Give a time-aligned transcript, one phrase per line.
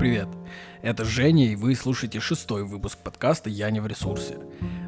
[0.00, 0.28] привет!
[0.80, 4.38] Это Женя, и вы слушаете шестой выпуск подкаста «Я не в ресурсе».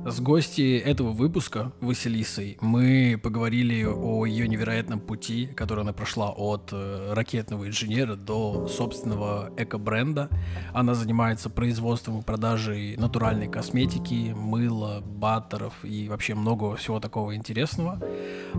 [0.04, 6.70] С гостьей этого выпуска, Василисой, мы поговорили о ее невероятном пути, который она прошла от
[6.72, 10.28] э, ракетного инженера до собственного эко-бренда.
[10.74, 18.00] Она занимается производством и продажей натуральной косметики, мыла, баттеров и вообще много всего такого интересного.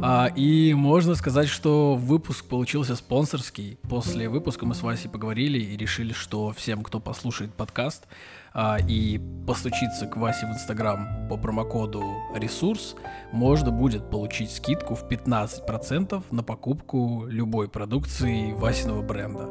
[0.02, 3.78] А, и можно сказать, что выпуск получился спонсорский.
[3.90, 8.08] После выпуска мы с Васей поговорили и решили, что всем, кто послушает подкаст,
[8.54, 12.04] а, и постучиться к Васе в Инстаграм по промокоду
[12.36, 12.96] «Ресурс»,
[13.32, 19.50] можно будет получить скидку в 15% на покупку любой продукции Васиного бренда.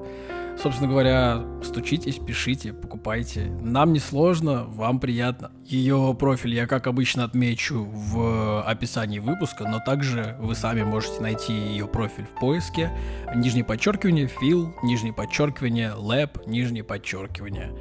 [0.63, 3.47] Собственно говоря, стучитесь, пишите, покупайте.
[3.63, 5.51] Нам не сложно, вам приятно.
[5.65, 11.53] Ее профиль я, как обычно, отмечу в описании выпуска, но также вы сами можете найти
[11.53, 12.91] ее профиль в поиске.
[13.35, 17.73] Нижнее подчеркивание, фил, нижнее подчеркивание, лэп, нижнее подчеркивание.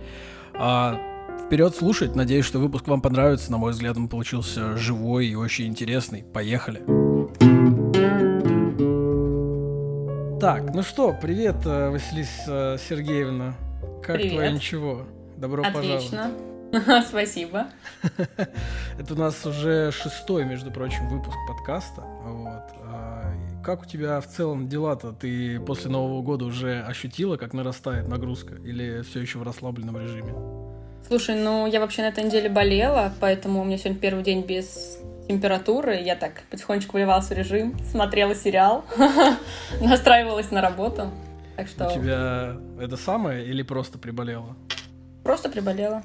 [0.53, 1.11] А
[1.52, 2.16] вперед слушать.
[2.16, 3.52] Надеюсь, что выпуск вам понравится.
[3.52, 6.24] На мой взгляд, он получился живой и очень интересный.
[6.24, 6.78] Поехали.
[10.40, 13.56] Так, ну что, привет, э, Василиса Сергеевна.
[14.02, 14.32] Как Привет.
[14.32, 15.02] твое ничего?
[15.36, 16.32] Добро Отлично.
[17.10, 17.68] Спасибо.
[18.02, 18.50] пожаловать.
[18.98, 22.02] Это у нас уже шестой, между прочим, выпуск подкаста.
[22.24, 22.64] Вот.
[22.86, 25.12] А, Как у тебя в целом дела-то?
[25.12, 28.56] Ты после Нового года уже ощутила, как нарастает нагрузка?
[28.56, 30.34] Или все еще в расслабленном режиме?
[31.12, 34.98] Слушай, ну я вообще на этой неделе болела, поэтому у меня сегодня первый день без
[35.28, 35.98] температуры.
[35.98, 38.86] Я так потихонечку вливалась в режим, смотрела сериал,
[39.81, 41.12] настраивалась на работу.
[41.58, 44.56] Так У что тебя это самое или просто приболела?
[45.26, 46.02] просто приболела.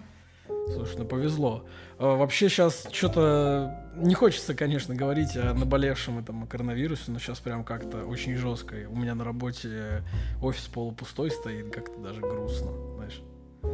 [0.75, 1.65] Слушай, ну повезло.
[2.01, 7.63] А, Вообще сейчас что-то не хочется, конечно, говорить о наболевшем этом коронавирусе, но сейчас прям
[7.63, 8.75] как-то очень жестко.
[8.91, 10.03] У меня на работе
[10.43, 13.23] офис полупустой стоит, как-то даже грустно, знаешь.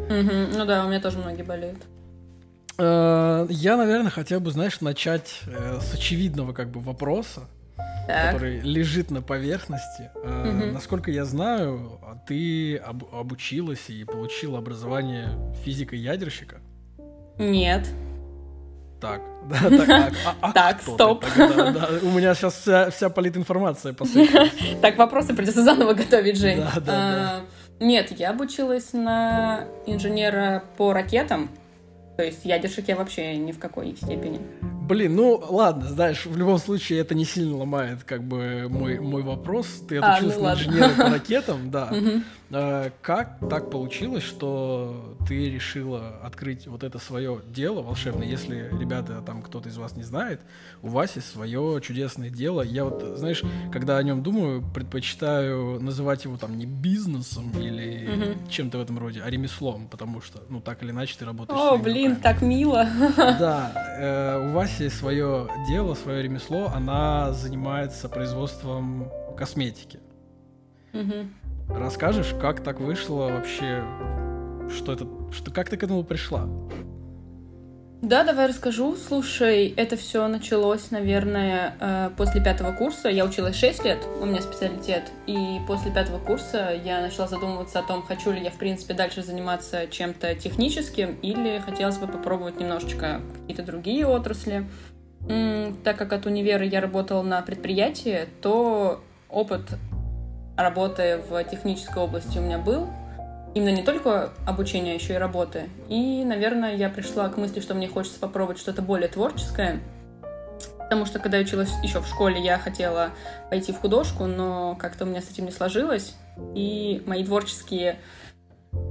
[0.08, 0.52] Мгм.
[0.58, 1.78] Ну да, у меня тоже многие болеют.
[2.78, 7.42] Э, Я, наверное, хотел бы, знаешь, начать э, с очевидного как бы вопроса,
[8.06, 8.32] Так.
[8.34, 10.10] который лежит на поверхности.
[10.24, 10.72] Мгм.
[10.72, 15.30] Насколько я знаю, а ты об- обучилась и получила образование
[15.64, 16.56] физика-ядерщика.
[17.38, 17.86] Нет.
[19.00, 19.20] Так,
[19.50, 21.24] да, так, а- а- а Так, стоп.
[21.36, 21.70] тогда?
[21.72, 24.50] Да, у меня сейчас вся, вся политинформация посыпалась.
[24.80, 26.58] Так, вопросы придется заново готовить, Жень.
[26.58, 27.40] Да, да, да.
[27.82, 31.50] Нет, я обучилась на инженера по ракетам.
[32.16, 34.40] То есть ядерщик я вообще ни в какой степени.
[34.88, 39.22] Блин, ну ладно, знаешь, в любом случае это не сильно ломает как бы мой, мой
[39.22, 39.66] вопрос.
[39.88, 41.92] Ты А, отучился ну на инженера по ракетам, да.
[42.50, 48.26] А, Как так получилось, что ты решила открыть вот это свое дело волшебное?
[48.26, 50.40] Если, ребята, там кто-то из вас не знает,
[50.82, 52.60] у Васи свое чудесное дело.
[52.62, 58.78] Я вот, знаешь, когда о нем думаю, предпочитаю называть его там не бизнесом или чем-то
[58.78, 61.82] в этом роде, а ремеслом, потому что, ну, так или иначе ты работаешь О, своими
[61.84, 62.86] блин, так мило.
[63.16, 70.00] Да, э, у Васи свое дело, свое ремесло, она занимается производством косметики.
[70.92, 71.34] Мгм.
[71.68, 73.82] Расскажешь, как так вышло вообще,
[74.74, 76.48] что это, что, как ты к этому пришла?
[78.02, 78.96] Да, давай расскажу.
[78.96, 83.08] Слушай, это все началось, наверное, э, после пятого курса.
[83.08, 85.04] Я училась 6 лет, у меня специалитет.
[85.28, 89.22] И после пятого курса я начала задумываться о том, хочу ли я, в принципе, дальше
[89.22, 94.66] заниматься чем-то техническим или хотелось бы попробовать немножечко какие-то другие отрасли.
[95.84, 99.78] Так как от универа я работала на предприятии, то опыт
[100.56, 102.88] работы в технической области у меня был.
[103.54, 105.68] Именно не только обучение, а еще и работы.
[105.88, 109.80] И, наверное, я пришла к мысли, что мне хочется попробовать что-то более творческое.
[110.78, 113.10] Потому что, когда я училась еще в школе, я хотела
[113.50, 116.14] пойти в художку, но как-то у меня с этим не сложилось.
[116.54, 117.98] И мои творческие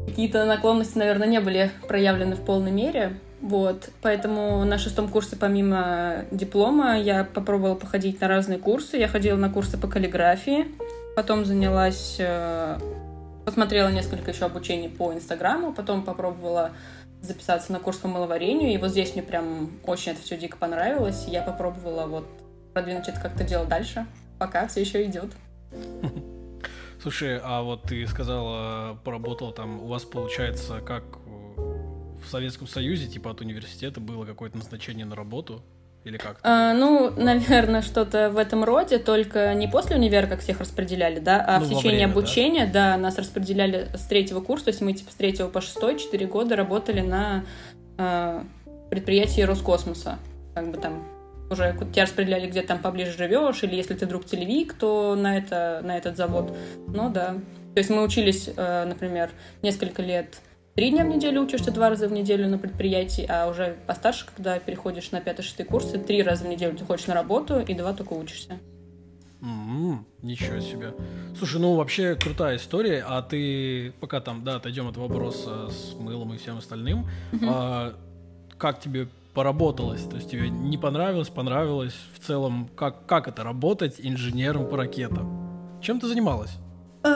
[0.07, 3.13] какие-то наклонности, наверное, не были проявлены в полной мере.
[3.41, 8.97] Вот, поэтому на шестом курсе, помимо диплома, я попробовала походить на разные курсы.
[8.97, 10.67] Я ходила на курсы по каллиграфии,
[11.15, 12.77] потом занялась э,
[13.45, 16.71] посмотрела несколько еще обучений по Инстаграму, потом попробовала
[17.21, 21.25] записаться на курс по маловарению, и вот здесь мне прям очень это все дико понравилось.
[21.27, 22.27] Я попробовала вот
[22.73, 24.05] продвинуть это как-то дело дальше,
[24.39, 25.31] пока все еще идет.
[27.01, 31.03] Слушай, а вот ты сказала, поработал там, у вас получается, как
[31.57, 35.63] в Советском Союзе, типа от университета было какое-то назначение на работу?
[36.03, 36.39] Или как?
[36.43, 41.43] А, ну, наверное, что-то в этом роде, только не после универа, как всех распределяли, да,
[41.47, 42.11] а Ну, в течение время, да.
[42.11, 42.97] обучения, да?
[42.97, 46.55] нас распределяли с третьего курса, то есть мы типа с третьего по шестой, четыре года
[46.55, 47.45] работали на
[47.97, 48.43] а,
[48.89, 50.17] предприятии Роскосмоса,
[50.55, 51.07] как бы там
[51.51, 55.81] уже тебя распределяли, где там поближе живешь, или если ты друг телевик, то на, это,
[55.83, 56.55] на этот завод.
[56.87, 57.35] Ну да.
[57.73, 59.29] То есть мы учились, э, например,
[59.61, 60.37] несколько лет
[60.75, 64.59] три дня в неделю учишься, два раза в неделю на предприятии, а уже постарше, когда
[64.59, 68.13] переходишь на пятый-шестый курсы, три раза в неделю ты ходишь на работу и два только
[68.13, 68.59] учишься.
[69.41, 69.97] Mm-hmm.
[70.21, 70.93] Ничего себе.
[71.37, 76.33] Слушай, ну вообще крутая история, а ты, пока там, да, отойдем от вопроса с мылом
[76.33, 77.47] и всем остальным, mm-hmm.
[77.49, 77.95] а,
[78.57, 80.03] как тебе поработалось?
[80.03, 81.95] То есть тебе не понравилось, понравилось?
[82.13, 85.79] В целом, как, как это работать инженером по ракетам?
[85.81, 86.51] Чем ты занималась?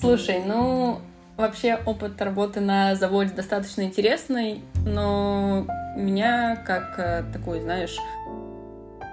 [0.00, 1.00] Слушай, ну,
[1.42, 5.66] вообще опыт работы на заводе достаточно интересный, но
[5.96, 7.98] меня как э, такой, знаешь,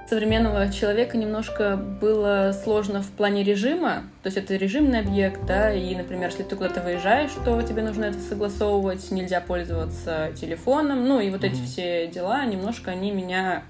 [0.07, 4.03] современного человека немножко было сложно в плане режима.
[4.23, 8.05] То есть это режимный объект, да, и, например, если ты куда-то выезжаешь, то тебе нужно
[8.05, 11.47] это согласовывать, нельзя пользоваться телефоном, ну и вот mm-hmm.
[11.47, 13.63] эти все дела, немножко они меня,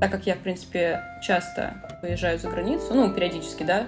[0.00, 3.84] так как я, в принципе, часто выезжаю за границу, ну, периодически, да,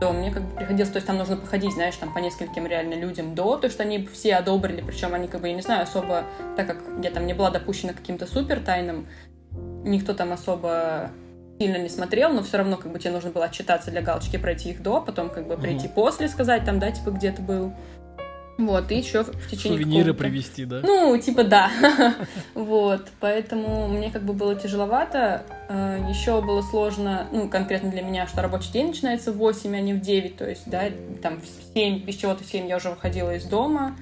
[0.00, 2.94] то мне как бы приходилось, то есть там нужно походить, знаешь, там по нескольким реально
[2.94, 6.24] людям до, то, что они все одобрили, причем они как бы, я не знаю, особо,
[6.56, 9.06] так как я там не была допущена каким-то супер тайным
[9.84, 11.10] никто там особо
[11.58, 14.70] сильно не смотрел, но все равно как бы тебе нужно было отчитаться для галочки, пройти
[14.70, 15.94] их до, потом как бы прийти mm-hmm.
[15.94, 17.72] после, сказать там, да, типа, где ты был.
[18.56, 20.80] Вот, и еще в течение Сувениры привезти, да?
[20.82, 21.70] Ну, типа да.
[22.54, 25.44] вот, поэтому мне как бы было тяжеловато.
[25.68, 29.80] Э, еще было сложно, ну, конкретно для меня, что рабочий день начинается в 8, а
[29.80, 30.84] не в 9, то есть, да,
[31.20, 33.96] там в 7, без чего-то в 7 я уже выходила из дома.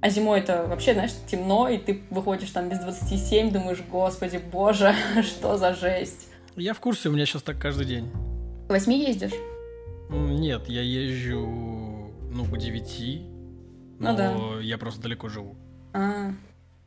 [0.00, 4.94] А зимой это вообще, знаешь, темно, и ты выходишь там без 27, думаешь, господи, боже,
[5.22, 6.28] что за жесть.
[6.56, 8.10] Я в курсе, у меня сейчас так каждый день.
[8.66, 9.32] К 8 ездишь?
[10.08, 13.33] Нет, я езжу, ну, к 9,
[13.98, 14.60] но ну, да.
[14.60, 15.56] я просто далеко живу.
[15.92, 16.32] А,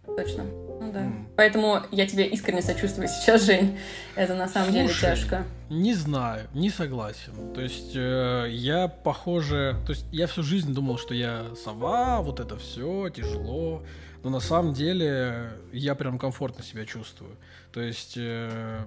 [0.06, 0.44] точно.
[0.80, 1.02] Ну да.
[1.02, 1.26] Mm.
[1.36, 3.78] Поэтому я тебе искренне сочувствую сейчас, Жень.
[4.16, 5.46] Это на самом Слушай, деле тяжко.
[5.70, 7.54] Не знаю, не согласен.
[7.54, 12.40] То есть э, я похоже, то есть я всю жизнь думал, что я сова, вот
[12.40, 13.84] это все тяжело,
[14.24, 17.38] но на самом деле я прям комфортно себя чувствую.
[17.74, 18.80] То есть э,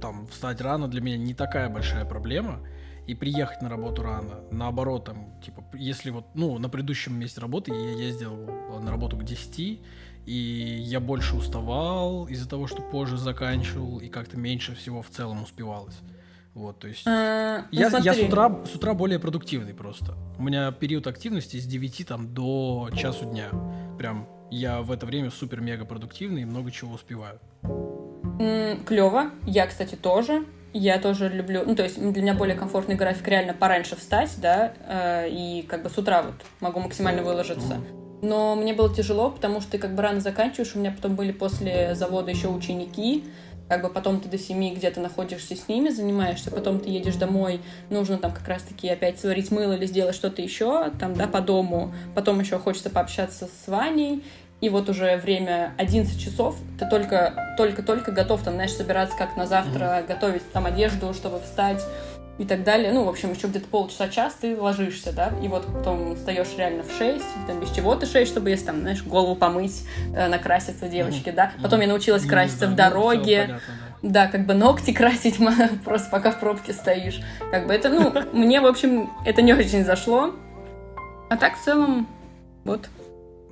[0.00, 2.60] там встать рано для меня не такая большая проблема
[3.06, 4.40] и приехать на работу рано.
[4.50, 8.36] Наоборот, там, типа, если вот, ну, на предыдущем месте работы я ездил
[8.80, 9.80] на работу к 10,
[10.26, 15.42] и я больше уставал из-за того, что позже заканчивал, и как-то меньше всего в целом
[15.42, 15.96] успевалось.
[16.54, 20.14] Вот, то есть а, ну, я, я с, утра, с утра более продуктивный просто.
[20.38, 23.50] У меня период активности с 9 там, до часу дня.
[23.98, 27.38] Прям я в это время супер-мега продуктивный и много чего успеваю.
[28.86, 29.30] Клево.
[29.44, 30.46] Я, кстати, тоже.
[30.78, 34.74] Я тоже люблю, ну, то есть для меня более комфортный график реально пораньше встать, да,
[34.86, 37.80] э, и как бы с утра вот могу максимально выложиться.
[38.20, 41.32] Но мне было тяжело, потому что ты как бы рано заканчиваешь, у меня потом были
[41.32, 43.24] после завода еще ученики,
[43.70, 47.60] как бы потом ты до семи где-то находишься с ними, занимаешься, потом ты едешь домой,
[47.88, 51.94] нужно там как раз-таки опять сварить мыло или сделать что-то еще, там, да, по дому,
[52.14, 54.22] потом еще хочется пообщаться с Ваней,
[54.60, 59.46] и вот уже время 11 часов, ты только, только-только готов, там, знаешь, собираться как на
[59.46, 60.06] завтра, mm-hmm.
[60.06, 61.82] готовить там одежду, чтобы встать,
[62.38, 62.92] и так далее.
[62.92, 66.92] Ну, в общем, еще где-то полчаса-час ты ложишься, да, и вот потом встаешь реально в
[66.98, 71.34] 6, там без чего-то 6, чтобы, если там, знаешь, голову помыть, э, накраситься девочки, mm-hmm.
[71.34, 71.52] да.
[71.62, 71.82] Потом mm-hmm.
[71.82, 72.28] я научилась mm-hmm.
[72.28, 72.72] краситься mm-hmm.
[72.72, 73.40] в дороге.
[73.42, 73.60] Понятно,
[74.02, 74.24] да.
[74.24, 75.38] да, как бы ногти красить,
[75.84, 77.20] просто пока в пробке стоишь.
[77.50, 80.34] Как бы это, ну, мне, в общем, это не очень зашло.
[81.30, 82.06] А так, в целом,
[82.64, 82.88] вот.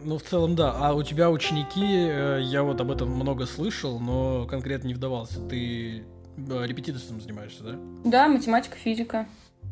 [0.05, 0.75] Ну, в целом, да.
[0.77, 5.41] А у тебя ученики, э, я вот об этом много слышал, но конкретно не вдавался.
[5.49, 6.05] Ты
[6.37, 7.79] репетиторством занимаешься, да?
[8.05, 9.27] Да, математика, физика.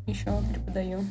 [0.06, 1.04] Еще преподаю.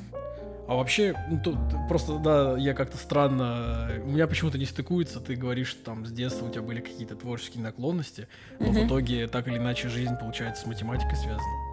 [0.67, 1.57] А вообще, ну, тут
[1.89, 6.11] просто, да, я как-то странно, у меня почему-то не стыкуется, ты говоришь, что там с
[6.11, 8.27] детства у тебя были какие-то творческие наклонности,
[8.59, 8.79] но угу.
[8.79, 11.70] в итоге так или иначе жизнь, получается, с математикой связана.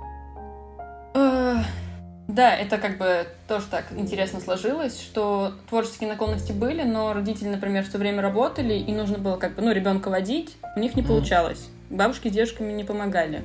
[2.29, 7.85] Да, это как бы тоже так интересно сложилось, что творческие наклонности были, но родители, например,
[7.85, 11.71] все время работали, и нужно было как бы, ну, ребенка водить, у них не получалось.
[11.89, 13.43] Бабушки с дедушками не помогали.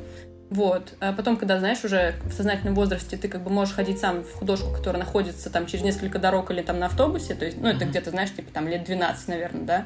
[0.49, 0.95] Вот.
[0.99, 4.33] А потом, когда, знаешь, уже в сознательном возрасте ты как бы можешь ходить сам в
[4.33, 7.85] художку, которая находится там через несколько дорог или там на автобусе, то есть, ну, это
[7.85, 9.85] где-то, знаешь, типа там лет 12, наверное, да?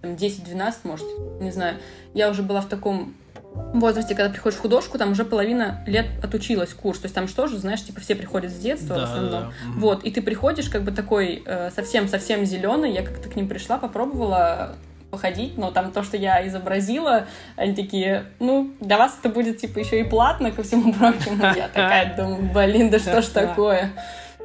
[0.00, 1.06] Там 10-12, может,
[1.40, 1.76] не знаю.
[2.14, 3.14] Я уже была в таком
[3.54, 6.98] возрасте, когда приходишь в художку, там уже половина лет отучилась курс.
[6.98, 9.30] То есть там что же, знаешь, типа все приходят с детства да, в основном.
[9.30, 9.52] Да, да.
[9.76, 12.92] Вот, и ты приходишь как бы такой э, совсем-совсем зеленый.
[12.92, 14.76] Я как-то к ним пришла, попробовала
[15.10, 17.26] походить, но там то, что я изобразила,
[17.56, 21.42] они такие, ну, для вас это будет, типа, еще и платно, ко всему прочему.
[21.56, 23.90] Я такая думаю, блин, да что ж такое?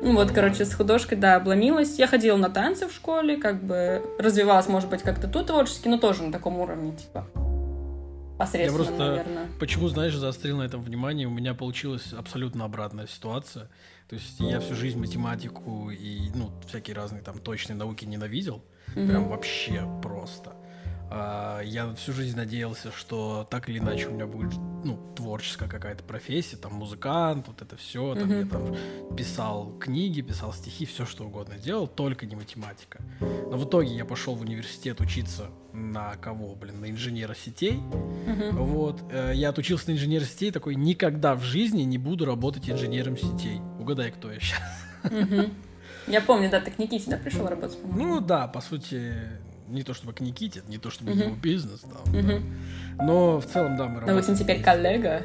[0.01, 1.97] Ну вот, короче, с художкой, да, обломилась.
[2.00, 5.97] Я ходила на танцы в школе, как бы развивалась, может быть, как-то тут творчески, но
[5.97, 7.25] тоже на таком уровне, типа.
[8.37, 9.47] Посредственно, Я просто, наверное.
[9.59, 13.69] почему, знаешь, заострил на этом внимание, у меня получилась абсолютно обратная ситуация.
[14.09, 18.63] То есть я всю жизнь математику и, ну, всякие разные там точные науки ненавидел.
[18.95, 19.07] Мгм.
[19.09, 20.53] Прям вообще просто.
[21.09, 26.03] А, я всю жизнь надеялся, что так или иначе у меня будет, ну, творческая какая-то
[26.03, 28.39] профессия, там, музыкант, вот это все, там, Мгм.
[28.39, 28.75] я там
[29.15, 32.99] писал книги, писал стихи, все что угодно делал, только не математика.
[33.19, 37.74] Но в итоге я пошел в университет учиться на кого, блин, на инженера сетей,
[38.27, 38.55] Мгм.
[38.58, 43.17] вот, э, я отучился на инженера сетей, такой, никогда в жизни не буду работать инженером
[43.17, 43.60] сетей.
[43.79, 44.60] Угадай, кто я сейчас.
[45.03, 45.51] Мгм.
[46.08, 48.15] Я помню, да, ты к Никите, да, пришел работать, по-моему?
[48.15, 49.13] Ну да, по сути,
[49.67, 51.20] не то чтобы к Никите, не то чтобы Мгм.
[51.22, 52.20] его бизнес, там, да.
[52.20, 52.44] Мгм.
[53.05, 54.24] но в целом, да, мы Но вы работаем.
[54.24, 55.24] с ним теперь коллега.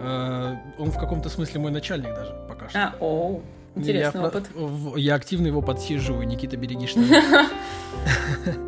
[0.00, 2.78] Э, Он в каком-то смысле мой начальник даже пока что.
[2.78, 3.40] А, о,
[3.74, 4.48] интересный я, опыт.
[4.96, 7.06] я активно его подсиживаю, Никита, береги штаны.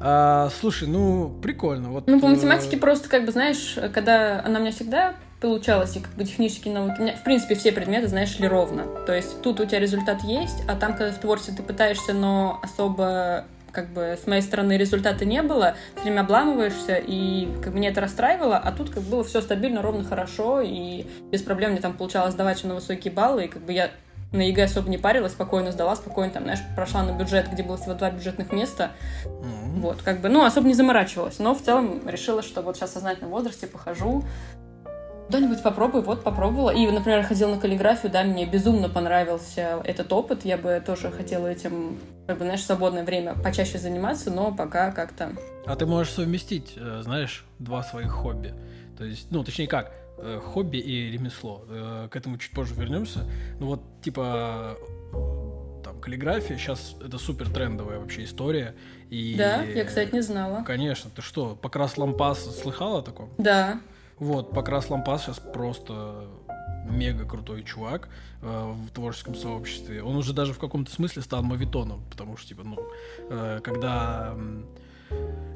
[0.00, 1.90] А, Слушай, ну, прикольно.
[1.90, 5.96] Вот, Ну, по э, математике просто, как бы, знаешь, когда она у меня всегда получалась,
[5.96, 8.84] и как бы технические науки, у меня, в принципе, все предметы, знаешь ли, ровно.
[9.06, 12.60] То есть тут у тебя результат есть, а там, когда в творчестве ты пытаешься, но
[12.62, 17.78] особо как бы с моей стороны результата не было, все время обламываешься, и как бы
[17.78, 21.72] меня это расстраивало, а тут как бы было все стабильно, ровно, хорошо, и без проблем
[21.72, 23.90] мне там получалось сдавать на высокие баллы, и как бы я
[24.32, 27.76] на ЕГЭ особо не парилась, спокойно сдала, спокойно там, знаешь, прошла на бюджет, где было
[27.76, 28.92] всего два бюджетных места,
[29.24, 31.38] м, вот, как бы, ну, особо не заморачивалась.
[31.38, 34.24] Но в целом решила, что вот сейчас в сознательном возрасте похожу,
[35.26, 36.70] куда-нибудь попробую, вот попробовала.
[36.70, 40.44] И, например, ходила на каллиграфию, да, мне безумно понравился этот опыт.
[40.44, 44.90] Я бы тоже хотела этим, как бы, знаешь, в свободное время почаще заниматься, но пока
[44.90, 45.32] как-то...
[45.66, 48.54] А ты можешь совместить, э, знаешь, два своих хобби.
[48.96, 51.64] То есть, ну, точнее как, э, хобби и ремесло.
[51.68, 53.24] Э, К этому чуть позже вернемся.
[53.60, 54.76] Ну вот, типа,
[55.84, 58.74] там, каллиграфия, сейчас это супер трендовая вообще история.
[59.10, 60.62] И, Да, я, кстати, не знала.
[60.64, 63.30] Конечно, ты что, Покрас Лампас слыхала о таком?
[63.38, 63.80] Да.
[64.18, 66.26] Вот, Покрас Лампас сейчас просто
[66.90, 68.08] мега крутой чувак
[68.42, 70.02] э, в творческом сообществе.
[70.02, 72.78] Он уже даже в каком-то смысле стал мавитоном, потому что, типа, ну,
[73.30, 74.34] э, когда,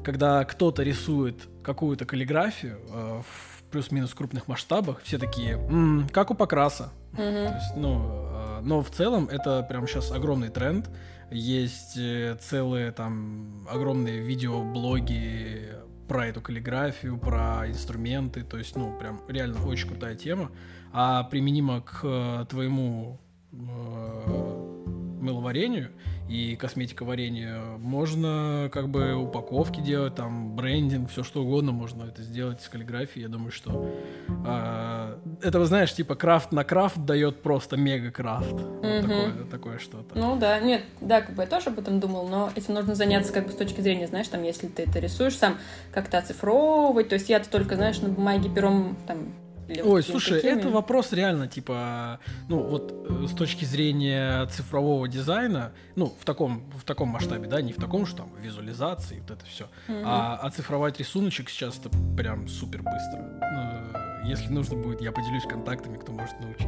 [0.03, 6.35] когда кто-то рисует какую-то каллиграфию э, в плюс-минус крупных масштабах, все такие, «М, как у
[6.35, 6.91] Покраса.
[7.15, 7.55] То Мгм.
[7.55, 8.01] есть, ну,
[8.31, 10.89] э, но в целом это прям сейчас огромный тренд.
[11.31, 15.69] Есть э, целые там огромные видеоблоги
[16.07, 18.43] про эту каллиграфию, про инструменты.
[18.43, 20.51] То есть, ну, прям реально очень крутая тема.
[20.91, 23.19] А применимо к э, твоему
[23.51, 25.89] э, мыловарению
[26.29, 32.61] и косметиковарению можно как бы упаковки делать, там брендинг, все что угодно можно это сделать
[32.61, 33.23] с каллиграфией.
[33.23, 33.89] Я думаю, что
[34.45, 38.53] а, это, знаешь, типа крафт на крафт дает просто мега крафт.
[38.53, 39.01] Вот Мгм.
[39.01, 40.17] такое, такое что-то.
[40.17, 43.33] Ну да, нет, да, как бы я тоже об этом думал, но этим нужно заняться
[43.33, 45.57] как бы с точки зрения, знаешь, там, если ты это рисуешь сам,
[45.91, 49.33] как-то оцифровывать, то есть я-то только, знаешь, на бумаге пером там...
[49.83, 50.59] Ой, слушай, такими.
[50.59, 56.63] это вопрос реально, типа, ну, вот э, с точки зрения цифрового дизайна, ну, в таком,
[56.71, 60.03] в таком масштабе, да, не в таком, что там визуализации, вот это все, Мгм.
[60.05, 63.39] а оцифровать рисуночек сейчас это прям супер быстро.
[63.41, 66.65] Ну, Если нужно будет, я поделюсь контактами, кто может научить.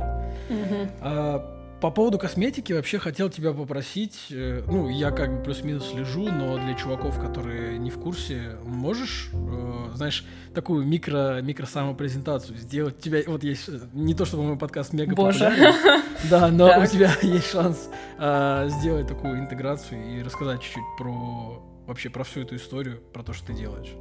[0.49, 0.89] Мгм.
[1.01, 6.31] А, по поводу косметики вообще хотел тебя попросить, э, ну, я как бы плюс-минус слежу,
[6.31, 10.25] но для чуваков, которые не в курсе, можешь, э, знаешь,
[10.55, 12.95] такую микро, микро самопрезентацию сделать?
[12.97, 15.53] У тебя вот есть, э, не то чтобы мой подкаст мега Боже.
[16.31, 16.89] да, но у Так.
[16.89, 17.87] тебя есть шанс
[18.17, 23.31] э, сделать такую интеграцию и рассказать чуть-чуть про вообще про всю эту историю, про то,
[23.31, 23.93] что ты делаешь.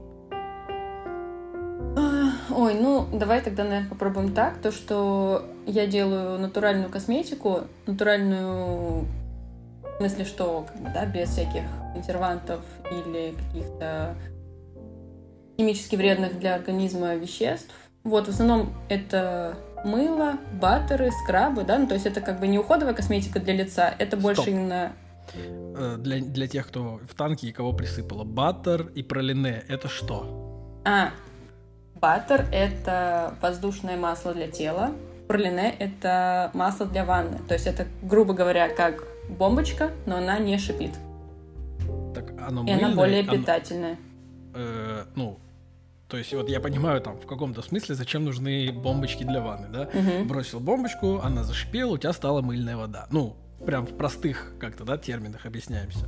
[2.50, 4.58] Ой, ну давай тогда, наверное, попробуем так.
[4.58, 9.06] То, что я делаю натуральную косметику, натуральную
[9.94, 11.62] в смысле, что как бы, да, без всяких
[11.94, 12.60] консервантов
[12.90, 14.16] или каких-то
[15.56, 17.72] химически вредных для организма веществ.
[18.02, 22.58] Вот, в основном это мыло, баттеры, скрабы, да, ну то есть это как бы не
[22.58, 24.54] уходовая косметика для лица, это больше Стоп.
[24.54, 24.92] именно...
[25.36, 28.24] Э, для, для тех, кто в танке и кого присыпало.
[28.24, 30.80] Баттер и пролине— это что?
[30.84, 31.10] А,
[32.04, 34.90] баттер— это воздушное масло для тела,
[35.26, 40.58] пролине— это масло для ванны, то есть это, грубо говоря, как бомбочка, но она не
[40.58, 40.90] шипит,
[42.14, 43.96] Так, оно и она мыльное, более оно- питательная.
[44.54, 45.38] э, ну,
[46.08, 49.88] то есть вот я понимаю там в каком-то смысле, зачем нужны бомбочки для ванны, да?
[49.94, 50.28] Мгм.
[50.28, 53.06] Бросил бомбочку, она зашипела, у тебя стала мыльная вода.
[53.10, 53.34] Ну,
[53.64, 56.06] прям в простых как-то, да, терминах объясняемся.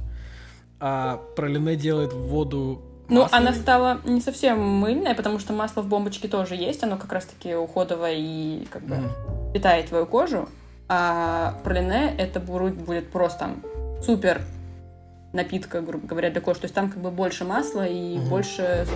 [0.78, 3.48] А пролине делает воду Ну, масляной?
[3.48, 7.54] она стала не совсем мыльная, потому что масло в бомбочке тоже есть, оно как раз-таки
[7.54, 9.52] уходовое и как бы Мгм.
[9.52, 10.48] питает твою кожу,
[10.88, 13.62] а пролине это будет, просто там
[14.02, 14.40] супер
[15.32, 16.60] напитка, грубо говоря, для кожи.
[16.60, 18.28] То есть там как бы больше масла и Мгм.
[18.28, 18.86] больше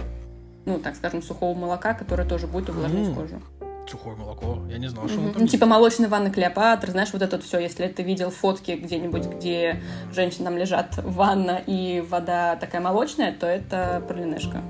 [0.67, 3.15] ну, так скажем, сухого молока, которое тоже будет увлажнять mm.
[3.15, 3.41] кожу.
[3.89, 5.25] Сухое молоко, я не знал, что mm-hmm.
[5.25, 8.31] оно там Ну, типа молочной ванны Клеопатры, знаешь, вот это вот все, если ты видел
[8.31, 9.83] фотки где-нибудь, где
[10.13, 14.63] женщины там лежат в ванна и вода такая молочная, то это пролинешка.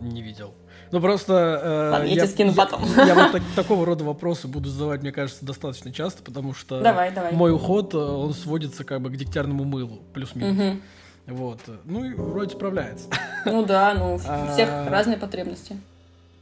[0.00, 0.54] Не видел.
[0.92, 1.60] Ну просто...
[1.62, 2.82] Э, Ладно, я, я скину потом.
[2.96, 6.80] Я, я вот так, такого рода вопросы буду задавать, мне кажется, достаточно часто, потому что
[6.80, 7.32] давай, давай.
[7.32, 10.56] мой уход, э, он сводится как бы к дегтярному мылу, плюс-минус.
[10.56, 11.36] Угу.
[11.36, 11.60] Вот.
[11.84, 13.08] Ну и вроде справляется.
[13.44, 14.18] Ну да, ну у
[14.52, 15.76] всех а, разные потребности.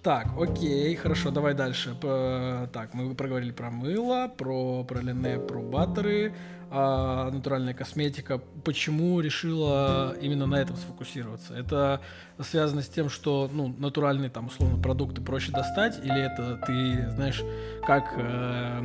[0.02, 1.94] Так, окей, хорошо, давай дальше.
[2.00, 6.34] Так, мы проговорили про мыло, про пролине, про баттеры,
[6.72, 8.40] а, натуральная косметика.
[8.64, 11.54] Почему решила именно на этом сфокусироваться?
[11.54, 12.00] Это
[12.40, 17.40] связано с тем, что ну, натуральные там условно продукты проще достать, или это ты, знаешь,
[17.86, 18.82] как э,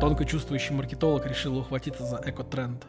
[0.00, 2.84] тонко чувствующий маркетолог решила ухватиться за эко-тренд?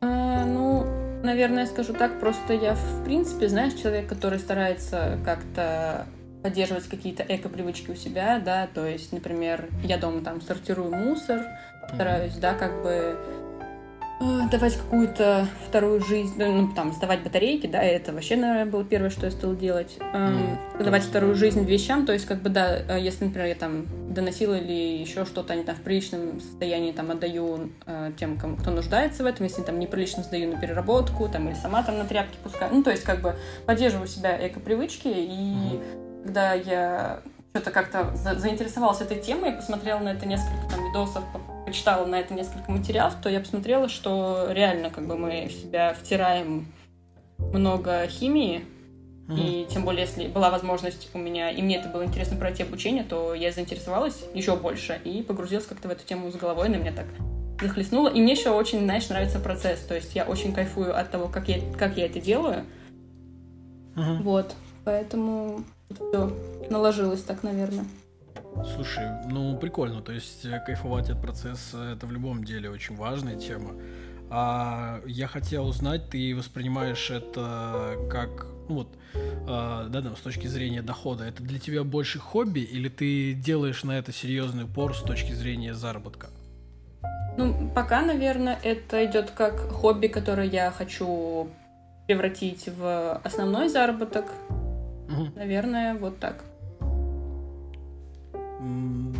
[0.00, 0.84] А, ну,
[1.22, 6.06] наверное, скажу так, просто я, в принципе, знаешь, человек, который старается как-то
[6.44, 11.40] поддерживать какие-то эко-привычки у себя, да, то есть, например, я дома там сортирую мусор,
[11.94, 13.16] стараюсь, да, как бы
[14.20, 19.08] э, давать какую-то вторую жизнь, ну, там, сдавать батарейки, да, это вообще, наверное, было первое,
[19.08, 19.96] что я стала делать.
[20.12, 23.54] Эм, mm, давать вторую жизнь вещам, то есть, как бы, да, э, если, например, я
[23.54, 28.58] там доносила или еще что-то, они там в приличном состоянии там отдаю э, тем, кому,
[28.58, 32.04] кто нуждается в этом, если там неприлично сдаю на переработку, там, или сама там на
[32.04, 32.74] тряпки пускаю.
[32.74, 33.34] Ну, то есть, как бы,
[33.64, 37.20] поддерживаю себя эко-привычки и mm когда я
[37.52, 41.22] что-то как-то за заинтересовалась этой темой, я посмотрела на это несколько там видосов,
[41.66, 45.94] почитала на это несколько материалов, то я посмотрела, что реально как бы мы в себя
[45.94, 46.66] втираем
[47.38, 48.64] много химии,
[49.26, 49.64] Mm-hmm.
[49.64, 53.04] И тем более, если была возможность у меня, и мне это было интересно пройти обучение,
[53.04, 56.92] то я заинтересовалась еще больше и погрузилась как-то в эту тему с головой, на меня
[56.92, 57.06] так
[57.58, 58.08] захлестнуло.
[58.08, 59.80] И мне еще очень, знаешь, нравится процесс.
[59.80, 62.66] То есть я очень кайфую от того, как я, как я это делаю.
[63.96, 64.22] Mm-hmm.
[64.24, 64.54] Вот.
[64.84, 65.64] Поэтому
[65.96, 66.30] все
[66.70, 67.84] наложилось так, наверное.
[68.74, 73.36] Слушай, ну прикольно, то есть э, кайфовать от процесса это в любом деле очень важная
[73.36, 73.72] тема.
[74.30, 80.46] А я хотел узнать, ты воспринимаешь это как, ну вот, э, да, да, с точки
[80.46, 85.02] зрения дохода, это для тебя больше хобби или ты делаешь на это серьезный упор с
[85.02, 86.28] точки зрения заработка?
[87.36, 91.48] Ну, пока, наверное, это идет как хобби, которое я хочу
[92.06, 94.26] превратить в основной заработок,
[95.08, 95.32] Угу.
[95.36, 96.44] Наверное, вот так.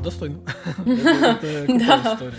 [0.03, 0.41] Достойно.
[0.87, 1.67] Это
[2.15, 2.35] история.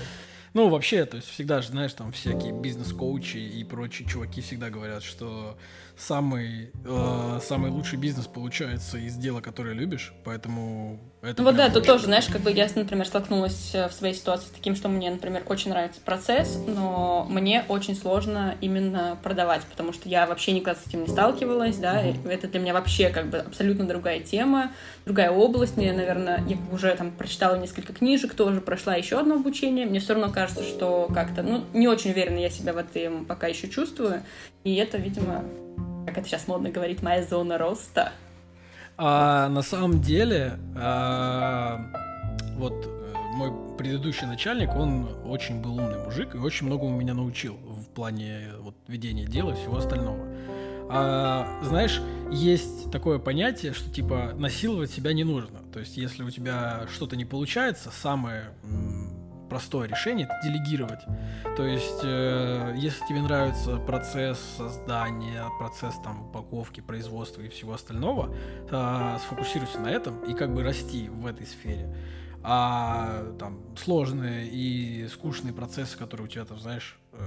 [0.56, 5.04] Ну, вообще, то есть всегда же, знаешь, там всякие бизнес-коучи и прочие чуваки всегда говорят,
[5.04, 5.58] что
[5.98, 11.70] самый, э, самый лучший бизнес получается из дела, которое любишь, поэтому это ну вот да,
[11.70, 14.90] тут тоже, знаешь, как бы я, например, столкнулась э, в своей ситуации с таким, что
[14.90, 20.52] мне, например, очень нравится процесс, но мне очень сложно именно продавать, потому что я вообще
[20.52, 22.30] никогда с этим не сталкивалась, да, uh-huh.
[22.30, 24.72] это для меня вообще как бы абсолютно другая тема,
[25.06, 29.86] другая область, мне, наверное, я уже там прочитала несколько книжек, тоже прошла еще одно обучение,
[29.86, 33.48] мне все равно кажется, что как-то, ну, не очень уверенно я себя в этом пока
[33.48, 34.24] еще чувствую,
[34.64, 35.44] и это, видимо,
[36.06, 38.12] как это сейчас модно говорить, моя зона роста.
[38.98, 41.82] А, на самом деле, а,
[42.56, 47.56] вот э, мой предыдущий начальник, он очень был умный мужик и очень многому меня научил
[47.56, 50.26] в плане вот, ведения дела и всего остального.
[50.90, 55.60] А, знаешь, есть такое понятие, что типа насиловать себя не нужно.
[55.74, 58.46] То есть, если у тебя что-то не получается, самое
[59.50, 61.00] простое решение это делегировать.
[61.56, 68.36] То есть, э, если тебе нравится процесс создания, процесс там упаковки, производства и всего остального,
[68.70, 71.96] э, сфокусируйся на этом и как бы расти в этой сфере.
[72.44, 77.18] А там сложные и скучные процессы, которые у тебя там, знаешь, э,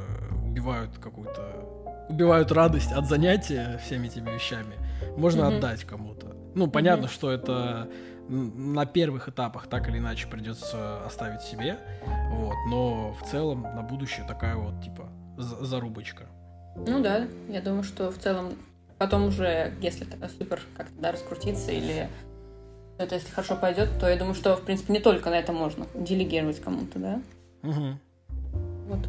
[0.46, 4.76] убивают какую-то, убивают радость от занятия всеми этими вещами,
[5.16, 5.56] можно mm-hmm.
[5.56, 6.36] отдать кому-то.
[6.54, 7.12] Ну, понятно, mm-hmm.
[7.12, 7.88] что это
[8.28, 11.78] на первых этапах так или иначе придется оставить себе,
[12.30, 16.26] вот, но в целом на будущее такая вот, типа, зарубочка.
[16.76, 18.52] Ну да, я думаю, что в целом
[18.98, 22.08] потом уже, если это супер как-то да, раскрутиться или
[22.98, 25.86] это если хорошо пойдет, то я думаю, что, в принципе, не только на это можно
[25.94, 27.22] делегировать кому-то, да?
[27.62, 27.98] Угу.
[28.88, 29.08] Вот.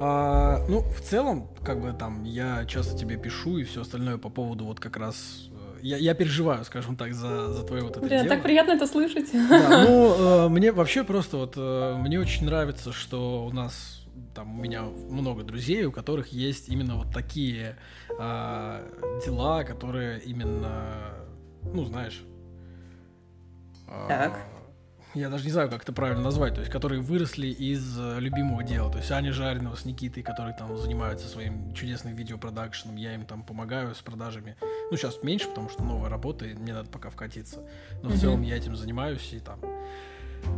[0.00, 4.28] А, ну, в целом, как бы там, я часто тебе пишу и все остальное по
[4.28, 5.48] поводу вот как раз
[5.84, 8.28] я, я переживаю, скажем так, за, за твое вот это Блин, дело.
[8.28, 9.30] так приятно это слышать.
[9.32, 14.58] Да, ну, э, мне вообще просто вот, э, мне очень нравится, что у нас там
[14.58, 17.76] у меня много друзей, у которых есть именно вот такие
[18.18, 21.14] э, дела, которые именно,
[21.62, 22.22] ну, знаешь...
[23.86, 24.53] Э, так.
[25.14, 28.62] Я даже не знаю, как это правильно назвать, то есть, которые выросли из э, любимого
[28.62, 28.90] дела.
[28.90, 33.42] То есть Аня Жаринова с Никитой, которые там занимаются своим чудесным видеопродакшеном, я им там
[33.42, 34.56] помогаю с продажами.
[34.90, 37.60] Ну, сейчас меньше, потому что новая работа, и мне надо пока вкатиться.
[38.02, 39.60] Но в целом я этим занимаюсь и там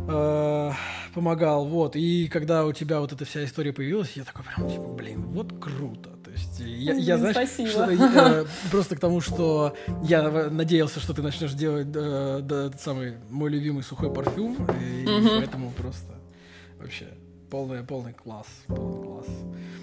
[0.07, 0.71] э,
[1.13, 1.95] помогал, вот.
[1.95, 5.53] И когда у тебя вот эта вся история появилась, я такой прям, типа, блин, вот
[5.59, 6.16] круто.
[6.59, 7.69] Есть я, я знаешь, Спасибо.
[7.69, 13.15] что, э, просто к тому, что я надеялся, что ты начнешь делать э, да, самый
[13.29, 15.29] мой любимый сухой парфюм, и Мгм.
[15.37, 16.13] поэтому просто
[16.79, 17.07] вообще
[17.49, 19.25] полный, полный класс, полный класс.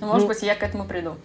[0.01, 1.17] Ну, может Ну, быть, я к этому приду.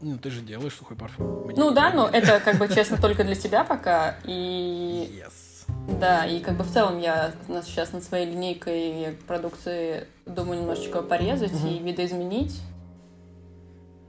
[0.00, 1.44] Ну, ты же делаешь сухой парфюм.
[1.46, 4.16] Мне Ну да, но это, как бы, честно, только для себя пока.
[4.24, 5.66] И Yes.
[5.98, 7.32] да, и как бы в целом я
[7.64, 11.68] сейчас над своей линейкой продукции думаю немножечко порезать Мгм.
[11.68, 12.60] и видоизменить.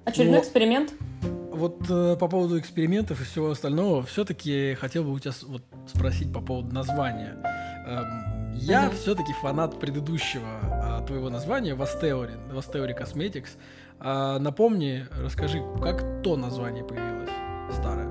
[0.09, 0.93] Очередной Но- эксперимент.
[1.51, 6.31] Вот э, по поводу экспериментов и всего остального, все-таки хотел бы у тебя вот, спросить
[6.31, 7.35] по поводу названия.
[7.85, 8.95] Эм, я Мгм.
[8.95, 13.49] все-таки фанат предыдущего а, твоего названия Vasteori, Vasteori Cosmetics.
[13.99, 17.29] А, напомни, расскажи, как то название появилось
[17.73, 18.07] старое?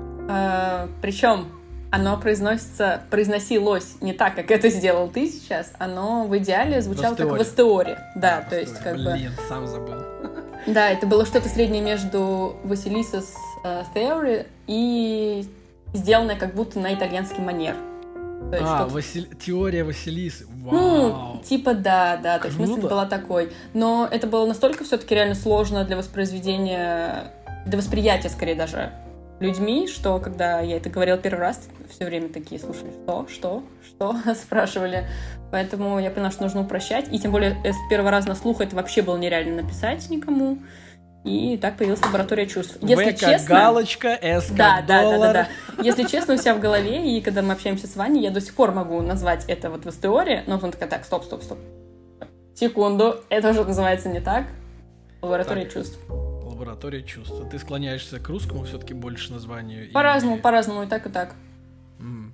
[1.01, 1.47] причем
[1.91, 5.73] оно произносится, произносилось не так, как это сделал ты сейчас.
[5.79, 7.93] Оно в идеале звучало как в Вастеоре.
[7.93, 8.11] Астеоре.
[8.15, 9.13] Да, А, то есть как бы...
[9.13, 9.95] Блин, сам забыл.
[10.73, 15.45] Да, это было что-то среднее между Василисас э, Theory и
[15.93, 17.75] сделанное как будто на итальянский манер.
[18.51, 20.45] То есть А, что-то- Васил- теория Василисы.
[20.63, 21.39] Ну, Вау.
[21.43, 23.51] типа да, да, то есть мысль была такой.
[23.73, 27.31] Но это было настолько все-таки реально сложно для воспроизведения,
[27.65, 28.91] для восприятия скорее даже
[29.39, 34.15] людьми, что когда я это говорила первый раз, все время такие, слушай, что, что, что,
[34.35, 35.07] спрашивали.
[35.51, 37.11] Поэтому я поняла, что нужно упрощать.
[37.11, 40.59] И тем более э, с первого раза на слух это вообще было нереально написать никому.
[41.25, 42.77] И так появилась лаборатория чувств.
[42.81, 43.47] Если В честно...
[43.55, 45.33] галочка, С Да, да, да, да, доллар.
[45.33, 45.83] да.
[45.83, 48.53] Если честно, у себя в голове, и когда мы общаемся с Ваней, я до сих
[48.55, 51.57] пор могу назвать это вот в теории, но потом такая, так, стоп, стоп, стоп.
[52.55, 54.45] Секунду, это уже называется не так.
[55.21, 55.73] Лаборатория Так.
[55.73, 55.99] чувств.
[56.09, 57.35] Лаборатория чувств.
[57.51, 59.91] Ты склоняешься к русскому все-таки больше названию?
[59.91, 61.35] По-разному, или- по-разному, и так, и так.
[61.99, 62.33] М.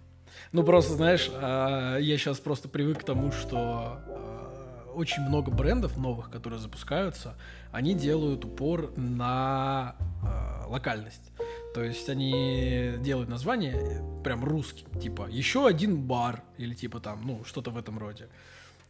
[0.51, 5.97] Ну, просто, знаешь, а, я сейчас просто привык к тому, что а, очень много брендов
[5.97, 7.35] новых, которые запускаются,
[7.71, 11.31] они делают упор на а, локальность.
[11.73, 17.21] То есть они делают название э, прям русским, типа еще один бар или типа там,
[17.25, 18.29] ну, что-то в этом роде.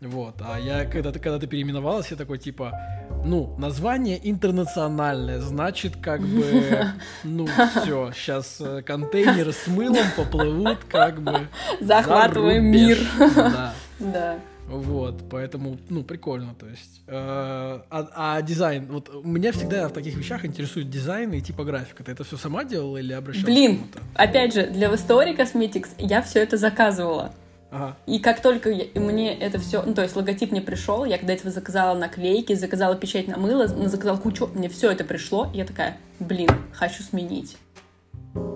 [0.01, 2.73] Вот, а я, когда ты, когда ты переименовалась, я такой, типа,
[3.23, 6.85] ну, название интернациональное, значит, как бы,
[7.23, 11.47] ну, все, сейчас контейнеры с мылом поплывут, как бы,
[11.79, 12.97] за Захватываем мир.
[13.17, 14.39] Да, Да.
[14.67, 17.01] вот, поэтому, ну, прикольно, то есть.
[17.07, 22.03] э, а, а дизайн, вот меня всегда в таких вещах интересует дизайн и типографика.
[22.03, 23.83] Ты это все сама делала или обращалась Блин.
[24.13, 27.31] Опять же, для Story Cosmetics я все это заказывала.
[27.75, 27.97] Ага.
[28.05, 31.17] И как только я- и мне это все, ну то есть логотип мне пришел, я
[31.17, 35.57] когда этого заказала наклейки, заказала печать на мыло, заказала кучу, мне все это пришло, и
[35.57, 37.57] я такая, блин, хочу сменить.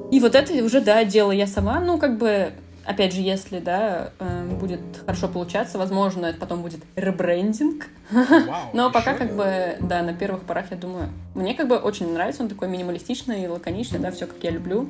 [0.09, 2.53] И вот это уже, да, делала я сама, ну как бы,
[2.85, 8.89] опять же, если, да, э, будет хорошо получаться, возможно, это потом будет ребрендинг, Вау, но
[8.89, 12.47] пока как бы, да, на первых порах, я думаю, мне как бы очень нравится, он
[12.47, 14.87] такой минималистичный, лаконичный, да, все как я люблю,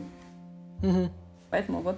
[1.50, 1.98] поэтому вот.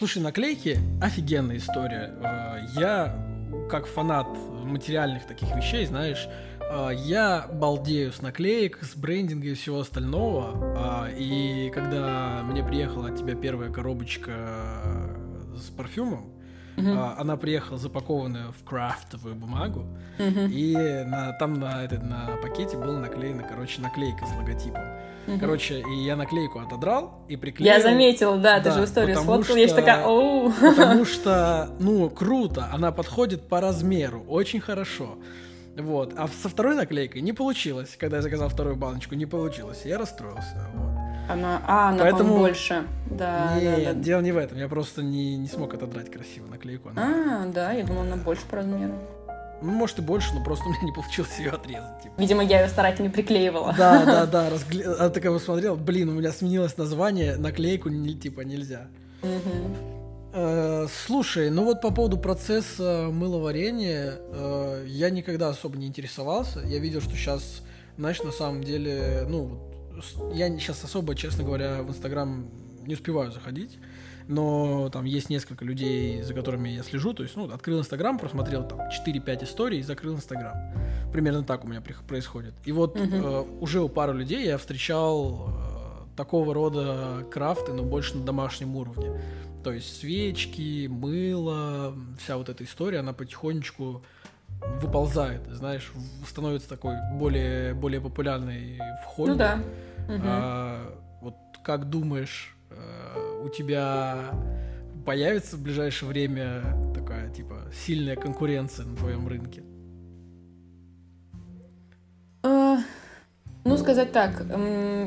[0.00, 2.14] Слушай, наклейки офигенная история.
[2.22, 3.22] Э, Я,
[3.68, 4.26] как фанат
[4.64, 6.26] материальных таких вещей, знаешь,
[6.58, 10.54] э, я балдею с наклеек, с брендинга и всего остального.
[10.74, 16.32] А, И когда мне приехала от тебя первая коробочка э, с парфюмом,
[16.86, 19.86] А, она приехала запакованная в крафтовую бумагу,
[20.18, 20.74] и
[21.06, 24.82] на, там на, это, на пакете была наклеена, короче, наклейка с логотипом.
[25.38, 27.72] Короче, и я наклейку отодрал и приклеил.
[27.72, 30.50] Я заметила, да, ты Да, же в историю потому сфоткала, я же что- такая, оу.
[30.50, 35.18] Потому что, ну, круто, она подходит по размеру, очень хорошо.
[35.76, 36.14] Вот.
[36.16, 37.96] А со второй наклейкой не получилось.
[37.98, 39.82] Когда я заказал вторую баночку, не получилось.
[39.84, 40.66] Я расстроился.
[40.74, 40.90] Вот.
[41.30, 42.84] Она, а, она, Поэтому- больше.
[43.06, 44.00] Да, Нет, да, да.
[44.00, 44.58] дело не в этом.
[44.58, 46.88] Я просто не, не смог отодрать красиво наклейку.
[46.90, 48.94] Она, А, да, я думала, она больше по размеру.
[49.62, 52.02] ну, может и больше, но просто у меня не получилось ее отрезать.
[52.02, 52.14] типа.
[52.18, 53.74] Видимо, я ее старательно приклеивала.
[53.78, 54.50] Да, да, да.
[54.50, 54.84] Разгле...
[54.86, 58.88] А такая посмотрел, блин, у меня сменилось название, наклейку типа нельзя.
[59.22, 59.99] Мгм.
[60.32, 66.60] Э, Слушай, ну вот по поводу процесса мыловарения, э, я никогда особо не интересовался.
[66.60, 67.62] Я видел, что сейчас,
[67.96, 69.58] знаешь, на самом деле, ну,
[70.32, 72.48] я сейчас особо, честно говоря, в Инстаграм
[72.86, 73.78] не успеваю заходить.
[74.28, 77.12] Но там есть несколько людей, за которыми я слежу.
[77.14, 80.56] То есть, ну, открыл Инстаграм, просмотрел там 4-5 историй и закрыл Инстаграм.
[81.12, 82.54] Примерно так у меня происходит.
[82.64, 88.16] И вот э, уже у пару людей я встречал э, такого рода крафты, но больше
[88.16, 89.20] на домашнем уровне.
[89.62, 94.02] То есть свечки, мыло, вся вот эта история, она потихонечку
[94.80, 95.92] выползает, знаешь,
[96.26, 99.32] становится такой более, более популярной в холле.
[99.32, 99.60] Ну да.
[100.08, 104.30] А, вот как думаешь, э, у тебя
[105.04, 106.62] появится в ближайшее время
[106.94, 109.62] такая, типа, сильная конкуренция на твоем рынке?
[113.80, 114.44] Сказать так,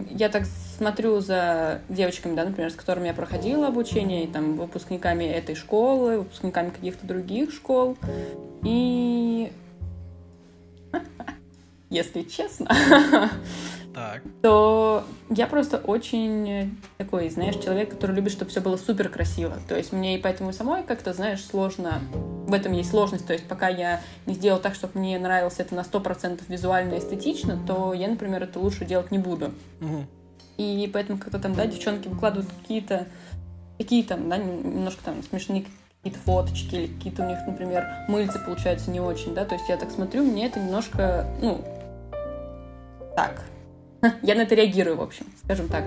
[0.10, 0.44] я так
[0.78, 6.20] смотрю за девочками, да, например, с которыми я проходила обучение, и там выпускниками этой школы,
[6.20, 7.98] выпускниками каких-то других школ,
[8.64, 9.52] и
[11.90, 12.70] если честно,
[13.94, 14.22] так.
[14.42, 19.58] то я просто очень такой, знаешь, человек, который любит, чтобы все было супер красиво.
[19.68, 22.02] То есть мне и поэтому самой как-то, знаешь, сложно.
[22.48, 23.26] В этом есть сложность.
[23.26, 27.00] То есть пока я не сделал так, чтобы мне нравилось это на 100% визуально и
[27.00, 29.52] эстетично, то я, например, это лучше делать не буду.
[29.82, 30.06] Угу.
[30.58, 33.08] И поэтому как-то там, да, девчонки выкладывают какие-то
[33.78, 35.66] какие там, да, немножко там смешные
[36.02, 39.78] какие-то фоточки или какие-то у них, например, мыльцы получаются не очень, да, то есть я
[39.78, 41.64] так смотрю, мне это немножко, ну,
[43.16, 43.44] так,
[44.22, 45.86] я на это реагирую, в общем, скажем так.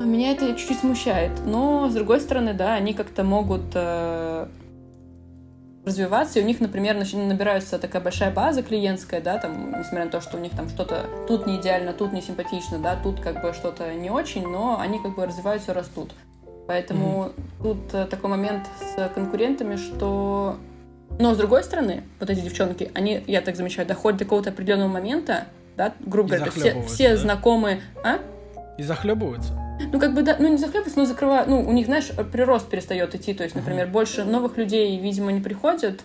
[0.00, 4.48] Меня это чуть-чуть смущает, но, с другой стороны, да, они как-то могут э,
[5.84, 10.20] развиваться, и у них, например, набирается такая большая база клиентская, да, там, несмотря на то,
[10.20, 13.52] что у них там что-то тут не идеально, тут не симпатично, да, тут как бы
[13.52, 16.12] что-то не очень, но они как бы развиваются, растут.
[16.66, 17.62] Поэтому mm-hmm.
[17.62, 20.56] тут э, такой момент с конкурентами, что...
[21.18, 24.88] Но с другой стороны, вот эти девчонки, они, я так замечаю, доходят до какого-то определенного
[24.88, 25.46] момента,
[25.76, 27.16] да, грубо говоря, все, все да?
[27.16, 27.80] знакомые...
[28.04, 28.18] А?
[28.78, 29.52] И захлебываются.
[29.92, 33.14] Ну, как бы, да, ну, не захлебываются, но закрывают, ну, у них, знаешь, прирост перестает
[33.14, 33.92] идти, то есть, например, uh-huh.
[33.92, 36.02] больше новых людей, видимо, не приходят,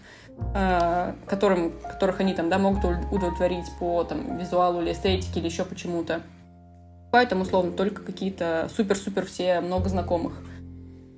[0.55, 5.63] э, которым, которых они там, да, могут удовлетворить по, там, визуалу или эстетике или еще
[5.63, 6.21] почему-то.
[7.11, 10.33] Поэтому, условно, только какие-то супер-супер все много знакомых.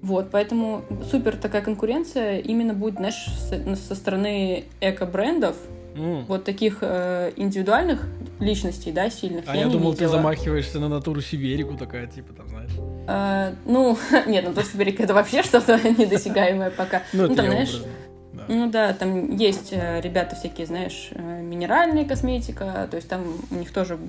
[0.01, 5.57] Вот, поэтому супер такая конкуренция именно будет, знаешь, со, со стороны эко-брендов,
[5.99, 6.25] mm.
[6.27, 8.07] вот таких э, индивидуальных
[8.39, 9.45] личностей, да, сильных.
[9.47, 12.71] А я, я думал, ты замахиваешься на натуру Сибирику такая, типа, там, знаешь.
[13.07, 17.03] А, ну, нет, натура Сибирика это вообще что-то недосягаемое пока.
[17.13, 17.81] Ну, ну там, знаешь,
[18.47, 23.55] Ну да, там есть э, ребята всякие, знаешь, э, минеральная косметика, то есть там у
[23.55, 23.99] них тоже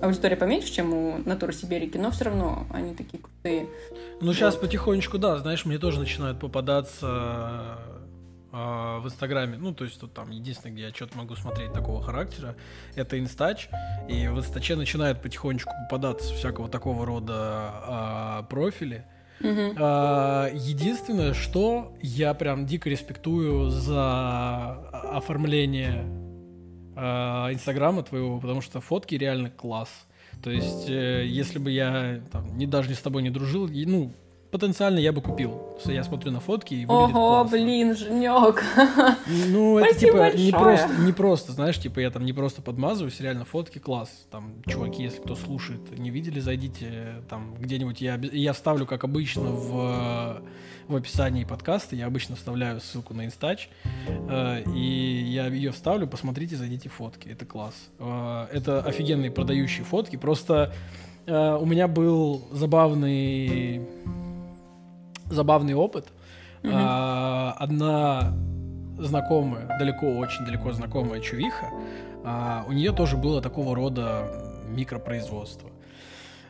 [0.00, 3.66] аудитория поменьше, чем у Натуры Сибирики, но все равно они такие крутые.
[4.20, 4.62] Ну, сейчас вот.
[4.62, 7.97] потихонечку, да, знаешь, мне тоже начинают попадаться э,
[8.50, 9.58] в Инстаграме.
[9.58, 12.56] Ну, то есть, тут там единственное, где я что-то могу смотреть такого характера,
[12.94, 13.68] это Инстач.
[14.08, 19.04] И в Инстаче начинают потихонечку попадаться всякого такого рода э, профили.
[19.40, 19.74] Uh-huh.
[19.78, 24.72] А, единственное, что я прям дико респектую за
[25.12, 26.04] оформление
[27.00, 29.88] Э, Инстаграма твоего, потому что фотки реально класс.
[30.42, 33.86] То есть, э, если бы я там, не, даже не с тобой не дружил, и,
[33.86, 34.12] ну,
[34.50, 35.76] потенциально я бы купил.
[35.84, 37.56] Я смотрю на фотки и выглядит Ого, классно.
[37.56, 38.64] блин, Женек.
[39.26, 43.44] Ну, это типа не просто, не просто, знаешь, типа я там не просто подмазываюсь, реально
[43.44, 44.10] фотки класс.
[44.30, 48.00] Там, чуваки, если кто слушает, не видели, зайдите там где-нибудь.
[48.00, 50.42] Я, я вставлю, как обычно, в
[50.88, 51.94] в описании подкаста.
[51.94, 53.68] Я обычно вставляю ссылку на инстач,
[54.06, 57.28] э, и я ее вставлю, посмотрите, зайдите фотки.
[57.28, 57.74] Это класс.
[57.98, 60.16] Э, это офигенные продающие фотки.
[60.16, 60.72] Просто
[61.26, 63.82] э, у меня был забавный
[65.30, 66.06] забавный опыт.
[66.62, 67.52] Mm-hmm.
[67.56, 68.32] Одна
[68.98, 71.66] знакомая, далеко, очень далеко знакомая чувиха,
[72.66, 74.24] у нее тоже было такого рода
[74.68, 75.70] микропроизводство.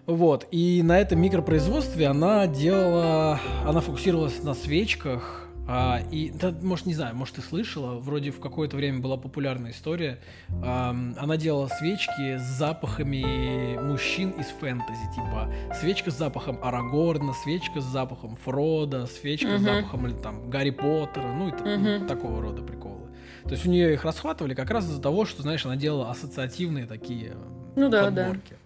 [0.07, 6.87] Вот, и на этом микропроизводстве она делала, она фокусировалась на свечках, а, и, да, может,
[6.87, 10.19] не знаю, может, ты слышала, вроде в какое-то время была популярная история.
[10.63, 17.83] А, она делала свечки с запахами мужчин из фэнтези, типа свечка с запахом Арагорна, свечка
[17.83, 19.59] с запахом Фрода, свечка uh-huh.
[19.59, 22.07] с запахом или, там Гарри Поттера, ну и uh-huh.
[22.07, 23.09] такого рода приколы.
[23.45, 26.87] То есть у нее их расхватывали как раз из-за того, что, знаешь, она делала ассоциативные
[26.87, 27.37] такие
[27.77, 28.51] ну, да, подборки.
[28.51, 28.57] Да.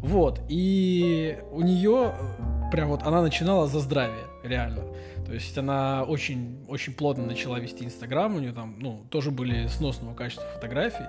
[0.00, 2.14] Вот, и у нее
[2.70, 4.84] прям вот она начинала за здравие, реально.
[5.28, 9.66] То есть она очень, очень плотно начала вести Инстаграм, у нее там, ну, тоже были
[9.66, 11.04] сносного качества фотографий.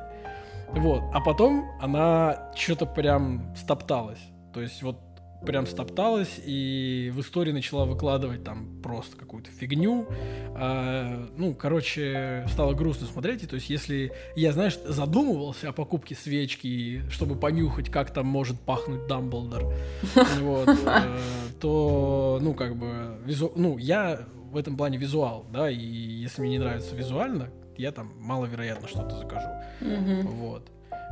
[0.74, 4.20] Вот, а потом она что-то прям стопталась.
[4.54, 5.09] То есть вот
[5.46, 10.08] прям стопталась и в истории начала выкладывать там просто какую-то фигню.
[10.56, 13.44] А, ну, короче, стало грустно смотреть.
[13.44, 18.60] И, то есть, если я, знаешь, задумывался о покупке свечки, чтобы понюхать, как там может
[18.60, 19.74] пахнуть Дамблдор,
[20.42, 21.18] вот, э,
[21.60, 23.52] то, ну, как бы, визу...
[23.56, 28.12] ну, я в этом плане визуал, да, и если мне не нравится визуально, я там
[28.18, 29.50] маловероятно что-то закажу.
[29.80, 30.70] Вот.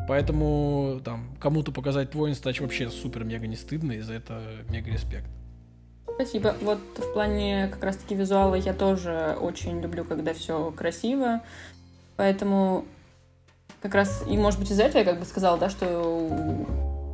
[0.07, 5.27] Поэтому там кому-то показать твой инстач вообще супер-мега не стыдно, и за это мега респект.
[6.15, 6.55] Спасибо.
[6.61, 11.41] Вот в плане как раз-таки визуала я тоже очень люблю, когда все красиво.
[12.15, 12.85] Поэтому
[13.81, 15.85] как раз, и может быть из-за этого я как бы сказала, да, что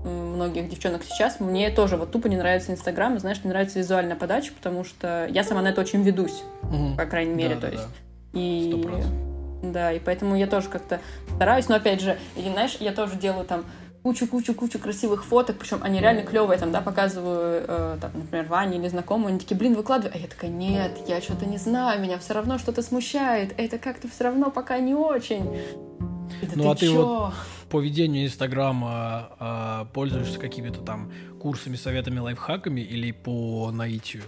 [0.06, 3.80] у многих девчонок сейчас мне тоже вот тупо не нравится Инстаграм, и, знаешь, не нравится
[3.80, 6.96] визуальная подача, потому что я сама на это очень ведусь, угу.
[6.98, 7.88] по крайней мере, да, то да, есть.
[8.34, 8.40] Да.
[8.40, 9.33] И...
[9.64, 11.00] Да, и поэтому я тоже как-то
[11.36, 13.64] стараюсь, но опять же, и, знаешь, я тоже делаю там
[14.04, 18.90] кучу-кучу-кучу красивых фоток, причем они реально клевые, там, да, показываю, э, там, например, Ване или
[18.90, 22.34] знакомым, они такие, блин, выкладывай, а я такая, нет, я что-то не знаю, меня все
[22.34, 25.58] равно что-то смущает, это как-то все равно пока не очень.
[26.42, 27.06] Это ну, ты а ты чё?
[27.06, 27.34] вот
[27.70, 34.24] по ведению Инстаграма а, пользуешься какими-то там курсами, советами, лайфхаками или по наитию?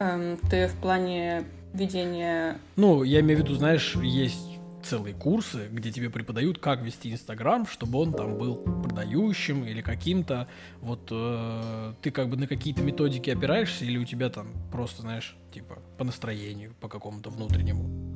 [0.00, 2.58] Эм, ты в плане ведения...
[2.76, 7.66] Ну, я имею в виду, знаешь, есть целые курсы, где тебе преподают, как вести Инстаграм,
[7.66, 10.48] чтобы он там был продающим или каким-то.
[10.80, 15.36] Вот э, ты как бы на какие-то методики опираешься или у тебя там просто, знаешь,
[15.52, 18.07] типа по настроению, по какому-то внутреннему?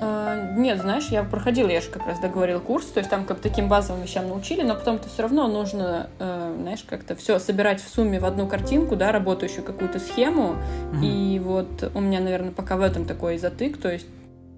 [0.00, 3.40] А, нет, знаешь, я проходила, я же как раз договорил курс, то есть там как
[3.40, 7.88] таким базовым вещам научили, но потом-то все равно нужно, э, знаешь, как-то все собирать в
[7.88, 10.56] сумме в одну картинку, да, работающую какую-то схему.
[10.92, 11.04] Mm-hmm.
[11.04, 14.06] И вот у меня, наверное, пока в этом такой затык, то есть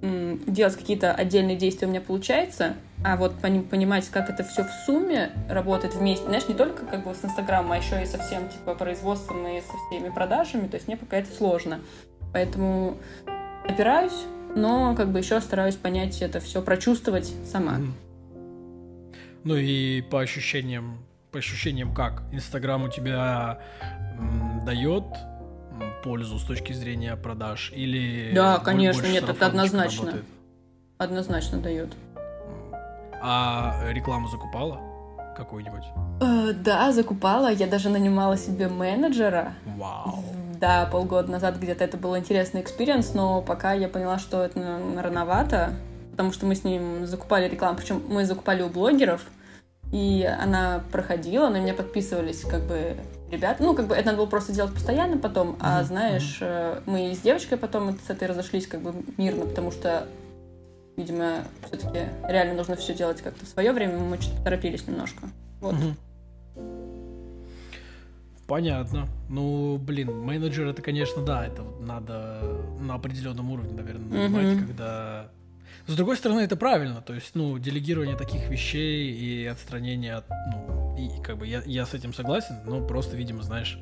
[0.00, 2.74] делать какие-то отдельные действия у меня получается,
[3.04, 7.14] а вот понимать, как это все в сумме работает вместе, знаешь, не только как бы
[7.14, 10.86] с Инстаграмом, а еще и со всем, типа, производством и со всеми продажами, то есть
[10.86, 11.80] мне пока это сложно.
[12.32, 12.96] Поэтому
[13.64, 17.78] опираюсь, но как бы еще стараюсь понять это все, прочувствовать сама.
[19.44, 20.98] Ну и по ощущениям,
[21.30, 22.22] по ощущениям как?
[22.32, 23.60] Инстаграм у тебя
[24.18, 25.04] м, дает
[26.02, 27.72] пользу с точки зрения продаж?
[27.74, 30.06] Или да, конечно, нет, это однозначно.
[30.06, 30.26] Работает?
[30.98, 31.94] Однозначно дает.
[33.20, 34.87] А рекламу закупала
[35.38, 35.84] какую-нибудь?
[36.20, 37.50] Э, да, закупала.
[37.50, 39.54] Я даже нанимала себе менеджера.
[39.78, 40.22] Вау.
[40.60, 45.74] Да, полгода назад где-то это был интересный experience, но пока я поняла, что это рановато,
[46.10, 49.22] потому что мы с ним закупали рекламу, причем мы закупали у блогеров,
[49.92, 52.96] и она проходила, на меня подписывались как бы
[53.30, 53.60] ребят.
[53.60, 57.18] Ну, как бы это надо было просто делать постоянно потом, а знаешь, э, мы с
[57.18, 60.08] девочкой потом с этой разошлись как бы мирно, потому что,
[60.98, 65.28] видимо, все-таки реально нужно все делать как-то в свое время, мы что-то торопились немножко.
[65.60, 65.74] Вот.
[68.46, 69.06] Понятно.
[69.28, 72.40] Ну, блин, менеджер это, конечно, да, это надо
[72.80, 74.66] на определенном уровне, наверное, нанимать, mm-hmm.
[74.66, 75.30] когда
[75.86, 77.00] с другой стороны, это правильно.
[77.00, 81.86] То есть, ну, делегирование таких вещей и отстранение от, ну, и как бы я, я
[81.86, 83.78] с этим согласен, но просто, видимо, знаешь.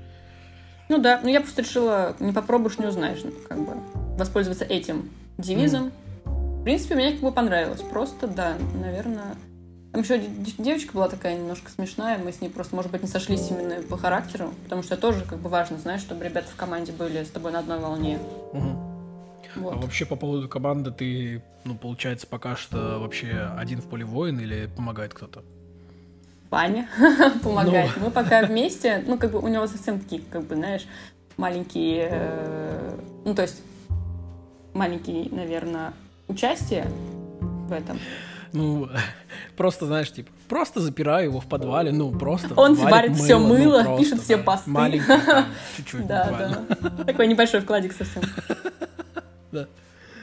[0.89, 3.75] Ну да, ну я просто решила, не попробуешь, не узнаешь, ну, как бы
[4.17, 5.87] воспользоваться этим девизом.
[5.87, 5.93] Mm.
[6.67, 7.81] В принципе, мне как бы понравилось.
[7.81, 9.37] Просто, да, наверное.
[9.93, 10.21] Там еще
[10.59, 13.97] девочка была такая немножко смешная, мы с ней просто, может быть, не сошлись именно по
[13.97, 17.53] характеру, потому что тоже как бы важно, знаешь, чтобы ребята в команде были с тобой
[17.53, 18.19] на одной волне.
[18.53, 19.63] Угу.
[19.63, 19.75] Вот.
[19.75, 24.41] А вообще по поводу команды ты, ну, получается, пока что вообще один в поле воин
[24.41, 25.45] или помогает кто-то?
[26.51, 26.89] Паня
[27.45, 27.93] помогает.
[27.97, 28.07] Ну...
[28.07, 30.85] Мы пока вместе, ну, как бы у него совсем такие, как бы, знаешь,
[31.37, 33.63] маленькие, э, ну, то есть
[34.75, 35.93] маленькие, наверное,
[36.29, 36.87] участие
[37.41, 37.99] в этом.
[38.53, 38.89] Ну,
[39.57, 43.99] просто, знаешь, типа, просто запираю его в подвале, ну, просто Он варит, все мыло, ну,
[43.99, 44.71] пишет все посты.
[44.71, 45.07] Маленький,
[45.77, 47.05] чуть-чуть Да, да.
[47.05, 48.23] Такой небольшой вкладик совсем
[49.53, 49.67] да.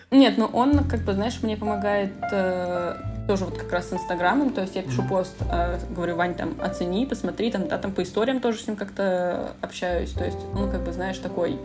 [0.10, 2.96] Нет, ну он, как бы, знаешь, мне помогает э,
[3.28, 6.56] тоже вот как раз с Инстаграмом, то есть я пишу пост, э, говорю, Вань, там,
[6.62, 10.70] оцени, посмотри, там, да, там по историям тоже с ним как-то общаюсь, то есть, ну,
[10.70, 11.58] как бы, знаешь, такой...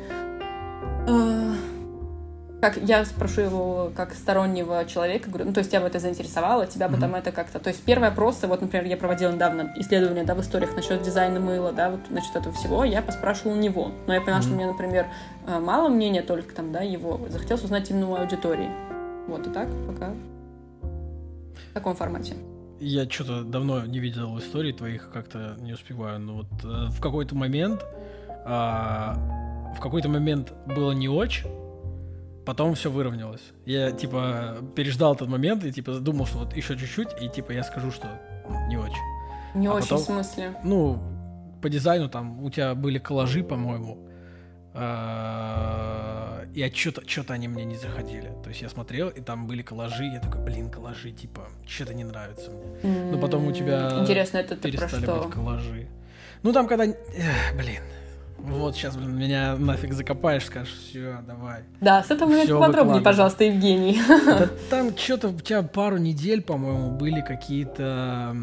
[1.06, 1.54] Э,
[2.60, 6.66] как я спрошу его как стороннего человека, говорю, ну, то есть тебя бы это заинтересовало,
[6.66, 7.00] тебя бы mm-hmm.
[7.00, 7.60] там это как-то...
[7.60, 11.38] То есть первые опросы, вот, например, я проводила недавно исследование, да, в историях насчет дизайна
[11.38, 13.92] мыла, да, вот, насчет этого всего, я поспрашивала у него.
[14.06, 14.42] Но я поняла, mm-hmm.
[14.42, 15.06] что мне, например,
[15.46, 17.20] э, мало мнения только там, да, его.
[17.28, 18.70] Захотелось узнать именно у аудитории.
[19.28, 20.12] Вот, и так пока
[21.70, 22.34] в таком формате.
[22.80, 27.36] Я что-то давно не видел историй твоих, как-то не успеваю, но вот э, в какой-то
[27.36, 27.84] момент...
[28.46, 29.14] Э,
[29.76, 31.46] в какой-то момент было не очень,
[32.48, 33.42] потом все выровнялось.
[33.66, 37.62] Я, типа, переждал этот момент и, типа, думал, что вот еще чуть-чуть, и, типа, я
[37.62, 38.08] скажу, что
[38.68, 39.02] не очень.
[39.54, 40.54] Не а очень, потом, в смысле?
[40.64, 40.98] Ну,
[41.60, 43.98] по дизайну там у тебя были коллажи, по-моему,
[44.72, 48.32] а, и что-то что они мне не заходили.
[48.42, 52.04] То есть я смотрел, и там были коллажи, я такой, блин, коллажи, типа, что-то не
[52.04, 53.12] нравится мне.
[53.12, 55.86] Но потом у тебя Интересно, это перестали быть коллажи.
[56.42, 56.84] Ну там когда...
[56.84, 57.82] Эх, блин,
[58.38, 61.62] вот сейчас, блин, меня нафиг закопаешь, скажешь, все, давай.
[61.80, 64.00] Да, с этого момента подробнее, пожалуйста, Евгений.
[64.08, 68.34] Да там что-то у тебя пару недель, по-моему, были какие-то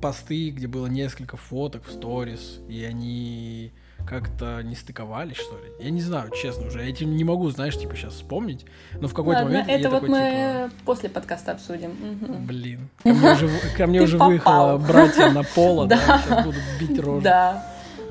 [0.00, 3.72] посты, где было несколько фоток в сторис, и они
[4.06, 5.70] как-то не стыковались, что ли.
[5.78, 6.80] Я не знаю, честно уже.
[6.80, 8.64] Я этим не могу, знаешь, типа сейчас вспомнить.
[8.94, 10.82] Но в какой-то Ладно, момент это я вот такой, мы типа...
[10.84, 11.90] после подкаста обсудим.
[11.90, 12.46] Мгм.
[12.46, 15.96] Блин, ко мне уже, ко мне уже выехало братья на поло, Да.
[15.96, 17.20] сейчас будут бить рожу.
[17.20, 17.64] Да,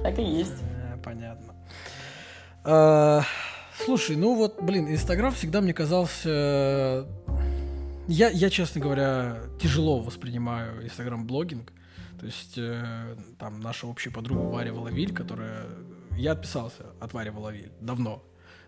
[0.04, 0.62] так и есть.
[0.62, 1.56] Э, Понятно.
[2.64, 3.24] А,
[3.86, 7.08] Слушай, ну вот, блин, Инстаграм всегда мне казался...
[8.08, 11.72] Я, я, честно говоря, тяжело воспринимаю Инстаграм-блогинг.
[12.20, 15.66] То есть, э, там, наша общая подруга Варя Воловиль, которая...
[16.18, 18.22] Я отписался от Вари Воловиль давно.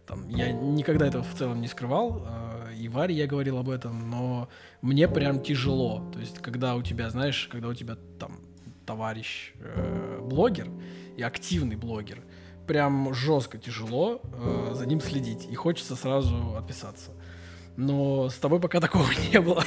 [0.08, 4.10] Там, я никогда этого в целом не скрывал, э, и Варе я говорил об этом,
[4.10, 4.48] но
[4.82, 6.10] мне прям тяжело.
[6.14, 8.40] То есть, когда у тебя, знаешь, когда у тебя там
[8.86, 10.70] товарищ э, блогер
[11.18, 12.20] и активный блогер,
[12.68, 17.12] прям жестко тяжело э, за ним следить, и хочется сразу отписаться.
[17.78, 19.64] Но с тобой пока такого не было.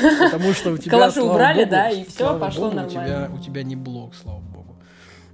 [0.00, 3.06] Потому что у тебя, Калаши слава убрали, богу, да, и слава пошло богу, У нормально.
[3.06, 4.76] тебя, у тебя не блог, слава богу.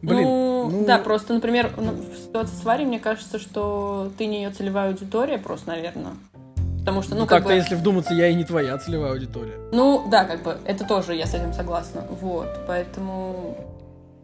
[0.03, 4.26] Блин, ну, ну, да, просто, например, ну, в ситуации с Варей, мне кажется, что ты
[4.26, 6.12] не ее целевая аудитория, просто, наверное.
[6.80, 7.55] Потому что, ну, ну, как так-то, бы...
[7.55, 9.59] если вдуматься, я и не твоя целевая аудитория.
[9.72, 12.07] Ну, да, как бы, это тоже, я с этим согласна.
[12.20, 13.78] Вот, поэтому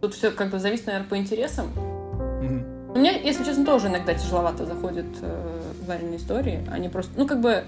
[0.04, 1.70] тут все как бы зависит, наверное, по интересам.
[1.76, 6.66] У меня, если честно, тоже иногда тяжеловато заходят э, Вариные истории.
[6.70, 7.64] Они просто, ну, как бы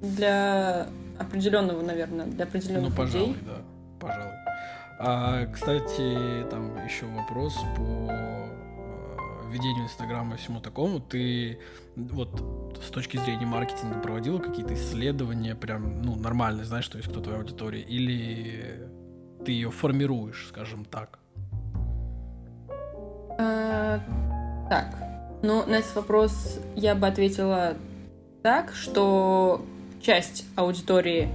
[0.00, 0.86] для
[1.18, 3.42] определенного, наверное, для Ну, определенных пожалуй, людей.
[3.46, 3.56] да,
[3.98, 4.32] пожалуй.
[4.98, 11.00] А, кстати, там еще вопрос по э, ведению Инстаграма и всему такому.
[11.00, 11.58] Ты
[11.96, 12.30] вот
[12.86, 17.38] с точки зрения маркетинга проводила какие-то исследования прям, ну, нормальные, знаешь, то есть кто твоя
[17.38, 18.88] аудитория, или
[19.44, 21.18] ты ее формируешь, скажем так?
[23.40, 24.00] А,
[24.68, 24.94] так,
[25.42, 27.74] ну, на этот вопрос я бы ответила
[28.42, 29.64] так, что
[30.02, 31.30] часть аудитории,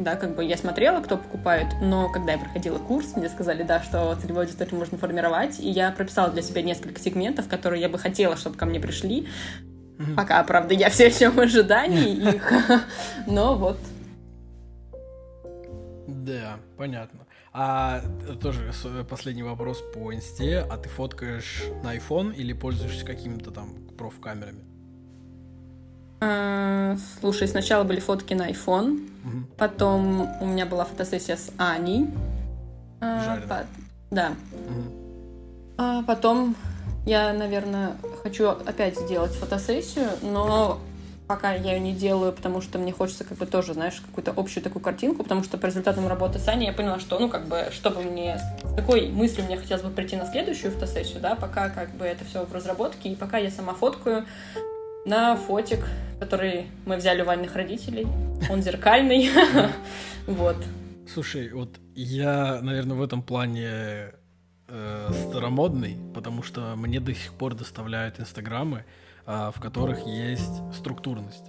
[0.00, 3.80] да, как бы я смотрела, кто покупает, но когда я проходила курс, мне сказали, да,
[3.80, 7.98] что целевую аудиторию можно формировать, и я прописала для себя несколько сегментов, которые я бы
[7.98, 9.28] хотела, чтобы ко мне пришли.
[10.16, 12.52] Пока, правда, я все еще в ожидании их,
[13.28, 13.78] но вот.
[16.08, 17.25] Да, понятно.
[17.58, 20.58] А э, тоже с- последний вопрос по инсте.
[20.68, 24.62] А ты фоткаешь на iPhone или пользуешься какими-то там проф-камерами?
[26.20, 29.46] А, Слушай, сначала были фотки на iPhone, Мгм.
[29.56, 32.08] потом у меня была фотосессия с Аней.
[33.00, 33.66] А, по-
[34.10, 34.32] Да.
[34.68, 34.92] Мгм.
[35.78, 36.56] А потом
[37.06, 40.78] я, наверное, хочу опять сделать фотосессию, но
[41.26, 44.62] пока я ее не делаю, потому что мне хочется как бы тоже, знаешь, какую-то общую
[44.62, 47.68] такую картинку, потому что по результатам работы с Аней я поняла, что, ну, как бы,
[47.72, 51.90] чтобы мне, с какой мыслью мне хотелось бы прийти на следующую фотосессию, да, пока как
[51.90, 54.24] бы это все в разработке, и пока я сама фоткаю
[55.04, 55.84] на фотик,
[56.20, 58.06] который мы взяли у Ваниных родителей,
[58.50, 59.30] он зеркальный,
[60.26, 60.56] вот.
[61.12, 64.12] Слушай, вот я, наверное, в этом плане
[64.68, 68.84] э, старомодный, потому что мне до сих пор доставляют инстаграмы,
[69.26, 71.44] в которых есть структурность.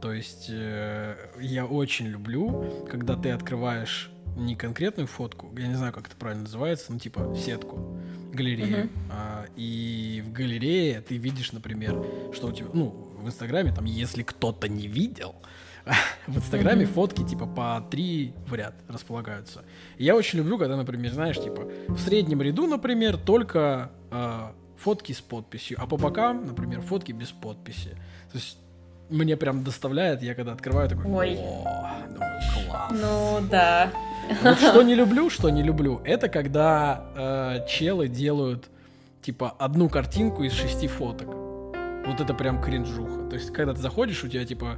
[0.00, 5.92] То есть э, я очень люблю, когда ты открываешь не конкретную фотку, я не знаю,
[5.92, 7.98] как это правильно называется, ну типа сетку,
[8.32, 8.90] галерею, Мгм.
[9.10, 14.22] а, и в галерее ты видишь, например, что у тебя, ну, в Инстаграме, там, если
[14.24, 15.36] кто-то не видел,
[16.26, 16.94] в Инстаграме Мгм.
[16.94, 19.62] фотки типа по три в ряд располагаются.
[19.98, 24.54] И я очень люблю, когда, например, знаешь, типа в среднем ряду, например, только а,
[24.84, 27.90] фотки с подписью, а по бокам, например, фотки без подписи.
[28.32, 28.58] То есть
[29.08, 31.38] мне прям доставляет, я когда открываю, такой, Ой.
[31.40, 32.92] о, думаю, класс.
[32.92, 33.90] Ну, да.
[34.42, 38.68] Вот что не люблю, что не люблю, это когда э, челы делают
[39.22, 41.28] типа одну картинку из шести фоток.
[42.06, 43.30] Вот это прям кринжуха.
[43.30, 44.76] То есть, когда ты заходишь, у тебя типа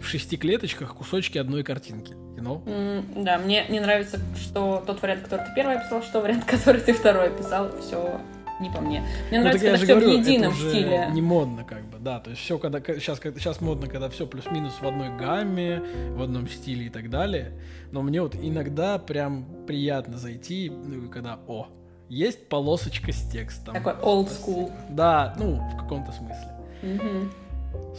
[0.00, 2.12] в шести клеточках кусочки одной картинки.
[2.36, 2.62] You know?
[2.68, 6.80] М, Да, мне не нравится, что тот вариант, который ты первый описал, что вариант, который
[6.80, 8.20] ты второй описал, все
[8.60, 9.00] не по мне.
[9.30, 11.08] Мне Ну, нравится, когда все в говорю, едином это стиле.
[11.12, 12.20] Не модно, как бы, да.
[12.20, 16.48] То есть все, когда сейчас, сейчас модно, когда все плюс-минус в одной гамме, в одном
[16.48, 17.52] стиле и так далее.
[17.92, 21.68] Но мне вот иногда прям приятно зайти, ну, когда, о,
[22.08, 23.74] есть полосочка с текстом.
[23.74, 24.72] Такой old school.
[24.90, 26.48] Да, ну, в каком-то смысле.
[26.82, 27.32] Мгм.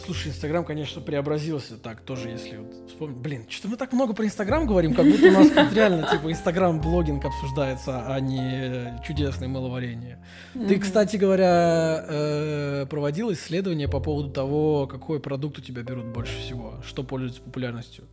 [0.05, 3.17] Слушай, Инстаграм, конечно, преобразился так тоже, если вот вспомнить.
[3.17, 6.31] Блин, что мы так много про Инстаграм говорим, как будто у нас тут реально, типа,
[6.31, 10.17] Инстаграм-блогинг обсуждается, а не чудесное мыловарение.
[10.53, 10.79] Ты, Мгм.
[10.79, 16.75] кстати говоря, э, проводил исследование по поводу того, какой продукт у тебя берут больше всего,
[16.85, 18.05] что пользуется популярностью.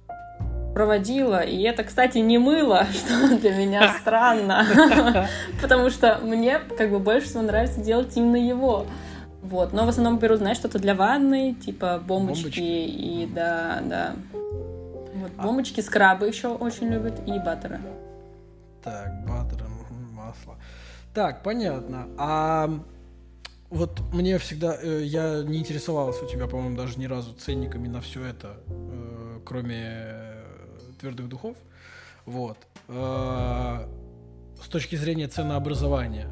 [0.75, 5.27] Проводила, и это, кстати, не мыло, что для меня странно,
[5.63, 8.87] потому что мне как бы больше всего нравится делать именно его.
[9.49, 12.61] Вот, но в основном беру, знаешь, что-то для ванны, типа бомбочки, Бомбочки.
[12.61, 14.15] и да, да.
[14.33, 17.81] Вот, А- бомбочки, скрабы еще очень любят, и баттеры.
[18.83, 19.65] Так, баттер,
[20.13, 20.57] масло.
[21.15, 22.09] Так, понятно.
[22.19, 22.69] А
[23.71, 28.01] вот мне всегда, э, я не интересовался у тебя, по-моему, даже ни разу ценниками на
[28.03, 30.43] все это, э, кроме э,
[31.01, 31.57] твердых духов.
[32.27, 32.59] Вот.
[32.89, 33.87] Э,
[34.63, 36.29] с точки зрения ценообразования.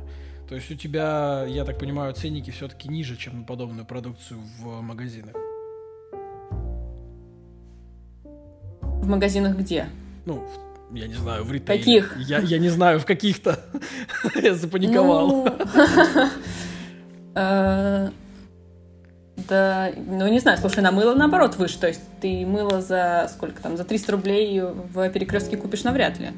[0.49, 4.81] То есть у тебя, я так понимаю, ценники все-таки ниже, чем на подобную продукцию в
[4.81, 5.35] магазинах.
[8.23, 9.87] В магазинах где?
[10.25, 10.47] Ну,
[10.93, 11.79] я не знаю, в ритейле.
[11.79, 12.17] Каких?
[12.19, 13.59] Я, я не знаю, в каких-то.
[14.37, 15.29] я запаниковал.
[15.29, 15.47] Ну,
[17.35, 18.11] э,
[19.49, 21.79] Да, ну не знаю, слушай, на мыло наоборот выше.
[21.81, 26.31] То есть ты мыло за сколько там, за 300 рублей в перекрестке купишь навряд ли.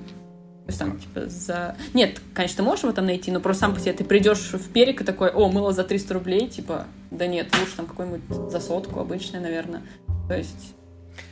[0.68, 1.76] То есть там, типа, за...
[1.94, 4.70] Нет, конечно, ты можешь его там найти, но просто сам по себе ты придешь в
[4.70, 8.60] перек и такой, о, мыло за 300 рублей, типа, да нет, лучше там какой-нибудь за
[8.60, 9.80] сотку обычное, наверное.
[10.28, 10.74] То есть...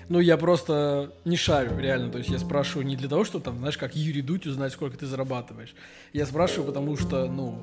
[0.08, 2.10] Ну, я просто не шарю, реально.
[2.10, 4.96] То есть я спрашиваю не для того, чтобы там, знаешь, как Юрий Дудь узнать, сколько
[4.96, 5.74] ты зарабатываешь.
[6.14, 7.62] Я спрашиваю, потому что, ну,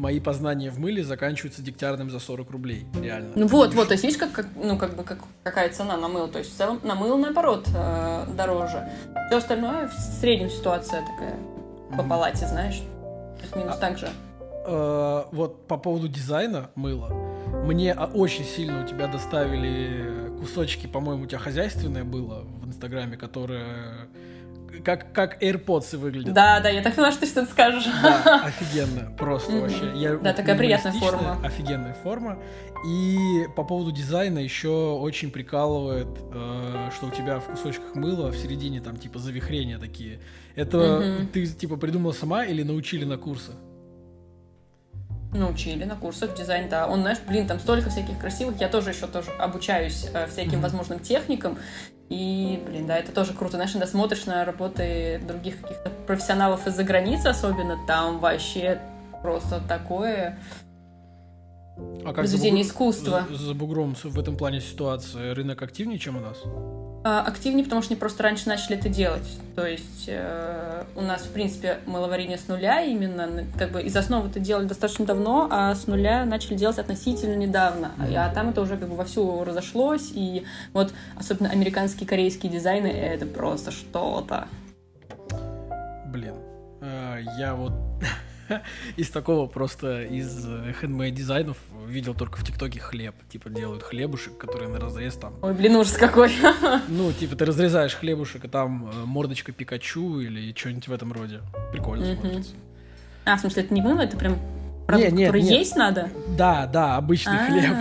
[0.00, 3.32] мои познания в мыле заканчиваются дегтярным за 40 рублей, реально.
[3.34, 6.08] Ну вот, вот, то есть видишь, как, как, ну, как бы, как, какая цена на
[6.08, 8.88] мыло, то есть в целом на мыло, наоборот, э, дороже.
[9.28, 11.36] Все остальное в среднем ситуация такая
[11.96, 12.80] по палате, знаешь,
[13.38, 14.08] плюс-минус А- так же.
[14.66, 17.08] Э, вот по поводу дизайна мыла,
[17.66, 23.18] мне а, очень сильно у тебя доставили кусочки, по-моему, у тебя хозяйственное было в Инстаграме,
[23.18, 24.08] которое
[24.84, 26.32] как, как AirPods выглядят.
[26.34, 27.84] Да, да, я так поняла, что ты что-то скажешь.
[28.02, 29.92] Да, офигенно, просто вообще.
[29.94, 31.38] Я, Да, такая приятная форма.
[31.44, 32.38] Офигенная форма.
[32.86, 38.36] И по поводу дизайна еще очень прикалывает, э, что у тебя в кусочках мыла в
[38.36, 40.20] середине там типа завихрения такие.
[40.54, 41.28] Это Мгм.
[41.28, 43.54] ты типа придумала сама или научили на курсах?
[45.32, 46.88] Научили на курсах дизайн, да.
[46.88, 48.60] Он, знаешь, блин, там столько всяких красивых.
[48.60, 51.58] Я тоже еще тоже обучаюсь э, всяким возможным техникам.
[52.10, 53.52] И, блин, да, это тоже круто.
[53.52, 58.80] Знаешь, когда смотришь на работы других каких-то профессионалов из-за границы особенно, там вообще
[59.22, 60.36] просто такое
[62.04, 63.26] А за произведение бугр- искусства.
[63.30, 66.38] За, за бугром в этом плане ситуация рынок активнее, чем у нас?
[67.02, 69.26] А, активнее, потому что они просто раньше начали это делать.
[69.56, 74.28] То есть э, у нас, в принципе, мыловарение с нуля именно, как бы из основы
[74.28, 77.92] это делали достаточно давно, а с нуля начали делать относительно недавно.
[77.98, 80.44] А, а там это уже как бы вовсю разошлось, и
[80.74, 84.48] вот особенно американские, корейские дизайны— это просто что-то.
[86.06, 86.34] Блин,
[86.82, 87.72] э, я вот
[88.96, 90.46] из такого просто из
[90.80, 93.14] хендмейд дизайнов видел только в ТикТоке хлеб.
[93.28, 95.34] Типа делают хлебушек, который на разрез там.
[95.42, 96.30] Ой, блин, ужас какой.
[96.88, 101.40] Ну, типа ты разрезаешь хлебушек, и там э, мордочка Пикачу или что-нибудь в этом роде.
[101.72, 102.54] Прикольно смотрится.
[103.24, 104.38] А, в смысле, это не мыло, это прям
[104.98, 105.52] продукт, нет, который нет.
[105.52, 106.08] есть надо?
[106.36, 107.76] Да, да, обычный хлеб.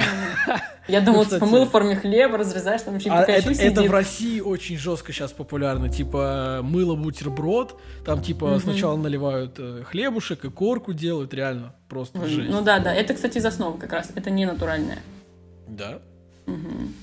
[0.48, 0.58] А,
[0.92, 1.52] Я думала, Ну, типа, кстати.
[1.52, 3.78] мыло в форме хлеба, разрезаешь, там еще А это, это сидит.
[3.78, 5.88] в России очень жестко сейчас популярно.
[5.90, 7.80] Типа мыло бутерброд.
[8.06, 8.60] Там типа Мгм.
[8.60, 11.32] сначала наливают э, хлебушек и корку делают.
[11.36, 11.76] Реально.
[11.90, 12.50] Просто М, жесть.
[12.52, 14.98] Ну да, да, это, кстати, из основы как раз, это не натуральное.
[15.68, 16.00] Да?
[16.48, 16.94] Мгм.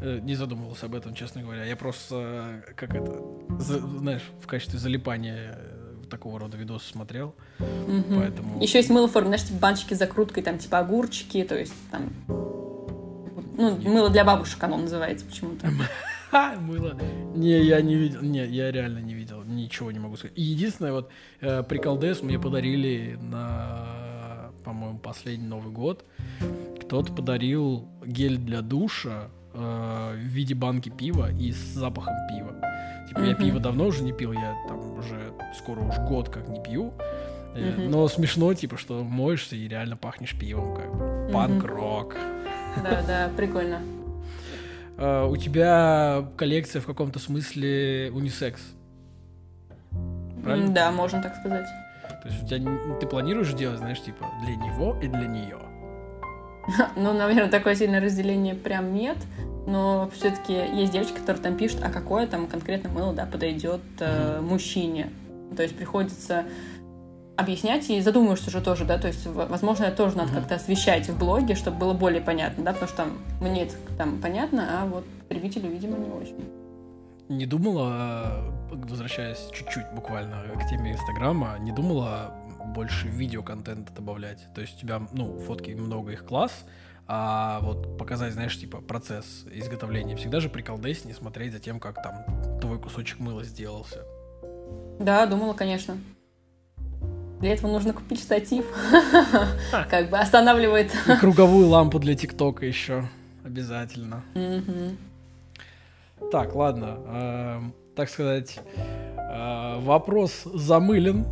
[0.00, 1.64] Э, Не задумывался об этом, честно говоря.
[1.64, 3.20] Я просто, э, как это,
[3.58, 5.58] за- знаешь, в качестве залипания
[6.08, 7.34] такого рода видосы смотрел.
[7.58, 8.16] Мгм.
[8.16, 11.56] Поэтому- Еще есть мыло в форме, знаешь, типа баночки с закруткой, там типа огурчики, то
[11.58, 12.10] есть там...
[13.56, 15.68] Ну, мыло для бабушек оно называется почему-то.
[16.60, 16.94] Мыло.
[17.34, 18.20] Не, я не видел.
[18.22, 19.42] Не, я реально не видел.
[19.44, 20.36] Ничего не могу сказать.
[20.36, 21.08] И единственное, вот
[21.40, 26.04] э, приколдес мне подарили на, по-моему, последний Новый год.
[26.82, 32.54] Кто-то подарил гель для душа э, в виде банки пива и с запахом пива.
[33.08, 33.42] Типа я Мгм.
[33.42, 36.92] пиво давно уже не пил, я там уже скоро уж год как не пью.
[37.54, 37.90] Мгм.
[37.90, 41.30] Но смешно, типа, что моешься и реально пахнешь пивом, как бы.
[41.32, 42.16] Панк-рок.
[42.82, 43.80] Да, да, прикольно.
[44.96, 48.60] Э, у тебя коллекция в каком-то смысле унисекс.
[50.42, 50.70] Правильно?
[50.72, 51.66] Да, можно так сказать.
[52.22, 55.58] То есть у тебя ты планируешь делать, знаешь, типа для него и для нее.
[56.96, 59.16] Ну, наверное, такое сильное разделение прям нет.
[59.66, 64.40] Но все-таки есть девочки, которые там пишут, а какое там конкретно мыло, да, подойдет э,
[64.40, 65.10] мужчине.
[65.54, 66.44] То есть приходится
[67.36, 71.16] объяснять и задумаешься же тоже, да, то есть, возможно, это тоже надо как-то освещать в
[71.16, 75.04] блоге, чтобы было более понятно, да, потому что там мне это там понятно, а вот
[75.28, 76.44] потребителю, видимо, не очень.
[77.28, 82.34] Не думала, э, возвращаясь чуть-чуть буквально к теме Инстаграма, не думала
[82.68, 84.46] больше видеоконтента добавлять.
[84.54, 86.64] То есть у тебя, ну, фотки много их класс,
[87.06, 90.16] а вот показать, знаешь, типа процесс изготовления.
[90.16, 94.04] Всегда же приколдес не смотреть за тем, как там твой кусочек мыла сделался.
[95.00, 95.96] Да, думала, конечно.
[97.40, 98.66] Для этого нужно купить штатив.
[99.88, 100.92] Как бы останавливает.
[101.06, 103.08] И круговую лампу для ТикТока еще
[103.44, 104.22] обязательно.
[106.32, 106.98] Так, ладно.
[107.06, 108.60] эм, так сказать,
[109.16, 111.26] э, вопрос замылен.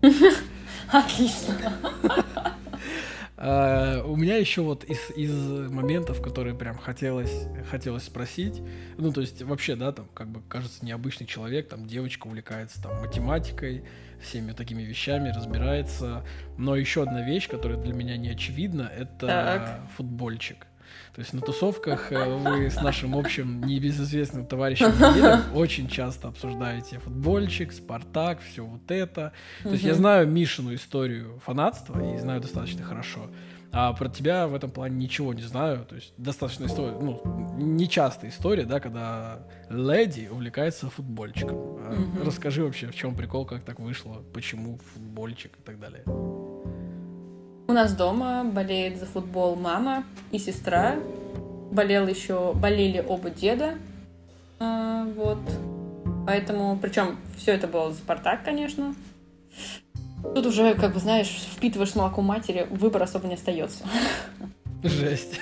[0.90, 1.72] Отлично.
[3.38, 8.62] А, у меня еще вот из, из моментов, которые прям хотелось, хотелось спросить,
[8.96, 12.98] ну, то есть вообще, да, там, как бы, кажется, необычный человек, там, девочка увлекается, там,
[13.00, 13.84] математикой,
[14.22, 16.24] всеми такими вещами разбирается,
[16.56, 19.80] но еще одна вещь, которая для меня не очевидна, это так.
[19.96, 20.66] футбольчик.
[21.16, 24.92] То есть на тусовках э, вы с нашим общим небезызвестным товарищем
[25.54, 29.32] очень часто обсуждаете футбольчик, Спартак, все вот это.
[29.62, 33.30] То есть я знаю Мишину историю фанатства и знаю достаточно хорошо.
[33.72, 35.86] А про тебя в этом плане ничего не знаю.
[35.86, 37.22] То есть достаточно история, ну,
[37.56, 39.38] нечастая история, да, когда
[39.70, 41.56] леди увлекается футбольчиком.
[41.56, 42.26] Mm-hmm.
[42.26, 46.04] Расскажи вообще, в чем прикол, как так вышло, почему футбольчик и так далее.
[47.68, 50.96] У нас дома болеет за футбол мама и сестра.
[51.72, 53.74] Болел еще, болели оба деда.
[54.60, 55.38] А, вот.
[56.26, 58.94] Поэтому, причем все это было за Спартак, конечно.
[60.34, 63.84] Тут уже, как бы, знаешь, впитываешь молоко матери, выбор особо не остается.
[64.82, 65.40] Жесть.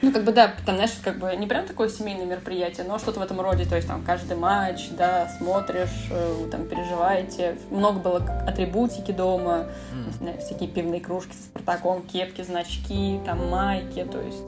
[0.00, 3.18] Ну, как бы, да, там, знаешь, как бы не прям такое семейное мероприятие, но что-то
[3.18, 7.58] в этом роде, то есть там каждый матч, да, смотришь, э, там переживаете.
[7.70, 10.38] Много было атрибутики дома, mm.
[10.38, 14.40] всякие пивные кружки со Спартаком, кепки, значки, там майки, то есть...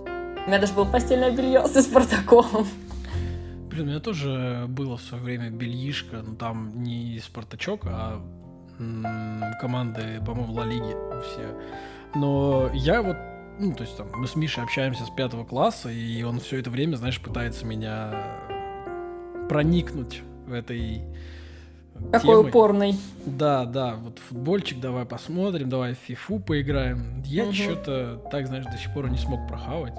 [0.47, 2.67] У меня даже было постельное белье со Спартаком.
[3.71, 8.23] Блин, у меня тоже было в свое время бельишко, но там не Спартачок, а
[9.61, 11.55] команды, по-моему, Ла Лиги все.
[12.15, 13.17] Но я вот
[13.61, 16.71] ну, то есть там мы с Мишей общаемся с пятого класса, и он все это
[16.71, 18.15] время, знаешь, пытается меня
[19.49, 21.03] проникнуть в этой
[22.11, 22.49] какой темой.
[22.49, 22.95] упорный.
[23.27, 27.23] Да, да, вот футбольчик давай посмотрим, давай в фифу поиграем.
[27.27, 27.53] Я угу.
[27.53, 29.95] что-то, так, знаешь, до сих пор не смог прохавать.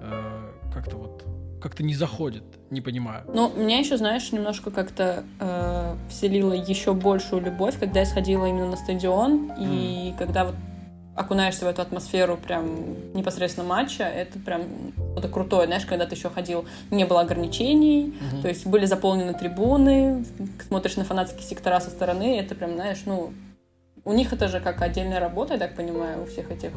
[0.00, 1.24] Э, как-то вот,
[1.62, 3.22] как-то не заходит, не понимаю.
[3.32, 8.70] Ну, меня еще, знаешь, немножко как-то э, вселило еще большую любовь, когда я сходила именно
[8.70, 9.56] на стадион, mm.
[9.60, 10.56] и когда вот
[11.16, 14.62] окунаешься в эту атмосферу прям непосредственно матча, это прям
[15.12, 18.42] что-то крутое, знаешь, когда ты еще ходил, не было ограничений, mm-hmm.
[18.42, 20.26] то есть были заполнены трибуны,
[20.68, 23.32] смотришь на фанатские сектора со стороны, это прям, знаешь, ну,
[24.04, 26.72] у них это же как отдельная работа, я так понимаю, у всех этих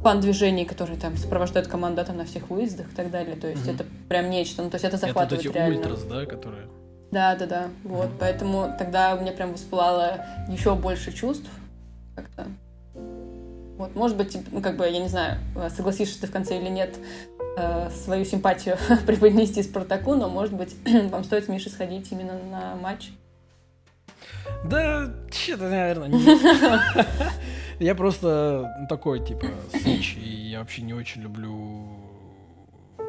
[0.00, 3.74] фан-движений, которые там сопровождают команду там на всех выездах и так далее, то есть mm-hmm.
[3.74, 5.76] это прям нечто, ну, то есть это захватывает это вот эти реально.
[5.78, 6.66] ультрас, да, которые...
[7.10, 11.48] Да, да, да, вот, поэтому тогда у меня прям воспылало еще больше чувств,
[12.14, 12.48] как-то
[13.76, 15.38] вот, может быть, ну, как бы, я не знаю,
[15.74, 16.96] согласишься ты в конце или нет,
[17.56, 20.74] э, свою симпатию преподнести Спартаку, но, может быть,
[21.10, 23.10] вам стоит с Мишей сходить именно на матч.
[24.64, 26.40] Да, что-то, наверное, нет.
[27.80, 31.88] Я просто такой, типа, сыч, и я вообще не очень люблю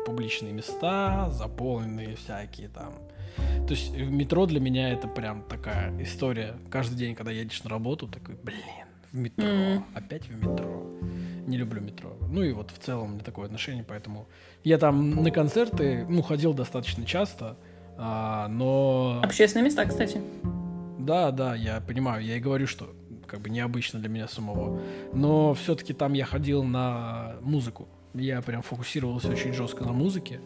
[0.08, 2.96] публичные места, заполненные всякие там.
[3.68, 6.56] То есть метро для меня это прям такая история.
[6.72, 8.85] Каждый день, когда едешь на работу, такой, блин,
[9.16, 9.84] в метро, mm-hmm.
[9.94, 10.86] опять в метро.
[11.48, 12.16] Не люблю метро.
[12.30, 14.28] Ну и вот в целом у меня такое отношение, поэтому
[14.64, 17.58] я там на концерты, ну, ходил достаточно часто,
[17.98, 19.22] а, но...
[19.24, 20.22] Общественные места, кстати.
[21.00, 22.94] Да, да, я понимаю, я и говорю, что
[23.26, 24.82] как бы необычно для меня самого.
[25.14, 27.88] Но все-таки там я ходил на музыку.
[28.14, 30.40] Я прям фокусировался очень жестко на музыке.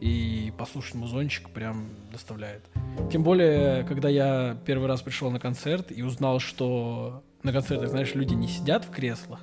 [0.00, 2.62] И послушать музончик прям доставляет.
[3.10, 8.14] Тем более, когда я первый раз пришел на концерт и узнал, что на концертах, знаешь,
[8.14, 9.40] люди не сидят в креслах,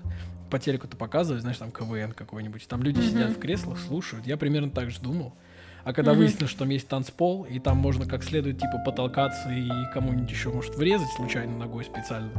[0.52, 3.10] по телеку-то показывают, знаешь, там КВН какой-нибудь, там люди mm-hmm.
[3.10, 4.28] сидят в креслах, слушают.
[4.28, 5.34] Я примерно так же думал.
[5.84, 6.18] А когда mm-hmm.
[6.18, 10.50] выяснилось, что там есть танцпол, и там можно как следует, типа, потолкаться и кому-нибудь еще
[10.50, 12.32] может врезать случайно ногой специально.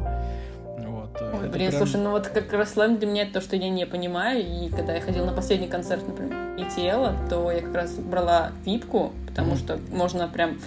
[0.78, 1.16] Вот.
[1.20, 1.72] Э, Ой, блин, прям...
[1.72, 4.44] слушай, ну вот как раз слэм для меня это то, что я не понимаю.
[4.44, 9.12] И когда я ходила на последний концерт, например, ETL, то я как раз брала випку,
[9.26, 9.58] потому mm-hmm.
[9.58, 10.58] что можно прям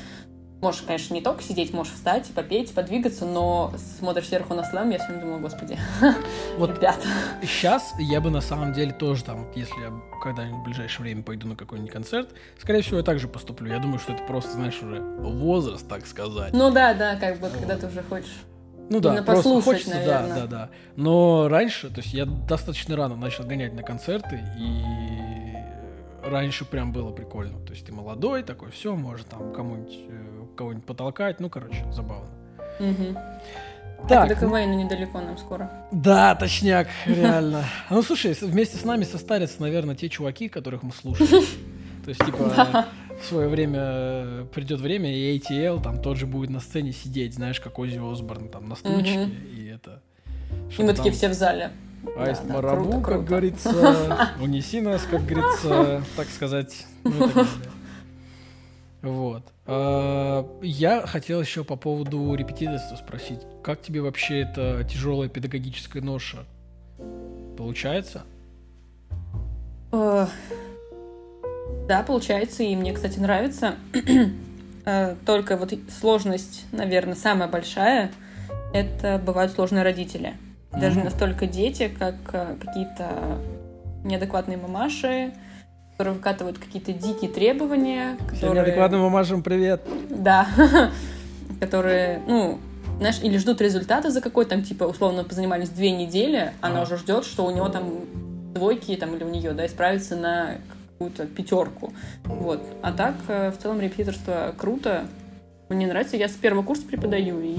[0.61, 4.97] Можешь, конечно, не только сидеть, можешь встать, попеть, подвигаться, но смотришь сверху на слэм, я
[4.97, 5.77] все время думаю, господи,
[6.57, 7.07] вот ребята.
[7.41, 11.47] Сейчас я бы на самом деле тоже там, если я когда-нибудь в ближайшее время пойду
[11.47, 13.71] на какой-нибудь концерт, скорее всего, я также поступлю.
[13.71, 16.51] Я думаю, что это просто, знаешь, уже возраст, так сказать.
[16.51, 17.57] Ну да, да, как бы, вот.
[17.57, 18.43] когда ты уже хочешь
[18.89, 20.29] ну да, просто хочется, наверное.
[20.29, 20.69] да, да, да.
[20.95, 25.55] Но раньше, то есть я достаточно рано начал гонять на концерты, и
[26.23, 27.59] раньше прям было прикольно.
[27.65, 30.28] То есть ты молодой такой, все, может там кому-нибудь э,
[30.59, 31.39] кого-нибудь потолкать.
[31.39, 32.27] Ну, короче, забавно.
[32.81, 33.17] Угу.
[34.09, 35.71] Так, так до КВН недалеко нам скоро.
[35.91, 37.63] Да, точняк, реально.
[37.89, 41.45] Ну, слушай, вместе с нами состарятся, наверное, те чуваки, которых мы слушаем.
[42.03, 42.87] То есть, типа,
[43.21, 47.35] в свое время э, придет время, и ATL там тот же будет на сцене сидеть,
[47.35, 50.01] знаешь, как Ози Осборн там на стульчике, и это...
[50.77, 51.71] И мы такие все в зале.
[52.17, 56.85] Аист да, Марабу, круто, как говорится, унеси нас, как говорится, так сказать.
[57.03, 57.29] Ну,
[59.01, 59.43] Вот.
[59.65, 63.39] А, я хотел еще по поводу репетиторства спросить.
[63.63, 66.39] Как тебе вообще эта тяжелая педагогическая ноша?
[67.57, 68.23] Получается?
[69.91, 70.27] Э,
[71.87, 73.75] да, получается, и мне, кстати, нравится.
[74.85, 78.11] Э, только вот сложность, наверное, самая большая,
[78.73, 80.35] это бывают сложные родители.
[80.71, 81.03] Даже mm-hmm.
[81.05, 83.39] настолько дети, как какие-то
[84.03, 85.33] неадекватные мамаши,
[85.99, 88.17] которые выкатывают какие-то дикие требования.
[88.29, 88.63] Которые...
[88.63, 89.81] неадекватным мамашам привет.
[90.09, 90.47] Да.
[91.59, 92.57] которые, ну,
[92.99, 97.25] знаешь, или ждут результата за какой там, типа, условно, позанимались две недели, она уже ждет,
[97.25, 98.05] что у него там
[98.53, 100.59] двойки, там, или у нее, да, исправится на
[100.91, 101.91] какую-то пятерку.
[102.23, 102.61] Вот.
[102.81, 105.05] А так, э, в целом, репетиторство круто.
[105.67, 106.15] Мне нравится.
[106.15, 107.57] Я с первого курса преподаю, и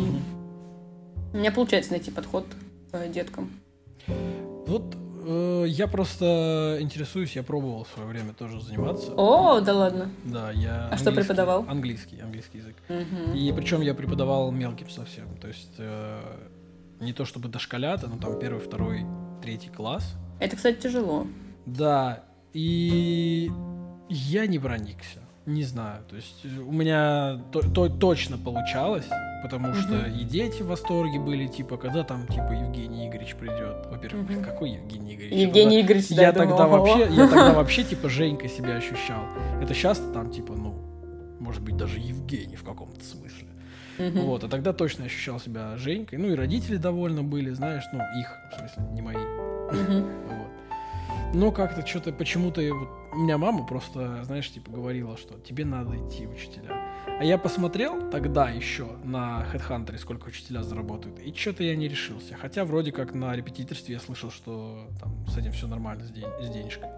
[1.35, 2.47] у меня получается найти подход
[2.91, 3.51] к деткам.
[4.67, 5.00] Вот э,
[5.67, 9.13] я просто интересуюсь, я пробовал в свое время тоже заниматься.
[9.17, 10.11] О, да ладно.
[10.25, 10.89] Да, я.
[10.89, 11.65] А что преподавал?
[11.69, 12.77] Английский, английский язык.
[12.89, 13.37] Угу.
[13.37, 15.37] И причем я преподавал мелким совсем.
[15.41, 16.21] То есть э,
[17.01, 19.05] не то чтобы дошколята, но там первый, второй,
[19.43, 20.15] третий класс.
[20.39, 21.27] Это, кстати, тяжело.
[21.67, 23.51] Да, и
[24.09, 25.21] я не проникся.
[25.47, 26.03] Не знаю.
[26.09, 29.09] То есть у меня то, то, точно получалось,
[29.43, 30.21] потому что угу.
[30.21, 33.87] и дети в восторге были, типа, когда там, типа, Евгений Игоревич придет.
[33.91, 34.45] Во-первых, угу.
[34.45, 35.39] какой Евгений Игоревич?
[35.39, 39.25] Евгений я Игоревич, я да, тогда думала, вообще, я тогда вообще, типа, Женька себя ощущал.
[39.63, 40.75] Это сейчас там, типа, ну,
[41.41, 43.49] может быть, даже Евгений в каком-то смысле.
[43.99, 44.21] Угу.
[44.21, 46.19] Вот, а тогда точно ощущал себя Женькой.
[46.19, 49.17] Ну и родители довольны были, знаешь, ну, их, в смысле, не мои.
[49.17, 50.07] Угу.
[51.33, 55.97] Но как-то что-то почему-то вот, у меня мама просто, знаешь, типа говорила, что тебе надо
[55.97, 56.77] идти учителя.
[57.07, 62.35] А я посмотрел тогда еще на HeadHunter, сколько учителя заработают, и что-то я не решился.
[62.35, 66.27] Хотя вроде как на репетиторстве я слышал, что там с этим все нормально, с, день,
[66.43, 66.89] с денежкой.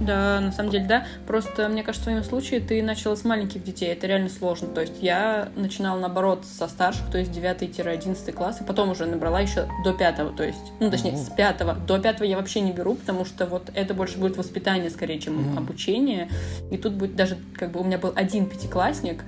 [0.00, 1.06] Да, на самом деле, да.
[1.26, 3.92] Просто, мне кажется, в твоем случае ты начала с маленьких детей.
[3.92, 4.68] Это реально сложно.
[4.68, 9.40] То есть я начинала, наоборот, со старших, то есть 9-11 класс, и потом уже набрала
[9.40, 12.94] еще до 5 то есть, ну, точнее, с 5 До 5 я вообще не беру,
[12.94, 15.58] потому что вот это больше будет воспитание, скорее, чем mm-hmm.
[15.58, 16.28] обучение.
[16.70, 19.24] И тут будет даже, как бы, у меня был один пятиклассник,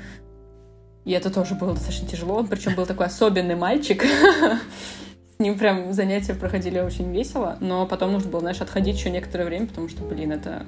[1.05, 2.37] и это тоже было достаточно тяжело.
[2.37, 4.05] Он причем был такой особенный мальчик.
[5.39, 9.45] с ним прям занятия проходили очень весело, но потом нужно было, знаешь, отходить еще некоторое
[9.45, 10.65] время, потому что, блин, это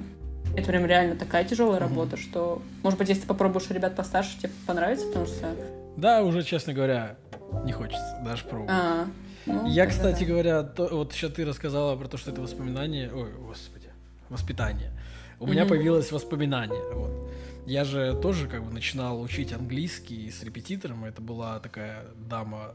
[0.55, 2.29] это прям реально такая тяжелая работа, mm-hmm.
[2.29, 5.55] что, может быть, если ты попробуешь ребят постарше, тебе понравится, потому что...
[5.97, 7.15] Да, уже, честно говоря,
[7.63, 8.71] не хочется даже пробовать.
[8.73, 9.07] А,
[9.45, 10.25] ну, Я, кстати да.
[10.25, 13.89] говоря, то, вот еще ты рассказала про то, что это воспоминание, ой, господи,
[14.29, 14.91] воспитание.
[15.39, 15.51] У mm-hmm.
[15.51, 17.29] меня появилось воспоминание, вот.
[17.67, 22.73] Я же тоже как бы начинал учить английский с репетитором, это была такая дама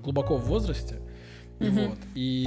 [0.00, 1.00] глубоко в возрасте.
[1.58, 1.88] Mm-hmm.
[1.88, 1.98] Вот.
[2.14, 2.46] И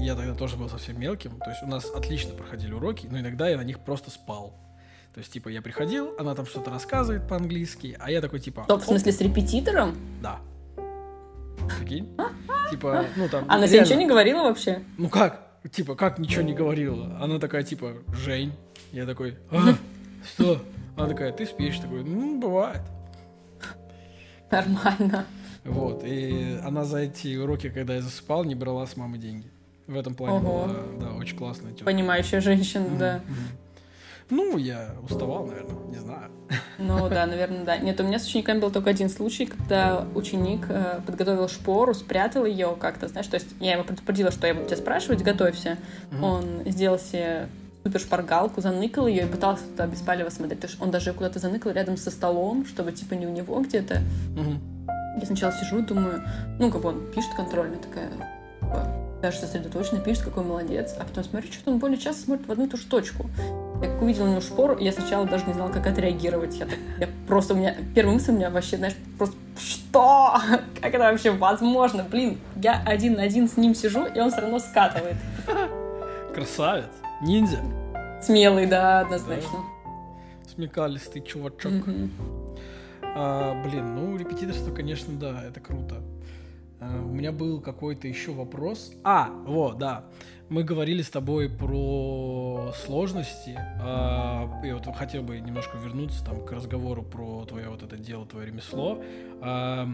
[0.00, 1.38] я тогда тоже был совсем мелким.
[1.38, 4.54] То есть у нас отлично проходили уроки, но иногда я на них просто спал.
[5.14, 8.64] То есть, типа, я приходил, она там что-то рассказывает по-английски, а я такой, типа...
[8.64, 9.96] Стоп, в смысле, с репетитором?
[10.20, 10.40] Да.
[11.78, 12.16] Прикинь?
[12.70, 13.44] Типа, ну там...
[13.48, 14.82] Она тебе ничего не говорила вообще?
[14.98, 15.40] Ну как?
[15.70, 17.16] Типа, как ничего не говорила?
[17.20, 18.52] Она такая, типа, Жень.
[18.90, 19.74] Я такой, а,
[20.34, 20.60] что?
[20.96, 21.78] Она такая, ты спишь?
[21.78, 22.82] Такой, ну, бывает.
[24.50, 25.26] Нормально.
[25.64, 26.02] Вот.
[26.04, 29.50] И она за эти уроки, когда я засыпал, не брала с мамы деньги.
[29.86, 30.66] В этом плане Ого.
[30.66, 31.84] была, да, очень классная тетя.
[31.84, 32.98] Понимающая женщина, mm-hmm.
[32.98, 33.20] да.
[34.30, 36.30] Ну, я уставал, наверное, не знаю.
[36.78, 37.76] Ну да, наверное, да.
[37.76, 42.46] Нет, у меня с учениками был только один случай, когда ученик э, подготовил шпору, спрятал
[42.46, 45.76] ее как-то, знаешь, то есть я его предупредила, что я буду тебя спрашивать, готовься.
[46.12, 46.24] Угу.
[46.24, 47.48] Он сделал себе
[47.84, 50.60] супер шпаргалку, заныкал ее и пытался туда беспалево смотреть.
[50.60, 54.02] То есть он даже куда-то заныкал рядом со столом, чтобы типа не у него где-то.
[54.36, 54.83] Угу.
[55.18, 56.22] Я сначала сижу, думаю,
[56.58, 58.10] ну, как он пишет контрольно, такая,
[59.24, 60.94] даже сосредоточенно пишет, какой молодец.
[60.98, 63.26] А потом смотрю, что он более часто смотрит в одну и ту же точку.
[63.80, 66.56] Я как увидела него шпору, я сначала даже не знала, как отреагировать.
[66.56, 66.66] Я,
[66.98, 70.36] я просто, у меня, первая мысль у меня вообще, знаешь, просто, что?
[70.80, 72.04] Как это вообще возможно?
[72.04, 75.16] Блин, я один на один с ним сижу, и он все равно скатывает.
[76.34, 76.90] Красавец.
[77.22, 77.60] Ниндзя.
[78.20, 79.58] Смелый, да, однозначно.
[79.84, 80.50] Да.
[80.54, 81.72] Смекалистый чувачок.
[81.72, 82.43] Mm-hmm.
[83.14, 86.02] А, блин, ну, репетиторство, конечно, да, это круто.
[86.80, 88.92] А, у меня был какой-то еще вопрос.
[89.04, 90.04] А, вот, да.
[90.50, 93.58] Мы говорили с тобой про сложности.
[93.80, 98.26] А, и вот хотел бы немножко вернуться там к разговору про твое вот это дело,
[98.26, 99.02] твое ремесло.
[99.40, 99.88] А,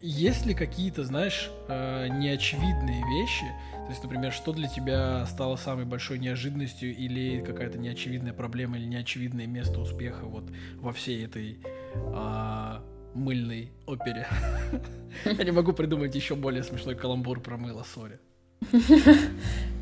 [0.00, 3.46] есть ли какие-то, знаешь, а, неочевидные вещи?
[3.86, 8.84] То есть, например, что для тебя стало самой большой неожиданностью или какая-то неочевидная проблема или
[8.84, 11.60] неочевидное место успеха вот во всей этой
[12.12, 12.82] а,
[13.14, 14.26] мыльной опере.
[15.24, 18.18] Я не могу придумать еще более смешной каламбур про мыло, сори.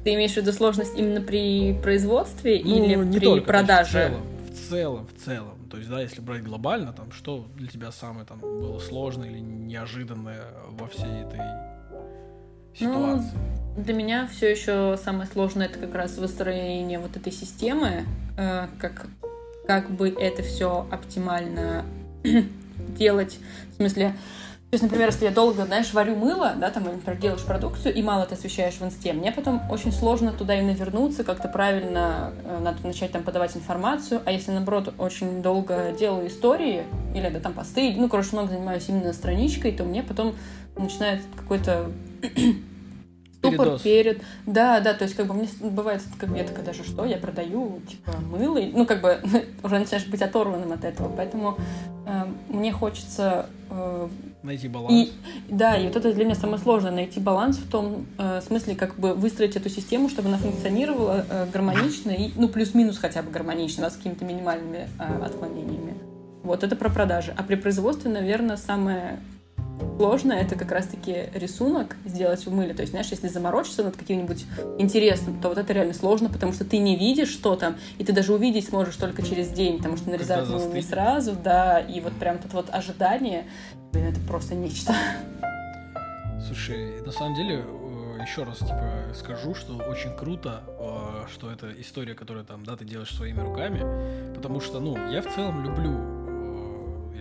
[0.05, 4.19] Ты имеешь в виду сложность именно при производстве ну, или при продаже?
[4.51, 7.69] В целом, в целом, в целом, то есть, да, если брать глобально, там, что для
[7.69, 11.41] тебя самое там было сложное или неожиданное во всей этой
[12.75, 13.33] ситуации?
[13.35, 18.05] Ну, для меня все еще самое сложное это как раз выстроение вот этой системы,
[18.37, 19.07] э, как,
[19.67, 21.85] как бы это все оптимально
[22.97, 23.39] делать.
[23.73, 24.15] В смысле,
[24.71, 28.03] то есть, например, если я долго, знаешь, варю мыло, да, там, например, делаешь продукцию и
[28.03, 32.59] мало ты освещаешь в инсте, мне потом очень сложно туда именно вернуться, как-то правильно э,
[32.61, 37.53] надо начать там подавать информацию, а если, наоборот, очень долго делаю истории, или да, там
[37.53, 40.35] посты, ну, короче, много занимаюсь именно страничкой, то мне потом
[40.77, 41.93] начинает какой-то
[43.49, 44.23] ступор перед.
[44.47, 47.17] Да, да, то есть как бы мне бывает как бы я такая даже что, я
[47.17, 49.19] продаю типа мыло, ну как бы
[49.63, 51.59] уже начинаешь быть оторванным от этого, поэтому
[52.07, 54.09] э, мне хочется э,
[54.43, 54.93] найти баланс.
[54.93, 55.13] И,
[55.49, 58.97] да, и вот это для меня самое сложное найти баланс в том э, смысле как
[58.97, 63.85] бы выстроить эту систему, чтобы она функционировала э, гармонично и ну плюс-минус хотя бы гармонично,
[63.85, 65.95] да, с какими-то минимальными э, отклонениями.
[66.43, 67.35] Вот это про продажи.
[67.37, 69.19] А при производстве, наверное, самое
[69.97, 72.75] сложно это как раз-таки рисунок сделать в мыле.
[72.75, 74.45] То есть, знаешь, если заморочиться над каким-нибудь
[74.79, 78.13] интересным, то вот это реально сложно, потому что ты не видишь, что там, и ты
[78.13, 82.13] даже увидеть сможешь только через день, потому что нарезают мыло не сразу, да, и вот
[82.15, 83.47] прям тут вот ожидание,
[83.93, 84.95] это просто нечто.
[86.47, 91.73] Слушай, на самом деле, э, еще раз типа скажу, что очень круто, э, что это
[91.81, 96.24] история, которую там, да, ты делаешь своими руками, потому что, ну, я в целом люблю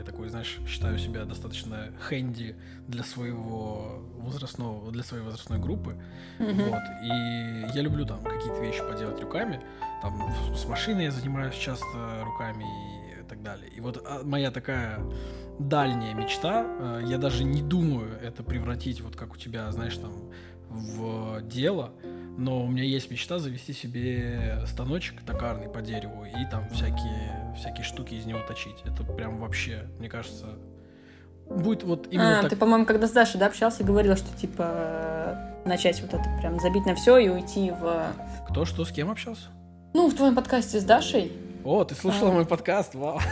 [0.03, 2.55] такой, знаешь, считаю себя достаточно хэнди
[2.87, 5.95] для своего возрастного, для своей возрастной группы.
[6.39, 6.69] Mm-hmm.
[6.69, 6.83] Вот.
[7.03, 9.61] И я люблю там какие-то вещи поделать руками.
[10.01, 12.65] Там с машиной я занимаюсь часто руками
[13.19, 13.69] и так далее.
[13.75, 14.99] И вот а, моя такая
[15.59, 20.11] дальняя мечта, э, я даже не думаю это превратить, вот как у тебя, знаешь, там,
[20.69, 21.91] в дело,
[22.37, 27.83] но у меня есть мечта завести себе станочек токарный по дереву и там всякие, всякие
[27.83, 28.77] штуки из него точить.
[28.85, 30.47] Это прям вообще, мне кажется,
[31.49, 32.51] будет вот именно а, так...
[32.51, 36.85] ты, по-моему, когда с Дашей, да, общался, говорил, что, типа, начать вот это прям забить
[36.85, 38.13] на все и уйти в...
[38.49, 39.47] Кто, что, с кем общался?
[39.93, 41.31] Ну, в твоем подкасте с Дашей.
[41.63, 42.33] О, ты слушала а.
[42.33, 43.19] мой подкаст, вау.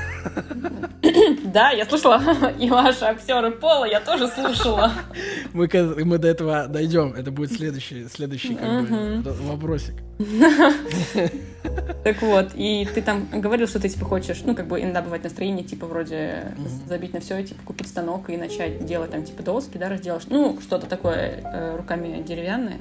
[1.43, 2.21] Да, я слушала.
[2.57, 4.93] И ваши актеры пола я тоже слушала.
[5.51, 5.69] Мы,
[6.05, 7.13] мы до этого дойдем.
[7.13, 9.95] Это будет следующий, следующий как бы, вопросик.
[12.03, 15.23] Так вот, и ты там говорил, что ты типа хочешь, ну, как бы иногда бывает
[15.23, 16.55] настроение, типа, вроде
[16.87, 20.23] забить на все и типа купить станок и начать делать там типа доски, да, разделаешь.
[20.27, 22.79] Ну, что-то такое э, руками деревянное.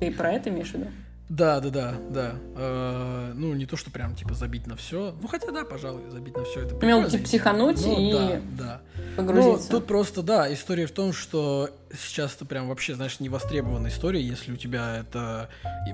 [0.00, 0.86] Ты про это имеешь в виду?
[1.34, 2.34] Да, да, да, да.
[2.54, 5.12] Э, ну, не то, что прям типа забить на все.
[5.20, 7.10] Ну, хотя да, пожалуй, забить на все это прикольно.
[7.10, 8.80] типа психануть ну, и да, да.
[9.16, 9.72] погрузиться.
[9.72, 14.22] Ну, тут просто, да, история в том, что сейчас это прям вообще, знаешь, невостребованная история.
[14.22, 15.48] Если у тебя это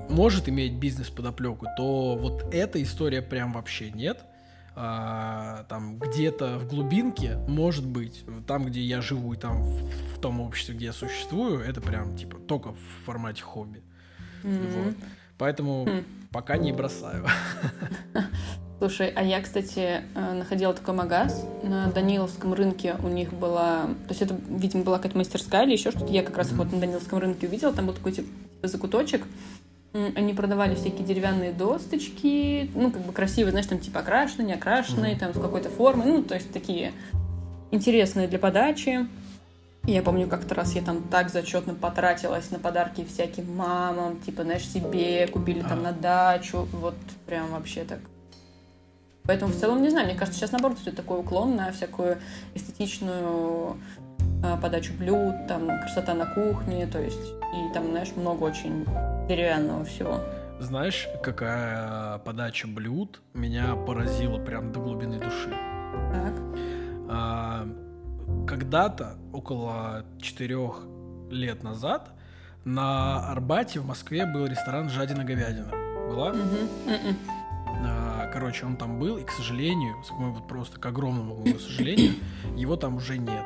[0.09, 4.19] может иметь бизнес подоплеку, то вот эта история прям вообще нет.
[4.75, 10.21] А, там где-то в глубинке, может быть, там, где я живу и там в, в
[10.21, 13.81] том обществе, где я существую, это прям типа только в формате хобби.
[14.43, 14.85] Mm-hmm.
[14.85, 14.95] Вот.
[15.41, 16.03] Поэтому хм.
[16.31, 17.25] пока не бросаю.
[18.77, 22.95] Слушай, а я, кстати, э, находила такой магаз на Даниловском рынке.
[23.03, 23.85] У них была...
[24.07, 26.13] То есть это, видимо, была какая-то мастерская или еще что-то.
[26.13, 26.57] Я как раз mm-hmm.
[26.57, 27.73] вот на Даниловском рынке увидела.
[27.73, 28.27] Там был такой типа
[28.61, 29.25] закуточек.
[29.93, 32.69] Они продавали всякие деревянные досточки.
[32.75, 35.19] Ну, как бы красивые, знаешь, там типа окрашенные, не окрашенные, mm-hmm.
[35.19, 36.05] там с какой-то формой.
[36.05, 36.91] Ну, то есть такие
[37.71, 39.07] интересные для подачи.
[39.85, 44.67] Я помню, как-то раз я там так зачетно потратилась на подарки всяким мамам, типа, знаешь,
[44.67, 47.99] себе купили там на дачу, вот прям вообще так.
[49.23, 52.17] Поэтому в целом, не знаю, мне кажется, сейчас наоборот идет такой уклон на всякую
[52.53, 53.77] эстетичную
[54.43, 58.85] э, подачу блюд, там, красота на кухне, то есть, и там, знаешь, много очень
[59.27, 60.19] деревянного всего.
[60.59, 65.49] Знаешь, какая подача блюд меня поразила прям до глубины души?
[66.13, 66.33] Так.
[67.09, 67.67] А,
[68.47, 70.83] когда-то, около четырех
[71.29, 72.11] лет назад,
[72.63, 75.71] на Арбате в Москве был ресторан «Жадина-говядина».
[76.09, 76.35] Была?
[77.83, 82.13] А, короче, он там был, и, к сожалению, вот просто к огромному моему сожалению,
[82.55, 83.45] его там уже нет.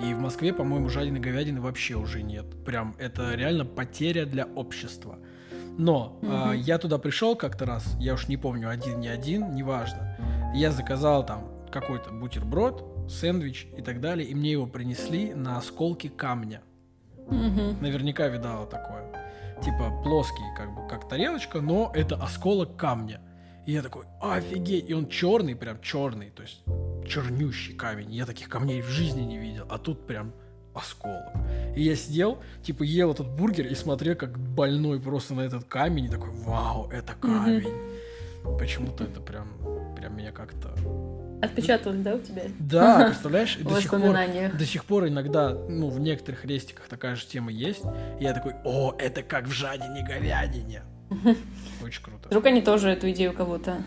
[0.00, 2.44] И в Москве, по-моему, жадины говядины вообще уже нет.
[2.64, 5.18] Прям это реально потеря для общества.
[5.78, 9.54] Но mm а, я туда пришел как-то раз, я уж не помню, один, не один,
[9.54, 10.16] неважно.
[10.54, 16.08] Я заказал там какой-то бутерброд, сэндвич и так далее, и мне его принесли на осколки
[16.08, 16.62] камня.
[17.26, 17.78] Угу.
[17.80, 19.04] Наверняка видала такое.
[19.62, 23.20] Типа плоский, как бы, как тарелочка, но это осколок камня.
[23.66, 24.90] И я такой, офигеть!
[24.90, 26.64] И он черный, прям черный, то есть
[27.06, 28.12] чернющий камень.
[28.12, 29.66] Я таких камней в жизни не видел.
[29.70, 30.32] А тут прям
[30.74, 31.32] осколок.
[31.76, 36.06] И я сидел, типа, ел этот бургер и смотрел, как больной просто на этот камень.
[36.06, 37.68] И такой, вау, это камень.
[37.68, 38.58] Mm-hmm.
[38.58, 39.48] Почему-то это прям
[40.02, 40.74] прям меня как-то...
[41.42, 42.42] Отпечаталось, да, у тебя?
[42.60, 43.56] Да, представляешь?
[43.56, 44.16] До сих пор,
[44.54, 47.82] до сих пор иногда, ну, в некоторых рестиках такая же тема есть.
[48.20, 50.82] И я такой, о, это как в жадине говядине.
[51.82, 52.28] Очень круто.
[52.28, 53.82] Вдруг они тоже эту идею кого-то.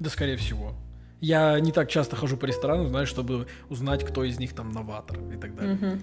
[0.00, 0.74] Да, скорее всего.
[1.20, 5.16] Я не так часто хожу по ресторанам, знаешь, чтобы узнать, кто из них там новатор
[5.32, 6.00] и так далее.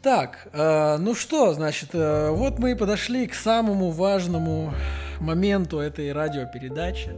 [0.00, 4.72] Так, э, ну что, значит, э, вот мы и подошли к самому важному
[5.18, 7.12] моменту этой радиопередачи.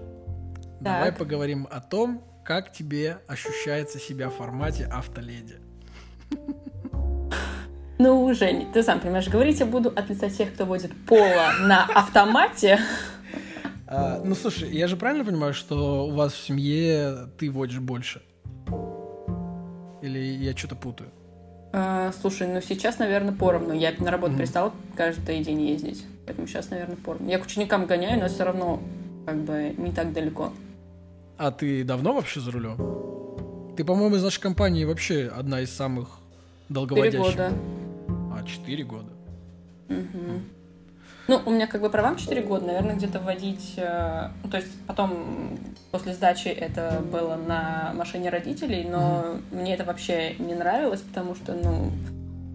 [0.86, 1.18] Давай Так.
[1.18, 5.56] поговорим о том, как тебе ощущается себя в формате автоледи.
[7.98, 11.84] Ну, Жень, ты сам понимаешь, говорить я буду от лица тех, кто водит пола на
[11.86, 12.78] автомате.
[13.88, 18.22] А, ну слушай, я же правильно понимаю, что у вас в семье ты водишь больше?
[20.02, 21.10] Или я что-то путаю?
[21.72, 23.72] А, слушай, ну сейчас, наверное, поровну.
[23.74, 24.38] Я на работу Мгм.
[24.40, 26.04] перестала каждый день ездить.
[26.26, 27.28] Поэтому сейчас, наверное, поровну.
[27.28, 28.80] Я к ученикам гоняю, но все равно
[29.26, 30.52] как бы не так далеко.
[31.38, 32.76] А ты давно вообще за рулем?
[33.76, 36.08] Ты, по-моему, из нашей компании вообще одна из самых
[36.68, 37.36] Четыре долговодящих.
[37.36, 37.52] года.
[38.32, 39.10] А, четыре года.
[39.88, 40.44] Мгм.
[41.28, 43.74] Ну, у меня как бы правам 4 года, наверное, где-то водить...
[43.76, 45.58] э, ну, то есть потом
[45.90, 51.54] после сдачи это было на машине родителей, но мне это вообще не нравилось, потому что,
[51.54, 51.90] ну,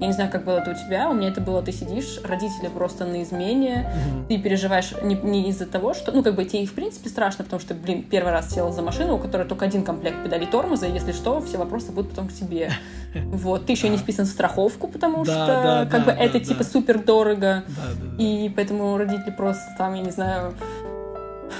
[0.01, 2.69] я не знаю, как было это у тебя, у меня это было, ты сидишь, родители
[2.69, 4.25] просто на измене, Мгм.
[4.25, 7.59] ты переживаешь не, не из-за того, что, ну, как бы тебе в принципе страшно, потому
[7.59, 10.91] что, блин, первый раз села за машину, у которой только один комплект педалей тормоза, и
[10.91, 12.71] если что, все вопросы будут потом к тебе.
[13.13, 17.63] Вот, ты еще не вписан в страховку, потому что, как бы, это типа супер дорого.
[18.17, 20.53] И поэтому родители просто там, я не знаю,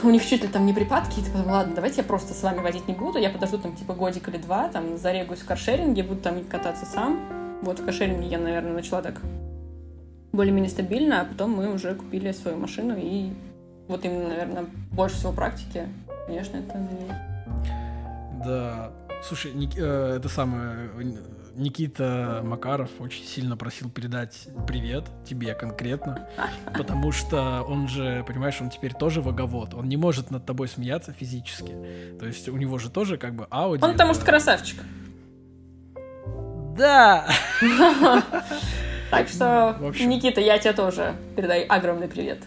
[0.02, 2.42] у них чуть ли там не припадки, и ты потом, ладно, давайте я просто с
[2.42, 6.04] вами водить не буду, я подожду там типа годик или два, там зарегаюсь в каршеринге,
[6.04, 7.20] буду там кататься сам.
[7.62, 9.22] Вот в каршеринге я, наверное, начала так
[10.32, 13.34] более-менее стабильно, а потом мы уже купили свою машину, и
[13.88, 15.88] вот именно, наверное, больше всего практики,
[16.26, 17.12] конечно, это на ней.
[18.46, 18.92] Да.
[19.24, 20.90] Слушай, Ник- э, это самое...
[21.54, 26.30] Никита Макаров очень сильно просил передать привет тебе конкретно,
[26.78, 31.12] потому что он же, понимаешь, он теперь тоже воговод, он не может над тобой смеяться
[31.12, 31.76] физически,
[32.18, 33.86] то есть у него же тоже как бы аудио.
[33.86, 34.80] Он потому что красавчик.
[36.76, 37.28] Да!
[39.12, 39.78] Так что.
[40.06, 42.44] Никита, я тебе тоже передаю огромный привет.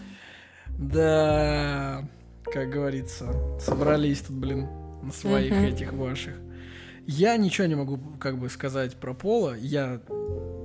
[0.79, 2.03] Да,
[2.51, 3.27] как говорится,
[3.59, 4.67] собрались тут, блин,
[5.03, 6.35] на своих этих ваших.
[7.05, 9.53] Я ничего не могу как бы сказать про Пола.
[9.55, 10.01] Я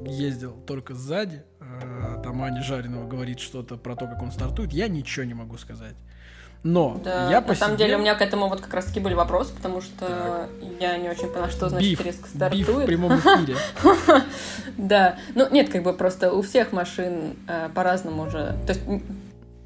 [0.06, 1.42] ездил только сзади.
[1.60, 4.72] э, Там Аня Жаринова говорит что-то про то, как он стартует.
[4.72, 5.96] Я ничего не могу сказать.
[6.62, 9.14] Но Да, я на самом деле у меня к этому вот как раз таки были
[9.14, 10.48] вопросы, потому что
[10.78, 12.86] я не очень поняла, что значит биф, резко биф в стартует.
[12.86, 13.56] прямом эфире.
[14.76, 18.56] Да, ну нет, как бы просто у всех машин э, по-разному уже.
[18.66, 18.80] То есть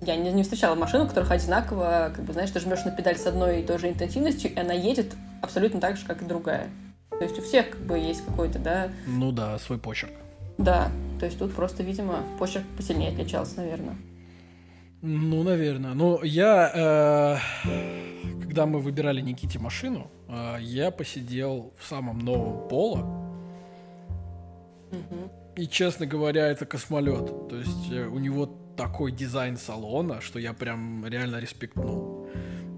[0.03, 3.17] я не, не встречала машину, у которых одинаково, как бы, знаешь, ты жмешь на педаль
[3.17, 6.69] с одной и той же интенсивностью, и она едет абсолютно так же, как и другая.
[7.11, 10.13] То есть у всех как бы есть какой-то, да, Ну да, свой почерк.
[10.59, 10.89] да.
[11.21, 13.97] То есть тут просто, видимо, почерк посильнее отличался, наверное.
[15.07, 15.93] Ну, наверное.
[15.93, 22.99] Но я, э, когда мы выбирали Никите машину, э, я посидел в самом новом Поло.
[24.91, 25.31] Мгм.
[25.57, 27.49] И, честно говоря, это космолет.
[27.49, 28.47] То есть э, у него
[28.79, 32.24] такой дизайн салона, что я прям реально респектнул.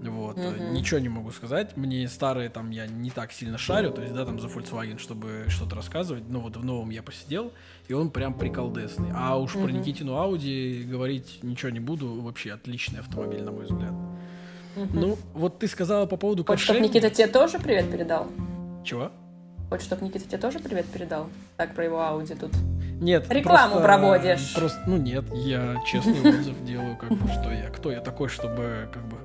[0.01, 0.37] Вот.
[0.37, 0.73] Мгм.
[0.73, 1.75] Ничего не могу сказать.
[1.75, 5.45] Мне старые там я не так сильно шарю, то есть, да, там за Volkswagen, чтобы
[5.47, 6.23] что-то рассказывать.
[6.29, 7.51] Но вот в новом я посидел,
[7.87, 9.09] и он прям приколдесный.
[9.15, 9.79] А уж про Мгм.
[9.79, 12.21] Никитину Ауди говорить ничего не буду.
[12.21, 13.93] Вообще отличный автомобиль, на мой взгляд.
[14.75, 14.99] Мгм.
[14.99, 16.79] Ну, вот ты сказала по поводу Хочешь, чтобы.
[16.79, 18.27] Никита тебе тоже привет передал?
[18.85, 19.11] Чего?
[19.69, 21.27] Хочешь, чтобы Никита тебе тоже привет передал?
[21.57, 22.51] Так, про его Ауди тут.
[22.99, 23.31] Нет.
[23.31, 24.53] Рекламу просто- проводишь.
[24.55, 28.89] Просто, ну нет, я честный отзыв делаю, как бы, что я, кто я такой, чтобы,
[28.91, 29.17] как бы,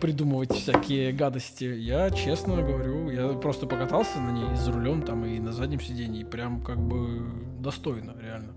[0.00, 1.64] придумывать всякие гадости.
[1.64, 6.22] Я честно говорю, я просто покатался на ней за рулем там и на заднем сиденье,
[6.22, 7.22] и прям, как бы,
[7.60, 8.52] достойно, реально.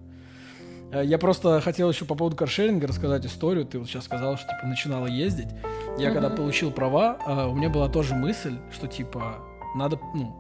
[0.91, 3.65] Э, Я просто хотел еще по поводу каршеринга рассказать историю.
[3.65, 5.49] Ты вот сейчас сказал, что типа начинала ездить.
[5.97, 6.37] Я когда Мгм.
[6.37, 9.37] получил права, а, у меня была тоже мысль, что типа
[9.75, 10.35] надо, ну,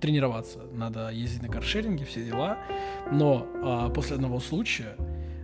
[0.00, 2.58] тренироваться, надо ездить на каршеринге, все дела.
[3.10, 4.96] Но а, после одного случая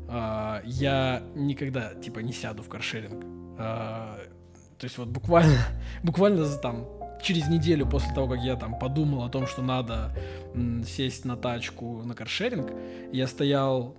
[0.09, 3.25] а, я никогда типа не сяду в каршеринг.
[3.59, 4.19] А,
[4.79, 5.59] то есть вот буквально,
[6.03, 6.87] буквально за, там
[7.23, 10.15] через неделю после того, как я там подумал о том, что надо
[10.55, 12.71] м, сесть на тачку на каршеринг,
[13.13, 13.97] я стоял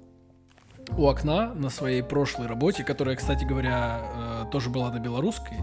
[0.97, 5.57] у окна на своей прошлой работе, которая, кстати говоря, э, тоже была на белорусской.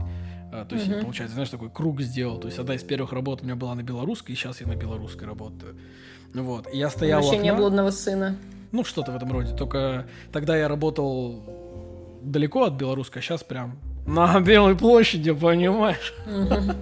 [0.53, 1.01] Э, То есть, Мгм.
[1.03, 2.39] получается, знаешь, такой круг сделал.
[2.39, 4.77] То есть, одна из первых работ у меня была на белорусской, и сейчас я на
[4.77, 5.75] белорусской работаю.
[6.35, 6.69] Ну Вот.
[6.73, 7.63] И я стоял у Возвращение окна.
[7.63, 8.37] блудного сына.
[8.71, 9.55] Ну, что-то в этом роде.
[9.57, 11.43] Только тогда я работал
[12.23, 13.77] далеко от белорусской, а сейчас прям
[14.07, 16.13] на Белой площади, понимаешь?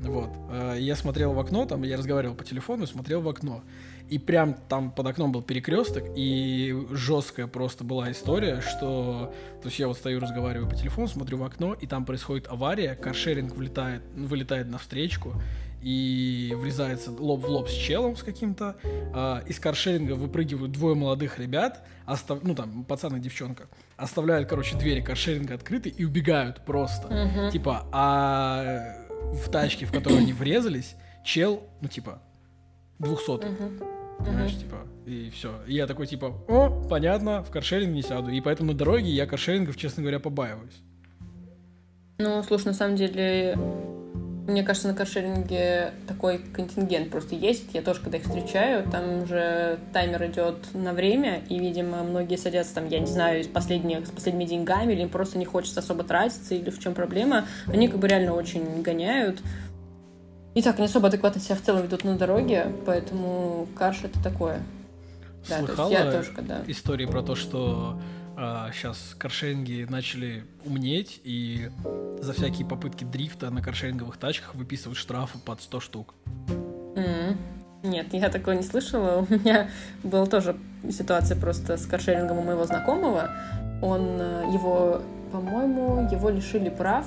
[0.00, 0.28] Вот.
[0.50, 3.62] Э, я смотрел в окно, там я разговаривал по телефону и смотрел в окно.
[4.08, 9.34] И прям там под окном был перекресток, и жесткая просто была история, что...
[9.62, 12.94] То есть я вот стою, разговариваю по телефону, смотрю в окно, и там происходит авария,
[12.94, 15.34] каршеринг вылетает на встречку,
[15.82, 18.76] и врезается лоб в лоб с челом с каким-то.
[19.14, 22.42] А, из каршеринга выпрыгивают двое молодых ребят, остав...
[22.42, 27.08] ну там, пацан и девчонка, оставляют, короче, двери каршеринга открыты и убегают просто.
[27.08, 27.50] Uh-huh.
[27.50, 28.96] Типа, а
[29.32, 32.20] в тачке, в которую они врезались, чел, ну типа,
[32.98, 33.50] двухсотый.
[33.50, 33.95] Uh-huh.
[34.18, 34.60] Понимаешь, uh-huh.
[34.60, 35.62] типа, и все.
[35.66, 38.30] И я такой, типа, о, понятно, в каршеринг не сяду.
[38.30, 40.82] И поэтому на дороге я каршерингов, честно говоря, побаиваюсь.
[42.18, 43.56] Ну, слушай, на самом деле,
[44.48, 47.74] мне кажется, на каршеринге такой контингент просто есть.
[47.74, 52.76] Я тоже, когда их встречаю, там же таймер идет на время, и, видимо, многие садятся
[52.76, 56.04] там, я не знаю, с, последних, с последними деньгами, или им просто не хочется особо
[56.04, 57.46] тратиться, или в чем проблема.
[57.66, 59.40] Они как бы реально очень гоняют.
[60.56, 64.62] И так, не особо адекватно себя в целом ведут на дороге, поэтому карш это такое.
[65.50, 66.62] Да, Слыхала я тоже, когда...
[66.66, 68.00] истории про то, что
[68.38, 71.68] а, сейчас каршеринги начали умнеть, и
[72.22, 76.14] за всякие попытки дрифта на каршеринговых тачках выписывают штрафы под 100 штук.
[76.94, 77.36] Mm.
[77.82, 79.26] Нет, я такого не слышала.
[79.28, 79.68] У меня
[80.02, 80.56] была тоже
[80.90, 83.30] ситуация просто с каршерингом у моего знакомого.
[83.82, 85.02] Он э, его,
[85.32, 87.06] по-моему, его лишили прав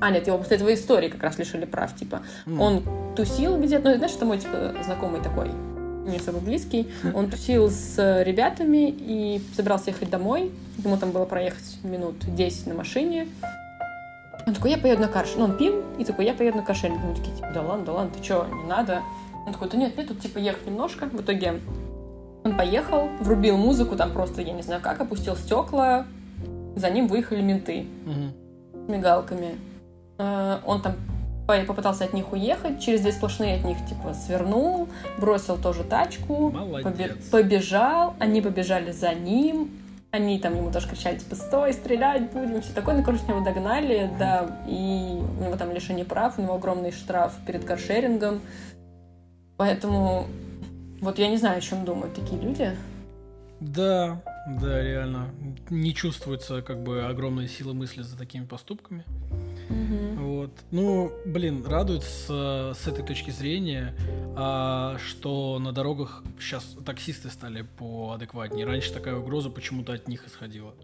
[0.00, 2.22] а, нет, его после этого истории как раз лишили прав, типа.
[2.46, 2.60] Mm.
[2.60, 5.50] Он тусил где-то, ну, знаешь, это мой, типа, знакомый такой,
[6.08, 6.88] не особо близкий.
[7.14, 10.52] Он тусил с ребятами и собирался ехать домой.
[10.78, 13.28] Ему там было проехать минут 10 на машине.
[14.46, 15.34] Он такой, я поеду на карш.
[15.36, 16.98] Ну, он пил, и такой, я поеду на каршеринг.
[17.04, 19.02] Мы такие, типа, да ладно, да ладно, ты чё, не надо.
[19.46, 21.06] Он такой, да нет, нет, тут, типа, ехать немножко.
[21.06, 21.60] В итоге
[22.44, 26.06] он поехал, врубил музыку, там просто, я не знаю как, опустил стекла.
[26.76, 27.86] За ним выехали менты.
[28.06, 28.86] Угу.
[28.86, 29.58] С мигалками.
[30.18, 30.96] Э, он там
[31.46, 34.88] попытался от них уехать, через две сплошные от них, типа, свернул,
[35.18, 39.70] бросил тоже тачку, побе- побежал, они побежали за ним,
[40.10, 44.10] они там ему тоже кричали, типа, стой, стрелять будем, все такое, ну, короче, его догнали,
[44.18, 48.40] да, и у него там лишение прав, у него огромный штраф перед каршерингом,
[49.56, 50.26] поэтому
[51.00, 52.76] вот я не знаю, о чем думают такие люди.
[53.60, 54.20] Да,
[54.60, 55.28] да, реально.
[55.70, 59.04] Не чувствуется как бы огромная сила мысли за такими поступками.
[59.70, 60.24] Угу.
[60.24, 60.50] Вот.
[60.70, 63.94] Ну, блин, радует с, с этой точки зрения,
[64.36, 68.66] а, что на дорогах сейчас таксисты стали поадекватнее.
[68.66, 70.74] Раньше такая угроза почему-то от них исходила.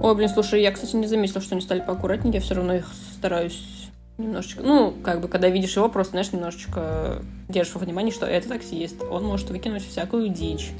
[0.00, 2.34] Ой, блин, слушай, я, кстати, не заметила, что они стали поаккуратнее.
[2.34, 4.62] Я все равно их стараюсь немножечко...
[4.62, 9.02] Ну, как бы, когда видишь его, просто, знаешь, немножечко держишь во внимании, что это таксист.
[9.02, 10.70] Он может выкинуть всякую дичь.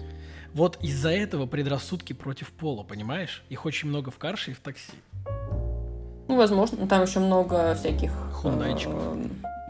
[0.52, 3.42] Вот из-за этого предрассудки против пола, понимаешь?
[3.48, 4.92] Их очень много в карше и в такси.
[6.29, 8.12] Ну, возможно, там еще много всяких...
[8.33, 9.16] Хундайчиков.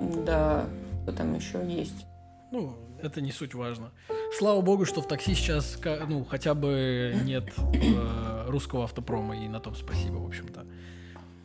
[0.00, 0.64] Э, да,
[1.04, 2.06] что там еще есть.
[2.50, 3.90] Ну, это не суть важно.
[4.38, 5.78] Слава богу, что в такси сейчас,
[6.08, 10.64] ну, хотя бы нет э, русского автопрома, и на том спасибо, в общем-то.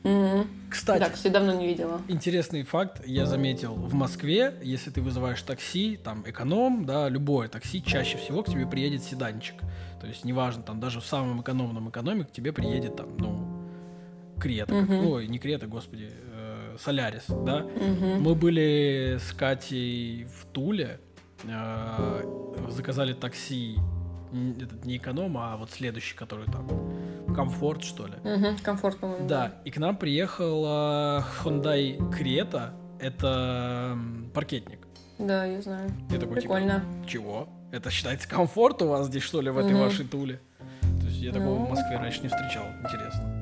[0.04, 0.48] Mm-hmm.
[0.70, 2.02] Кстати, да, кстати, давно не видела.
[2.08, 7.84] Интересный факт, я заметил, в Москве, если ты вызываешь такси, там эконом, да, любое такси,
[7.84, 9.56] чаще всего к тебе приедет седанчик.
[10.00, 13.59] То есть, неважно, там даже в самом экономном экономе к тебе приедет там, ну,
[14.40, 14.88] Крета, угу.
[14.88, 17.66] как, ой, не Крета, господи, э, Солярис, да.
[17.66, 18.06] Угу.
[18.20, 21.00] Мы были с Катей в Туле,
[21.44, 23.78] э, заказали такси,
[24.62, 26.68] этот не эконом, а вот следующий, который там,
[27.34, 28.14] комфорт, что ли.
[28.24, 29.28] Угу, комфорт, по-моему.
[29.28, 33.98] Да, и к нам приехала Hyundai Крета, это
[34.34, 34.88] паркетник.
[35.18, 35.90] Да, я знаю.
[36.10, 36.80] Я такой, типа, Прикольно.
[36.80, 37.50] Типа, чего?
[37.72, 39.84] Это считается комфорт у вас здесь, что ли, в этой угу.
[39.84, 40.40] вашей Туле?
[40.82, 42.66] То есть я такого в Москве раньше не встречал.
[42.84, 43.39] Интересно.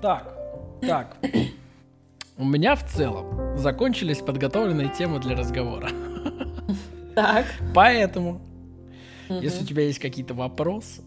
[0.00, 0.32] Так,
[0.80, 1.16] так.
[2.36, 5.88] У меня в целом закончились подготовленные темы для разговора.
[7.14, 7.46] Так.
[7.74, 8.40] Поэтому,
[9.28, 11.02] если у тебя есть какие-то вопросы...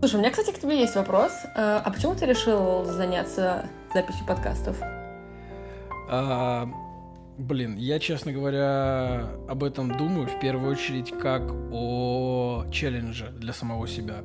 [0.00, 1.32] Слушай, у меня, кстати, к тебе есть вопрос.
[1.56, 4.76] А, а почему ты решил заняться записью подкастов?
[6.08, 6.68] А,
[7.38, 13.88] блин, я, честно говоря, об этом думаю в первую очередь как о челлендже для самого
[13.88, 14.22] себя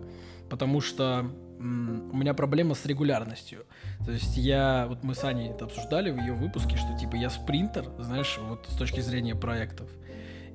[0.53, 1.25] потому что
[1.57, 3.65] у меня проблема с регулярностью.
[4.05, 7.31] То есть я, вот мы с Аней это обсуждали в ее выпуске, что типа я
[7.31, 9.89] спринтер, знаешь, вот с точки зрения проектов.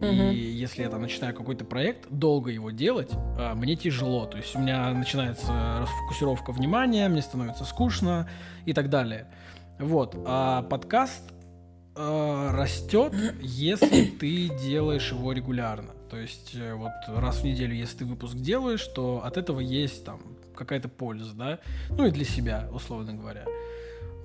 [0.00, 0.32] И uh-huh.
[0.32, 4.26] если я там начинаю какой-то проект, долго его делать, а, мне тяжело.
[4.26, 8.28] То есть у меня начинается расфокусировка внимания, мне становится скучно
[8.66, 9.26] и так далее.
[9.80, 10.14] Вот.
[10.24, 11.32] А подкаст
[11.98, 15.92] э, растет, если ты делаешь его регулярно.
[16.10, 20.04] То есть э, вот раз в неделю, если ты выпуск делаешь, то от этого есть
[20.04, 20.20] там
[20.54, 21.58] какая-то польза, да?
[21.90, 23.44] Ну и для себя, условно говоря.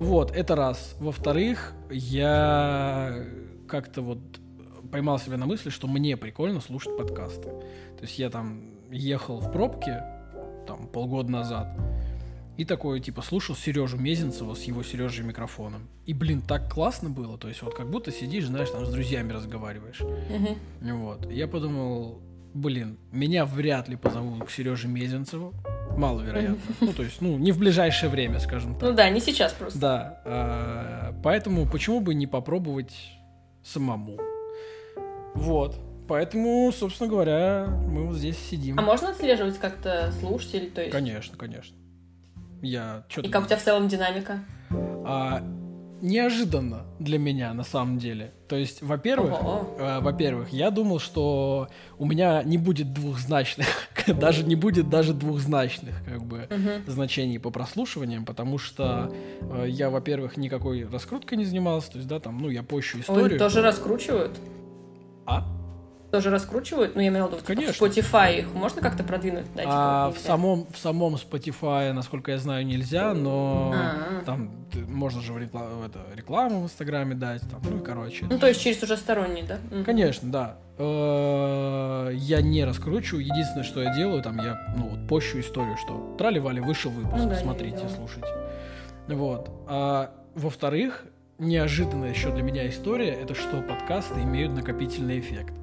[0.00, 0.96] Вот, это раз.
[0.98, 3.24] Во-вторых, я
[3.68, 4.18] как-то вот
[4.90, 7.50] поймал себя на мысли, что мне прикольно слушать подкасты.
[7.50, 10.02] То есть я там ехал в пробке
[10.66, 11.68] там полгода назад,
[12.56, 15.88] и такое, типа, слушал Сережу Мезенцева с его Сережей микрофоном.
[16.06, 17.36] И, блин, так классно было.
[17.36, 20.00] То есть, вот как будто сидишь, знаешь, там с друзьями разговариваешь.
[20.00, 21.00] Мгм.
[21.00, 21.30] Вот.
[21.30, 22.20] Я подумал,
[22.54, 25.52] блин, меня вряд ли позовут к Сереже Мезенцеву.
[25.96, 26.58] Маловероятно.
[26.80, 28.82] Ну, то есть, ну, не в ближайшее время, скажем так.
[28.90, 29.78] Ну да, не сейчас просто.
[29.78, 30.22] Да.
[30.24, 32.94] а, Поэтому почему бы не попробовать
[33.62, 34.18] самому?
[35.34, 35.76] Вот.
[36.06, 38.78] Поэтому, собственно говоря, мы вот здесь сидим.
[38.78, 40.92] А можно отслеживать как-то слушателей, то есть?
[40.92, 41.76] Конечно, конечно.
[42.64, 44.40] Я что И как у тебя в целом динамика?
[45.06, 45.42] А,
[46.00, 48.32] неожиданно для меня на самом деле.
[48.48, 49.34] То есть, во-первых,
[49.78, 51.68] э, во-первых, я думал, что
[51.98, 53.66] у меня не будет двухзначных,
[54.06, 56.84] даже не будет даже двухзначных как бы Мгм.
[56.86, 62.20] значений по прослушиваниям, потому что э, я, во-первых, никакой раскруткой не занимался, то есть, да,
[62.20, 63.38] там, ну, я пощу Ой, историю.
[63.38, 64.38] тоже раскручивают?
[65.26, 65.46] А?
[66.14, 66.94] Тоже раскручивают?
[66.94, 67.72] Ну, я имею в виду, типа, Конечно.
[67.72, 69.46] в Spotify их можно как-то продвинуть?
[69.56, 74.22] Да, А типа, в самом в самом Spotify, насколько я знаю, нельзя, но А.
[74.24, 77.84] там ты- можно же в рекла- в это, рекламу в Инстаграме дать, там, ну и
[77.84, 78.26] короче.
[78.30, 79.58] Ну, то есть через уже сторонний, да?
[79.84, 80.56] Конечно, да.
[80.78, 83.24] Э, Я не раскручиваю.
[83.24, 87.28] Единственное, что я делаю, там я, ну, вот пощу историю, что трали-вали, вышел выпуск, Ну
[87.30, 88.28] да, смотрите, слушайте.
[89.08, 89.50] Вот.
[89.66, 91.04] А во-вторых,
[91.38, 95.54] неожиданная еще для меня история, это что подкасты имеют накопительный эффект.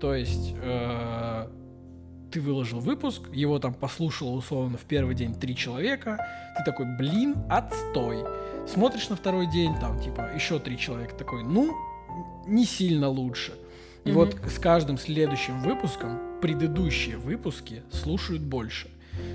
[0.00, 1.48] То есть э,
[2.30, 6.18] ты выложил выпуск, его там послушало условно в первый день три человека,
[6.56, 8.18] ты такой, блин, отстой.
[8.66, 11.74] Смотришь на второй день, там, типа, еще три человека, такой, ну,
[12.46, 13.52] не сильно лучше.
[14.04, 14.18] И Мгм.
[14.18, 18.88] вот с каждым следующим выпуском предыдущие выпуски слушают больше.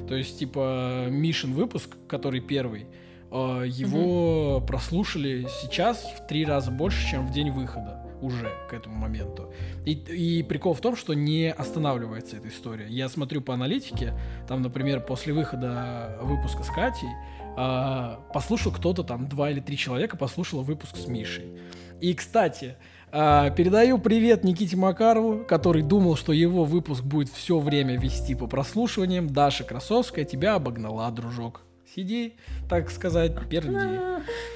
[0.07, 2.85] То есть, типа, Мишин выпуск, который первый,
[3.31, 8.95] э, его прослушали сейчас в три раза больше, чем в день выхода уже к этому
[8.95, 9.51] моменту.
[9.85, 12.87] И, и прикол в том, что не останавливается эта история.
[12.87, 14.13] Я смотрю по аналитике,
[14.47, 17.09] там, например, после выхода выпуска с Катей,
[17.57, 21.59] а, послушал кто-то там, два или три человека послушало выпуск с Мишей.
[21.99, 22.77] И, кстати,
[23.11, 28.47] а, передаю привет Никите Макарову, который думал, что его выпуск будет все время вести по
[28.47, 29.27] прослушиваниям.
[29.27, 31.61] Даша Красовская тебя обогнала, дружок.
[31.93, 32.35] Сиди,
[32.69, 33.99] так сказать, перди.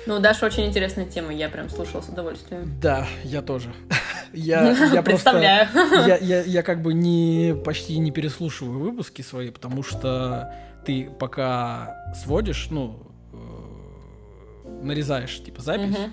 [0.06, 2.80] Ну, Даша очень интересная тема, я прям слушала с удовольствием.
[2.80, 3.74] Да, я тоже.
[4.34, 5.32] Я, я просто...
[5.32, 5.70] Представляю.
[6.08, 10.54] Я, я, я как бы не почти не переслушиваю выпуски свои, потому что
[10.86, 13.00] ты пока сводишь, ну,
[13.32, 16.12] э, нарезаешь, типа, запись Мгм.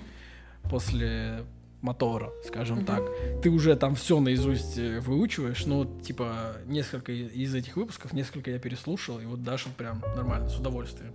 [0.69, 1.43] после
[1.83, 2.85] мотора, скажем Мгм.
[2.85, 3.03] так,
[3.43, 8.57] ты уже там все наизусть э, выучиваешь, ну, типа, несколько из этих выпусков, несколько я
[8.57, 11.13] переслушал, и вот Даша прям нормально, с удовольствием.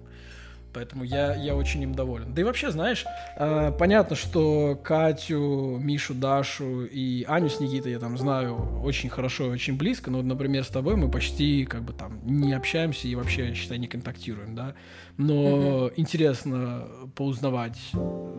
[0.79, 2.33] Поэтому я, я очень им доволен.
[2.33, 7.99] Да и вообще, знаешь, э, понятно, что Катю, Мишу, Дашу и Аню с Никитой я
[7.99, 11.93] там знаю очень хорошо и очень близко, но, например, с тобой мы почти как бы
[11.93, 14.77] там не общаемся и вообще, считай, не контактируем, да.
[15.17, 16.87] Но интересно
[17.17, 17.81] поузнавать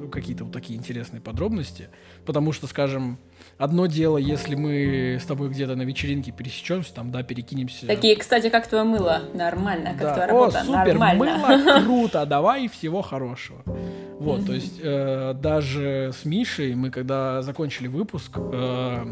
[0.09, 1.89] какие-то вот такие интересные подробности,
[2.25, 3.19] потому что, скажем,
[3.60, 7.86] одно дело, если мы с тобой где-то на вечеринке пересечемся, там, да, перекинемся.
[7.86, 9.22] Такие, кстати, как твое мыло?
[9.34, 9.91] Нормально.
[9.91, 10.14] Как Да.
[10.14, 10.60] твоя О, работа?
[10.61, 11.38] супер, Нормально.
[11.38, 13.61] мыло, круто, давай, всего хорошего.
[14.19, 19.06] Вот, то есть э, даже с Мишей мы, когда закончили выпуск, э,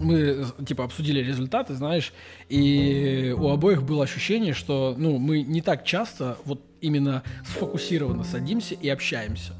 [0.00, 2.12] мы, типа, обсудили результаты, знаешь,
[2.48, 8.74] и у обоих было ощущение, что, ну, мы не так часто вот именно сфокусированно садимся
[8.74, 9.52] и общаемся.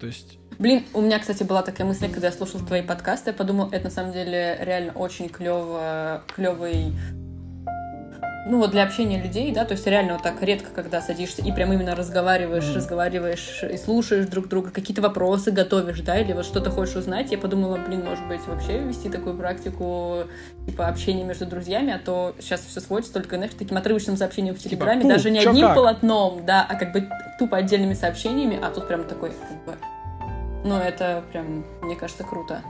[0.00, 3.34] То есть Блин, у меня, кстати, была такая мысль, когда я слушала твои подкасты, я
[3.34, 6.92] подумала, это на самом деле реально очень клево, клевый
[8.46, 11.50] ну вот для общения людей, да, то есть реально вот так редко, когда садишься и
[11.50, 12.76] прям именно разговариваешь, Мгм.
[12.76, 17.38] разговариваешь и слушаешь друг друга, какие-то вопросы готовишь, да, или вот что-то хочешь узнать, я
[17.38, 20.24] подумала, блин, может быть, вообще вести такую практику,
[20.66, 24.58] типа, общения между друзьями, а то сейчас все сводится только, знаешь, таким отрывочным сообщением в
[24.58, 27.08] Телеграме, «Ку, даже не одним как?» полотном, да, а как бы
[27.40, 29.80] тупо отдельными сообщениями, а тут прям такой, как бы,
[30.64, 32.62] ну, это прям, мне кажется, круто.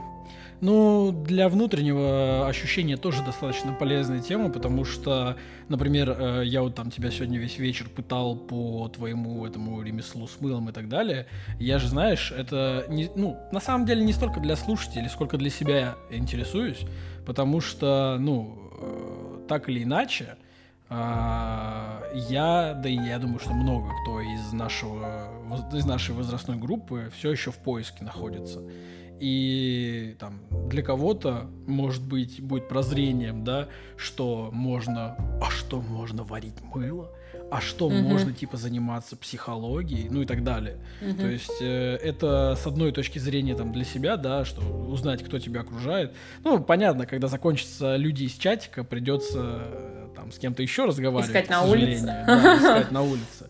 [0.61, 5.35] Ну, для внутреннего ощущения тоже достаточно полезная тема, потому что,
[5.67, 10.39] например, э, я вот там тебя сегодня весь вечер пытал по твоему этому ремеслу с
[10.39, 11.27] мылом и так далее.
[11.59, 15.49] Я же, знаешь, это, не, ну, на самом деле не столько для слушателей, сколько для
[15.49, 16.85] себя я интересуюсь,
[17.25, 20.37] потому что, ну, э, так или иначе,
[22.13, 25.29] я, да и я думаю, что много кто из нашего,
[25.73, 28.61] из нашей возрастной группы все еще в поиске находится.
[29.19, 36.61] И там для кого-то, может быть, будет прозрением, да, что можно, а что можно варить
[36.61, 37.09] мыло,
[37.49, 37.95] а что угу.
[37.95, 40.77] можно типа заниматься психологией, ну и так далее.
[41.01, 41.17] Угу.
[41.17, 45.39] То есть э, это с одной точки зрения там для себя, да, что узнать, кто
[45.39, 46.13] тебя окружает.
[46.43, 51.29] Ну понятно, когда закончатся люди из чатика, придется там с кем-то еще разговаривать.
[51.29, 52.03] Искать на улице.
[52.25, 53.49] Да, искать на улице.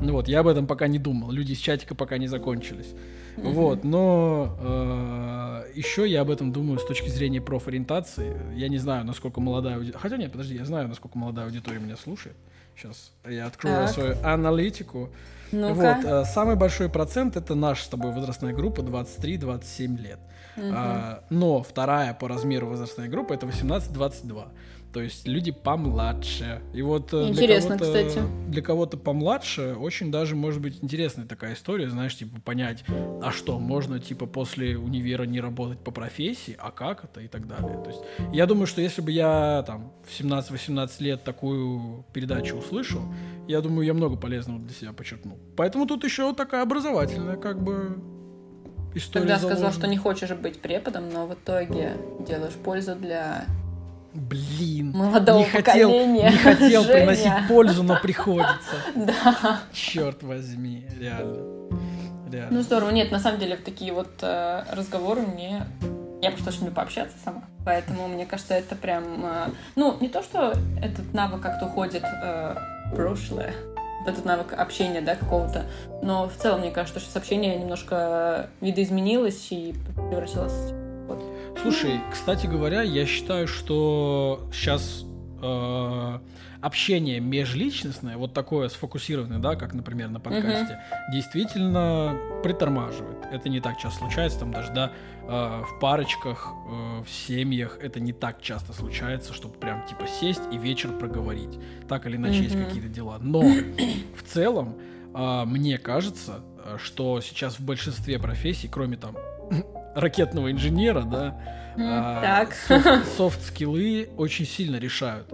[0.00, 1.30] Ну вот, я об этом пока не думал.
[1.30, 2.94] Люди из чатика пока не закончились.
[3.36, 3.52] Mm-hmm.
[3.52, 8.36] Вот, но э, еще я об этом думаю с точки зрения профориентации.
[8.54, 9.98] Я не знаю, насколько молодая аудитория...
[9.98, 12.36] Хотя нет, подожди, я знаю, насколько молодая аудитория меня слушает.
[12.76, 13.90] Сейчас я открою так.
[13.90, 15.10] свою аналитику.
[15.52, 20.18] ну Вот, э, самый большой процент это наша с тобой возрастная группа 23-27 лет.
[20.56, 20.66] Угу.
[20.72, 24.48] А, но вторая по размеру возрастная группа это 18-22.
[24.94, 26.62] То есть люди помладше.
[26.72, 28.20] И вот э, Интересно, для кстати.
[28.46, 32.84] Для кого-то помладше очень даже может быть интересная такая история, знаешь, типа понять,
[33.20, 37.48] а что, можно типа после универа не работать по профессии, а как это и так
[37.48, 37.76] далее.
[37.82, 38.02] То есть
[38.32, 43.02] я думаю, что если бы я там в 17-18 лет такую передачу услышал,
[43.48, 45.38] я думаю, я много полезного для себя подчеркнул.
[45.56, 47.98] Поэтому тут еще такая образовательная как бы
[48.94, 49.60] история Тогда заложена.
[49.60, 53.46] сказал, что не хочешь быть преподом, но в итоге делаешь пользу для
[54.14, 56.30] Блин, молодого не хотел, поколения.
[56.30, 56.94] Не хотел Женя.
[56.94, 58.76] приносить пользу, но приходится.
[58.94, 59.60] Да.
[59.72, 61.68] Черт возьми, реально.
[62.30, 62.50] реально.
[62.50, 62.90] Ну здорово.
[62.90, 65.66] Нет, на самом деле в такие вот э, разговоры мне
[66.22, 67.42] я просто очень люблю пообщаться сама.
[67.66, 69.04] Поэтому мне кажется, это прям...
[69.24, 73.52] Э, ну, не то, что этот навык как-то уходит э, в прошлое,
[74.06, 75.64] этот навык общения, да, какого-то,
[76.02, 79.74] но в целом, мне кажется, что сейчас общение немножко видоизменилось и
[80.10, 80.72] превратилось
[81.60, 85.04] Слушай, кстати говоря, я считаю, что сейчас
[85.42, 86.18] э,
[86.64, 91.12] общение межличностное, вот такое сфокусированное, да, как, например, на подкасте, uh-huh.
[91.12, 93.18] действительно притормаживает.
[93.30, 98.00] Это не так часто случается, там даже, да, э, в парочках, э, в семьях это
[98.00, 101.58] не так часто случается, чтобы прям типа сесть и вечер проговорить.
[101.86, 102.44] Так или иначе uh-huh.
[102.44, 103.18] есть какие-то дела.
[103.20, 104.76] Но в целом
[105.14, 109.16] э, мне кажется, э, что сейчас в большинстве профессий, кроме там
[109.94, 111.40] ракетного инженера, да,
[111.76, 112.46] а,
[113.16, 115.28] софт-скиллы очень сильно решают.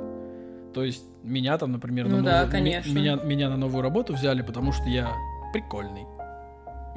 [0.74, 2.62] То есть меня там, например, ну, на, да, новую,
[2.94, 5.12] меня, меня на новую работу взяли, потому что я
[5.52, 6.02] прикольный.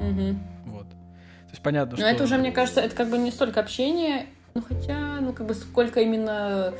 [0.00, 0.38] Угу.
[0.66, 0.88] Вот.
[0.88, 2.06] То есть понятно, Но что...
[2.06, 5.46] Но это уже, мне кажется, это как бы не столько общение, ну хотя, ну как
[5.46, 6.72] бы сколько именно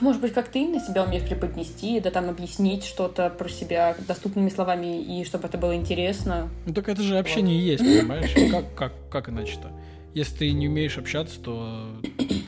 [0.00, 4.48] может быть, как ты именно себя умеешь преподнести, да там объяснить что-то про себя доступными
[4.48, 6.48] словами, и чтобы это было интересно.
[6.66, 7.82] Ну так это же общение вот.
[7.82, 8.32] есть, понимаешь?
[8.50, 9.72] Как, как, как иначе-то?
[10.14, 11.86] Если ты не умеешь общаться, то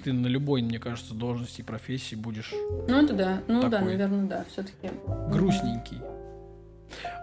[0.04, 2.52] ты на любой, мне кажется, должности и профессии будешь.
[2.88, 4.90] Ну это да, ну такой да, наверное, да, все-таки.
[5.30, 5.98] Грустненький.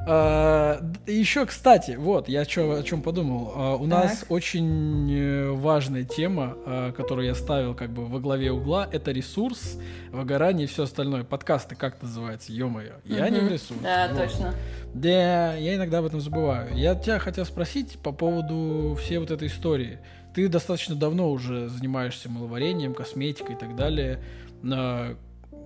[0.08, 3.54] А, еще, кстати, вот, я чё, о чем подумал.
[3.56, 4.04] А, у так.
[4.04, 9.12] нас очень э, важная тема, а, которую я ставил как бы во главе угла, это
[9.12, 9.78] ресурс,
[10.12, 11.24] выгорание и все остальное.
[11.24, 12.94] Подкасты как называется, ё-моё.
[13.06, 13.34] Я угу.
[13.34, 13.84] не в ресурсе.
[13.84, 14.18] Да, вот.
[14.18, 14.56] точно.
[14.94, 16.76] Да, я иногда об этом забываю.
[16.76, 20.00] Я тебя хотел спросить по поводу всей вот этой истории.
[20.34, 24.20] Ты достаточно давно уже занимаешься мыловарением, косметикой и так далее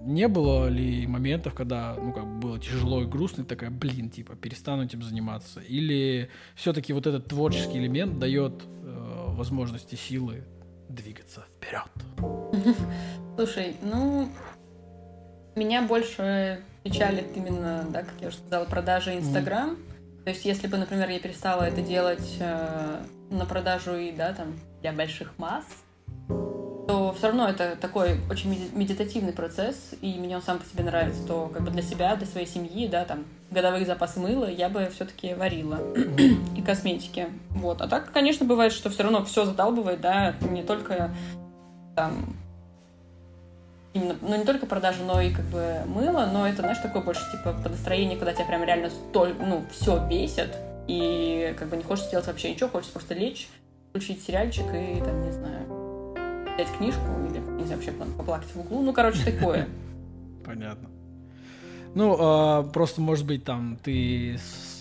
[0.06, 4.10] не было ли моментов, когда, ну, как бы было тяжело и грустно, и такая, блин,
[4.10, 5.60] типа, перестану этим заниматься?
[5.62, 10.44] Или все-таки вот этот творческий элемент дает э, возможности, силы
[10.90, 11.90] двигаться вперед?
[13.36, 14.30] Слушай, ну,
[15.56, 19.72] меня больше печалит именно, да, как я уже сказала, продажа Инстаграм.
[19.72, 20.24] Mm.
[20.24, 24.54] То есть, если бы, например, я перестала это делать э, на продажу и, да, там,
[24.82, 25.66] для больших масс,
[26.88, 31.26] то все равно это такой очень медитативный процесс, и мне он сам по себе нравится,
[31.26, 34.90] то как бы для себя, для своей семьи, да, там, годовые запасы мыла я бы
[34.94, 35.80] все-таки варила
[36.56, 37.28] и косметики.
[37.50, 37.82] Вот.
[37.82, 41.12] А так, конечно, бывает, что все равно все задалбывает, да, не только
[41.96, 42.36] там
[43.94, 47.24] именно, ну, не только продажа, но и как бы мыло, но это, знаешь, такое больше,
[47.32, 50.56] типа, по когда тебя прям реально столь, ну, все бесит,
[50.88, 53.48] и как бы не хочешь делать вообще ничего, хочешь просто лечь,
[53.90, 55.75] включить сериальчик и, там, не знаю,
[56.56, 58.82] взять книжку или, не знаю, вообще поплакать в углу.
[58.82, 59.68] Ну, короче, такое.
[60.46, 60.90] Понятно.
[61.94, 64.76] Ну, а, просто, может быть, там ты с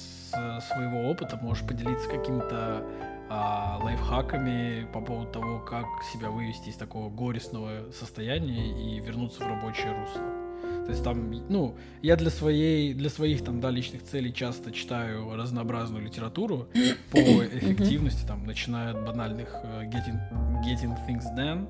[0.72, 2.84] своего опыта можешь поделиться какими-то
[3.30, 9.46] а, лайфхаками по поводу того, как себя вывести из такого горестного состояния и вернуться в
[9.46, 10.43] рабочее русло.
[10.84, 15.34] То есть там, ну, я для своей, для своих там, да, личных целей часто читаю
[15.34, 16.68] разнообразную литературу
[17.10, 20.20] по эффективности, там, начиная от банальных uh, getting,
[20.62, 21.66] getting things done,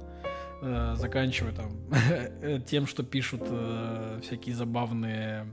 [0.63, 5.47] uh, заканчивая там тем, что пишут uh, всякие забавные,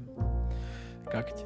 [1.05, 1.45] как эти,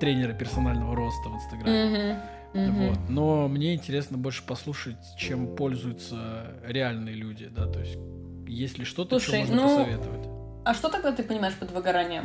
[0.00, 2.20] тренера персонального роста в Инстаграме.
[2.54, 2.98] Вот.
[3.08, 7.98] Но мне интересно больше послушать, чем пользуются реальные люди, да, то есть
[8.46, 10.31] есть ли что-то, Слушай, что можно ну, посоветовать?
[10.64, 12.24] А что тогда ты понимаешь под выгоранием?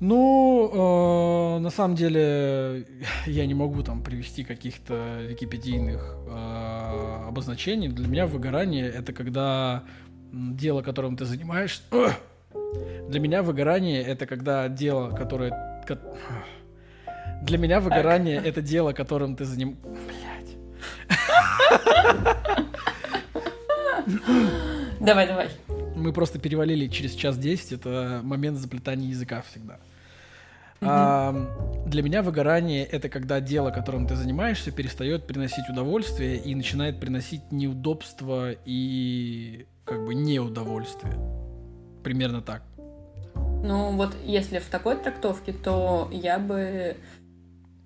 [0.00, 2.86] Ну, э, на самом деле,
[3.26, 7.88] я не могу там привести каких-то википедийных э, обозначений.
[7.88, 9.82] Для меня выгорание это когда
[10.32, 11.82] дело, которым ты занимаешься.
[13.08, 15.82] Для меня выгорание это когда дело, которое.
[15.86, 15.98] ко-
[17.42, 19.78] Для меня выгорание это дело, которым ты заним.
[19.82, 20.56] Блять.
[25.00, 25.48] Давай, давай.
[25.98, 29.78] Мы просто перевалили через час 10, это момент заплетания языка всегда.
[30.80, 30.90] Мгм.
[30.90, 37.00] А, для меня выгорание это когда дело, которым ты занимаешься, перестает приносить удовольствие и начинает
[37.00, 41.14] приносить неудобства и как бы неудовольствие.
[42.04, 42.62] Примерно так.
[43.64, 46.96] Ну, вот если в такой трактовке, то я бы...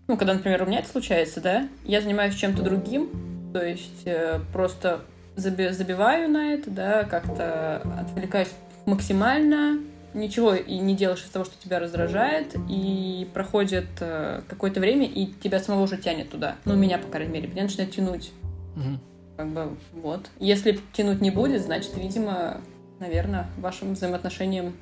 [0.07, 4.41] Ну, когда, например, у меня это случается, да, я занимаюсь чем-то другим, то есть э,
[4.53, 5.01] просто
[5.37, 8.51] заби- забиваю на это, да, как-то отвлекаюсь
[8.87, 9.81] максимально,
[10.15, 15.27] ничего и не делаешь из того, что тебя раздражает, и проходит э, какое-то время, и
[15.27, 16.57] тебя самого уже тянет туда.
[16.65, 18.33] Ну, меня, по крайней мере, меня начинает тянуть.
[18.77, 19.01] Мгм.
[19.37, 20.29] Как бы, вот.
[20.39, 22.61] Если тянуть не будет, значит, видимо,
[23.01, 24.75] наверное, вашим взаимоотношениям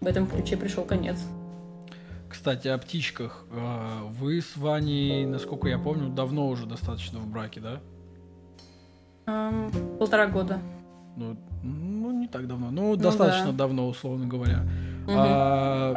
[0.00, 1.18] в этом ключе пришел конец.
[2.28, 3.44] Кстати, о птичках.
[3.50, 7.80] А, Вы с Ваней, насколько я помню, давно уже достаточно в браке, да?
[9.28, 10.58] Эм, полтора года.
[11.16, 12.70] Ну, ну, не так давно.
[12.70, 13.04] Ну, да.
[13.04, 14.60] достаточно давно, условно говоря.
[15.06, 15.16] Мгм.
[15.18, 15.94] А,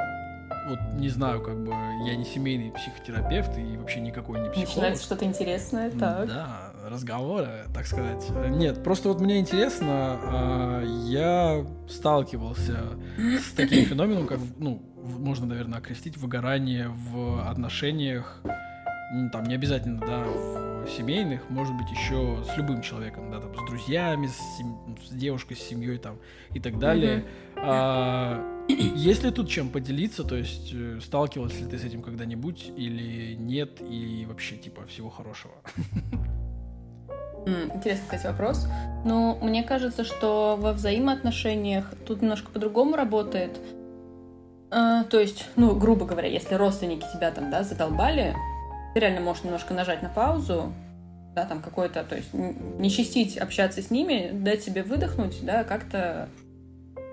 [0.68, 1.72] вот не знаю, как бы
[2.06, 4.68] я не семейный психотерапевт и вообще никакой не психолог.
[4.68, 6.28] Начинается что-то интересное, так.
[6.28, 8.30] Да, разговоры, так сказать.
[8.50, 12.80] Нет, просто вот мне интересно, а, я сталкивался
[13.18, 14.82] с таким феноменом, как, ну,
[15.20, 18.42] можно, наверное, окрестить выгорание в отношениях,
[19.32, 23.70] там, не обязательно, да, в семейных, может быть, еще с любым человеком, да, там, с
[23.70, 26.18] друзьями, с, сем- с девушкой, с семьей, там,
[26.54, 27.26] и так далее.
[27.58, 32.72] А, есть ли тут чем поделиться, то есть э, сталкивался ли ты с этим когда-нибудь
[32.76, 35.54] или нет, и вообще, типа, всего хорошего?
[37.46, 38.68] Интересный, кстати, вопрос.
[39.04, 43.60] Ну, мне кажется, что во взаимоотношениях тут немножко по-другому работает.
[44.70, 48.36] А, то есть, ну, грубо говоря, если родственники тебя там, да, задолбали,
[48.94, 50.74] ты реально можешь немножко нажать на паузу,
[51.36, 56.28] да, там какой-то, то есть не чистить общаться с ними, дать себе выдохнуть, да, как-то,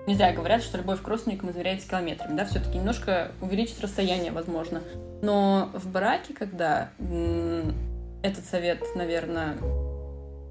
[0.07, 4.81] не знаю, говорят, что любовь к родственникам измеряется километрами, да, все-таки немножко увеличить расстояние, возможно.
[5.21, 6.89] Но в браке, когда
[8.21, 9.55] этот совет, наверное,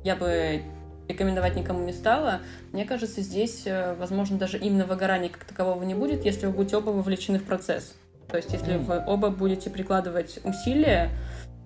[0.04, 0.62] я бы
[1.08, 2.40] рекомендовать никому не стала.
[2.72, 6.76] Мне кажется, здесь, э, возможно, даже именно выгорания как такового не будет, если вы будете
[6.76, 7.94] оба вовлечены в процесс.
[8.28, 8.84] То есть, если Мгм.
[8.84, 11.10] вы оба будете прикладывать усилия,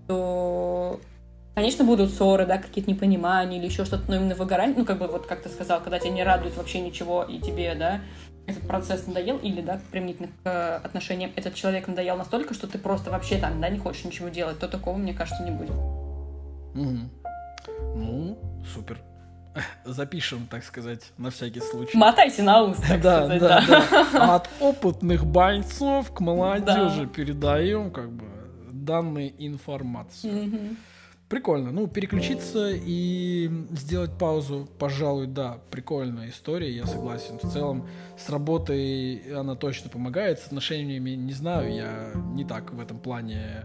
[0.06, 1.00] то,
[1.54, 5.08] конечно, будут ссоры, да, какие-то непонимания или еще что-то, но именно выгорание, ну, как бы,
[5.08, 8.00] вот как ты сказал, когда тебя не радует вообще ничего, и тебе, да,
[8.46, 12.78] этот процесс надоел, или, да, применительно к э, отношениям, этот человек надоел настолько, что ты
[12.78, 15.74] просто вообще там, да, не хочешь ничего делать, то такого, мне кажется, не будет.
[16.74, 17.10] Мгм.
[17.96, 18.38] Ну,
[18.72, 18.98] супер.
[19.84, 21.96] Запишем, так сказать, на всякий случай.
[21.96, 24.06] Мотайте на ус, так Да, сказать, да, да.
[24.12, 24.34] да.
[24.36, 28.24] От опытных бойцов к молодежи передаем как бы
[28.70, 30.46] данные информацию.
[30.46, 30.76] Мгм.
[31.28, 31.70] Прикольно.
[31.72, 37.38] Ну, переключиться и сделать паузу, пожалуй, да, прикольная история, я согласен.
[37.38, 37.88] В целом,
[38.18, 43.64] с работой она точно помогает, с отношениями не знаю, я не так в этом плане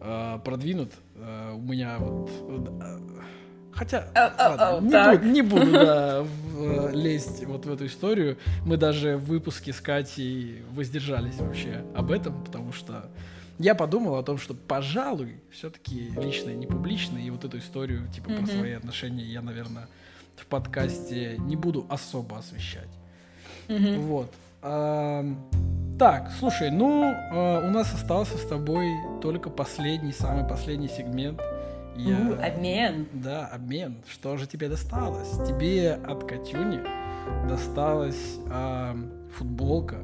[0.00, 0.94] э, продвинут.
[1.14, 2.28] Э, у меня вот...
[2.48, 2.98] э,
[3.76, 4.08] Хотя,
[4.72, 5.20] ладно, не, так.
[5.20, 8.38] буду, не буду, да, в- э, лезть вот в эту историю.
[8.64, 13.04] Мы даже в выпуске с Катей воздержались вообще об этом, потому что
[13.58, 18.30] я подумал о том, что, пожалуй, все-таки личное, не публичное, и вот эту историю, типа,
[18.30, 19.88] про свои отношения я, наверное,
[20.36, 22.88] в подкасте не буду особо освещать.
[23.98, 24.32] Вот.
[24.62, 25.38] Ам,
[25.98, 28.86] Так, слушай, ну, э, у нас остался с тобой
[29.22, 31.40] только последний, самый последний сегмент.
[31.96, 33.06] Я- У, обмен.
[33.12, 33.96] Да, обмен.
[34.08, 35.30] Что же тебе досталось?
[35.48, 36.80] Тебе от Катюни
[37.48, 39.96] досталась ам, футболка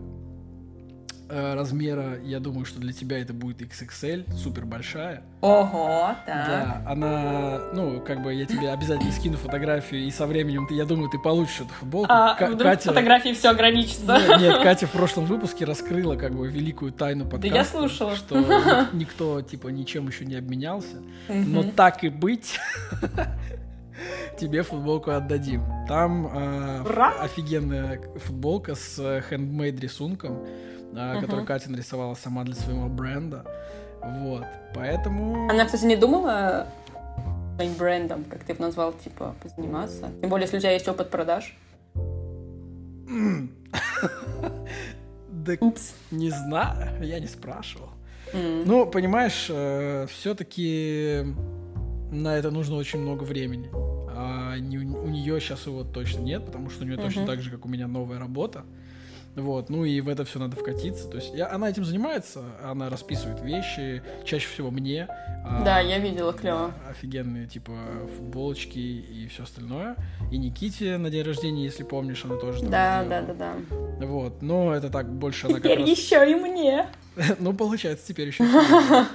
[1.32, 5.22] э, размера, я думаю, что для тебя это будет XXL, супер большая.
[5.40, 6.46] Ого, так.
[6.46, 10.84] Да, она, ну, как бы я тебе обязательно скину фотографию, и со временем ты, я
[10.84, 12.12] думаю, ты получишь эту футболку.
[12.12, 14.18] А Ка- вдруг Катя- фотографии все ограничится?
[14.18, 17.56] нет, нет, Катя в прошлом выпуске раскрыла как бы великую тайну подкаста.
[17.56, 18.14] я слушала.
[18.14, 20.98] Что ни- никто типа ничем еще не обменялся.
[21.28, 22.60] Но так и быть,
[24.38, 25.64] тебе футболку отдадим.
[25.88, 27.14] Там э, Ура!
[27.20, 30.38] офигенная футболка с э, хендмейд рисунком.
[30.92, 31.20] Uh-huh.
[31.20, 33.44] который Катя нарисовала сама для своего бренда.
[34.02, 34.44] Вот,
[34.74, 35.48] поэтому...
[35.48, 36.66] Она, кстати, не думала
[37.56, 40.10] своим брендом, как ты его назвал, типа, позаниматься?
[40.20, 41.56] Тем более, если у тебя есть опыт продаж.
[45.44, 45.56] Да
[46.12, 47.88] не знаю, я не спрашивал.
[48.32, 51.24] Ну, понимаешь, э, все-таки
[52.12, 53.68] на это нужно очень много времени.
[54.14, 57.50] А не, у нее сейчас его точно нет, потому что у нее точно так же,
[57.50, 58.64] как у меня, новая работа.
[59.34, 61.08] Вот, ну и в это все надо вкатиться.
[61.08, 65.08] То есть я, она этим занимается, она расписывает вещи, чаще всего мне.
[65.44, 66.72] А, да, а, я видела, клево.
[66.88, 67.72] Офигенные, типа,
[68.16, 69.96] футболочки и все остальное.
[70.30, 74.06] И Никите на день рождения, если помнишь, она тоже Да, да, да, да.
[74.06, 75.88] Вот, но это так больше она Теперь раз...
[75.88, 76.86] еще и мне.
[77.38, 78.44] ну, получается, теперь еще.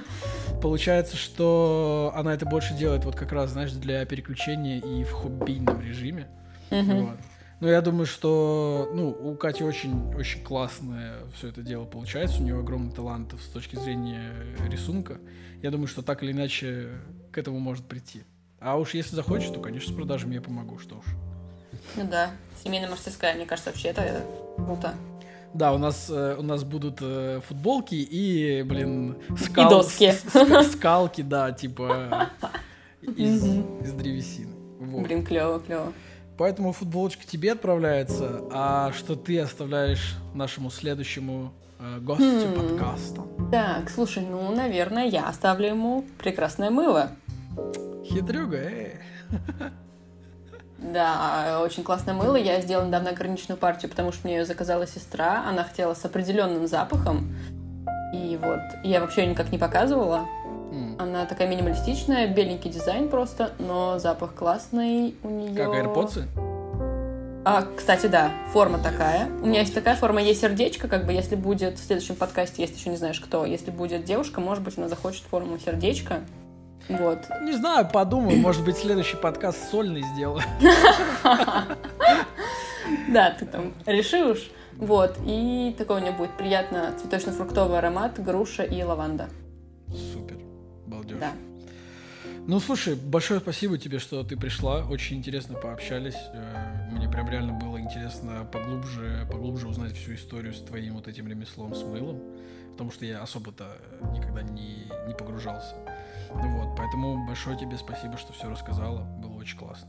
[0.60, 5.80] Получается, что она это больше делает вот как раз, знаешь, для переключения и в хоббийном
[5.80, 6.26] режиме.
[6.70, 7.18] Вот.
[7.60, 12.40] Но я думаю, что ну, у Кати очень, очень классное все это дело получается.
[12.40, 14.32] У нее огромный талант с точки зрения
[14.68, 15.18] рисунка.
[15.62, 16.90] Я думаю, что так или иначе
[17.32, 18.22] к этому может прийти.
[18.60, 21.04] А уж если захочет, то, конечно, с продажами я помогу, что уж.
[21.96, 22.30] Ну да,
[22.62, 24.24] семейная мастерская, мне кажется, вообще это
[24.56, 24.94] круто.
[25.54, 29.66] Да, у нас, э, у нас будут э, футболки и, блин, скал...
[29.66, 30.12] и доски.
[30.70, 32.30] скалки, да, типа
[33.02, 34.54] из, из древесины.
[34.78, 35.04] Вот.
[35.04, 35.92] Блин, клево, клево.
[36.38, 42.54] Поэтому футболочка тебе отправляется, а что ты оставляешь нашему следующему э, гостю хм.
[42.54, 43.22] подкаста?
[43.50, 47.10] Так, слушай, ну, наверное, я оставлю ему прекрасное мыло.
[48.04, 48.92] Хитрюга, эй.
[50.78, 52.36] Да, очень классное мыло.
[52.36, 55.44] Я сделала недавно ограниченную партию, потому что мне ее заказала сестра.
[55.44, 57.34] Она хотела с определенным запахом.
[58.14, 60.26] И вот, я вообще ее никак не показывала.
[60.98, 65.54] Она такая минималистичная, беленький дизайн просто, но запах классный у нее.
[65.54, 66.24] Как AirPods?
[67.44, 69.26] А, кстати, да, форма такая.
[69.40, 72.76] У меня есть такая форма, есть сердечко, как бы, если будет в следующем подкасте, если
[72.76, 76.20] еще не знаешь кто, если будет девушка, может быть, она захочет форму сердечка.
[76.88, 77.20] Вот.
[77.42, 80.42] Не знаю, подумаю, может быть, следующий подкаст сольный сделаю.
[83.08, 84.50] Да, ты там решишь.
[84.76, 89.28] Вот, и такой у меня будет приятно цветочно-фруктовый аромат, груша и лаванда.
[89.88, 90.47] Супер
[91.14, 91.18] балдеж.
[91.20, 91.32] Да.
[92.46, 94.84] Ну, слушай, большое спасибо тебе, что ты пришла.
[94.86, 96.16] Очень интересно пообщались.
[96.32, 101.28] Э, мне прям реально было интересно поглубже, поглубже узнать всю историю с твоим вот этим
[101.28, 102.20] ремеслом с мылом.
[102.72, 103.76] Потому что я особо-то
[104.14, 105.74] никогда не, не погружался.
[106.30, 109.02] Вот, поэтому большое тебе спасибо, что все рассказала.
[109.20, 109.88] Было очень классно.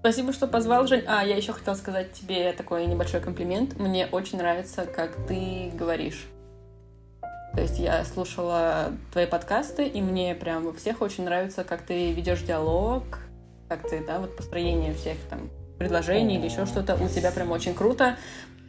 [0.00, 1.04] Спасибо, что позвал, Жень.
[1.06, 3.78] А, я еще хотела сказать тебе такой небольшой комплимент.
[3.78, 6.26] Мне очень нравится, как ты говоришь.
[7.54, 12.12] То есть я слушала твои подкасты, и мне прям во всех очень нравится, как ты
[12.12, 13.04] ведешь диалог,
[13.68, 16.96] как ты, да, вот построение всех там предложений или еще что-то.
[16.96, 18.16] У тебя прям очень круто.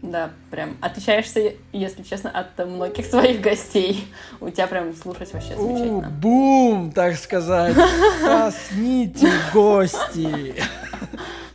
[0.02, 4.08] Да, прям отличаешься, если честно, от многих своих гостей.
[4.40, 6.08] У тебя прям слушать вообще замечательно.
[6.08, 7.76] У, бум, так сказать.
[8.24, 10.56] Посните, гости.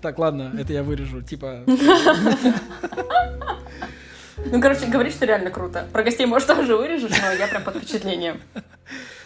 [0.02, 1.22] Так, ладно, это я вырежу.
[1.22, 1.62] Типа...
[4.46, 5.86] Ну, короче, говоришь, что реально круто.
[5.92, 8.40] Про гостей, может, тоже вырежешь, но я прям под впечатлением.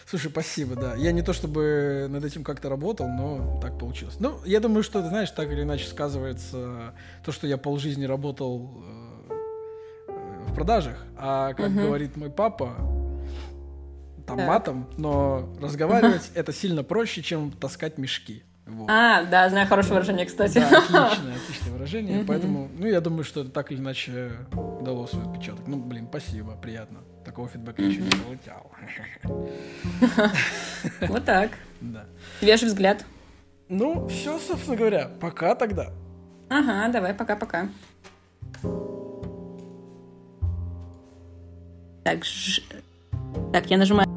[0.07, 0.95] Слушай, спасибо, да.
[0.95, 4.17] Я не то чтобы над этим как-то работал, но так получилось.
[4.21, 8.71] Ну, я думаю, что, знаешь, так или иначе сказывается то, что я полжизни работал
[10.09, 10.15] э,
[10.49, 11.87] в продажах, а, как uh-huh.
[11.87, 12.75] говорит мой папа,
[14.27, 14.47] там так.
[14.47, 18.45] матом, но разговаривать это сильно проще, чем таскать мешки.
[18.67, 18.89] Вот.
[18.89, 20.59] А, да, знаю хорошее выражение, кстати.
[20.59, 22.25] Да, отличное, отличное выражение.
[22.27, 24.33] Поэтому, ну, я думаю, что это так или иначе
[24.81, 25.67] дало свой отпечаток.
[25.67, 27.01] Ну, блин, спасибо, приятно.
[27.25, 28.71] Такого фидбэка еще не получал.
[31.09, 31.51] Вот так.
[31.81, 32.05] Да.
[32.41, 33.05] Свежий взгляд.
[33.69, 35.11] Ну, все, собственно говоря.
[35.21, 35.91] Пока тогда.
[36.49, 37.69] Ага, давай, пока-пока.
[42.05, 42.61] Так, ж...
[43.53, 44.14] так, я нажимаю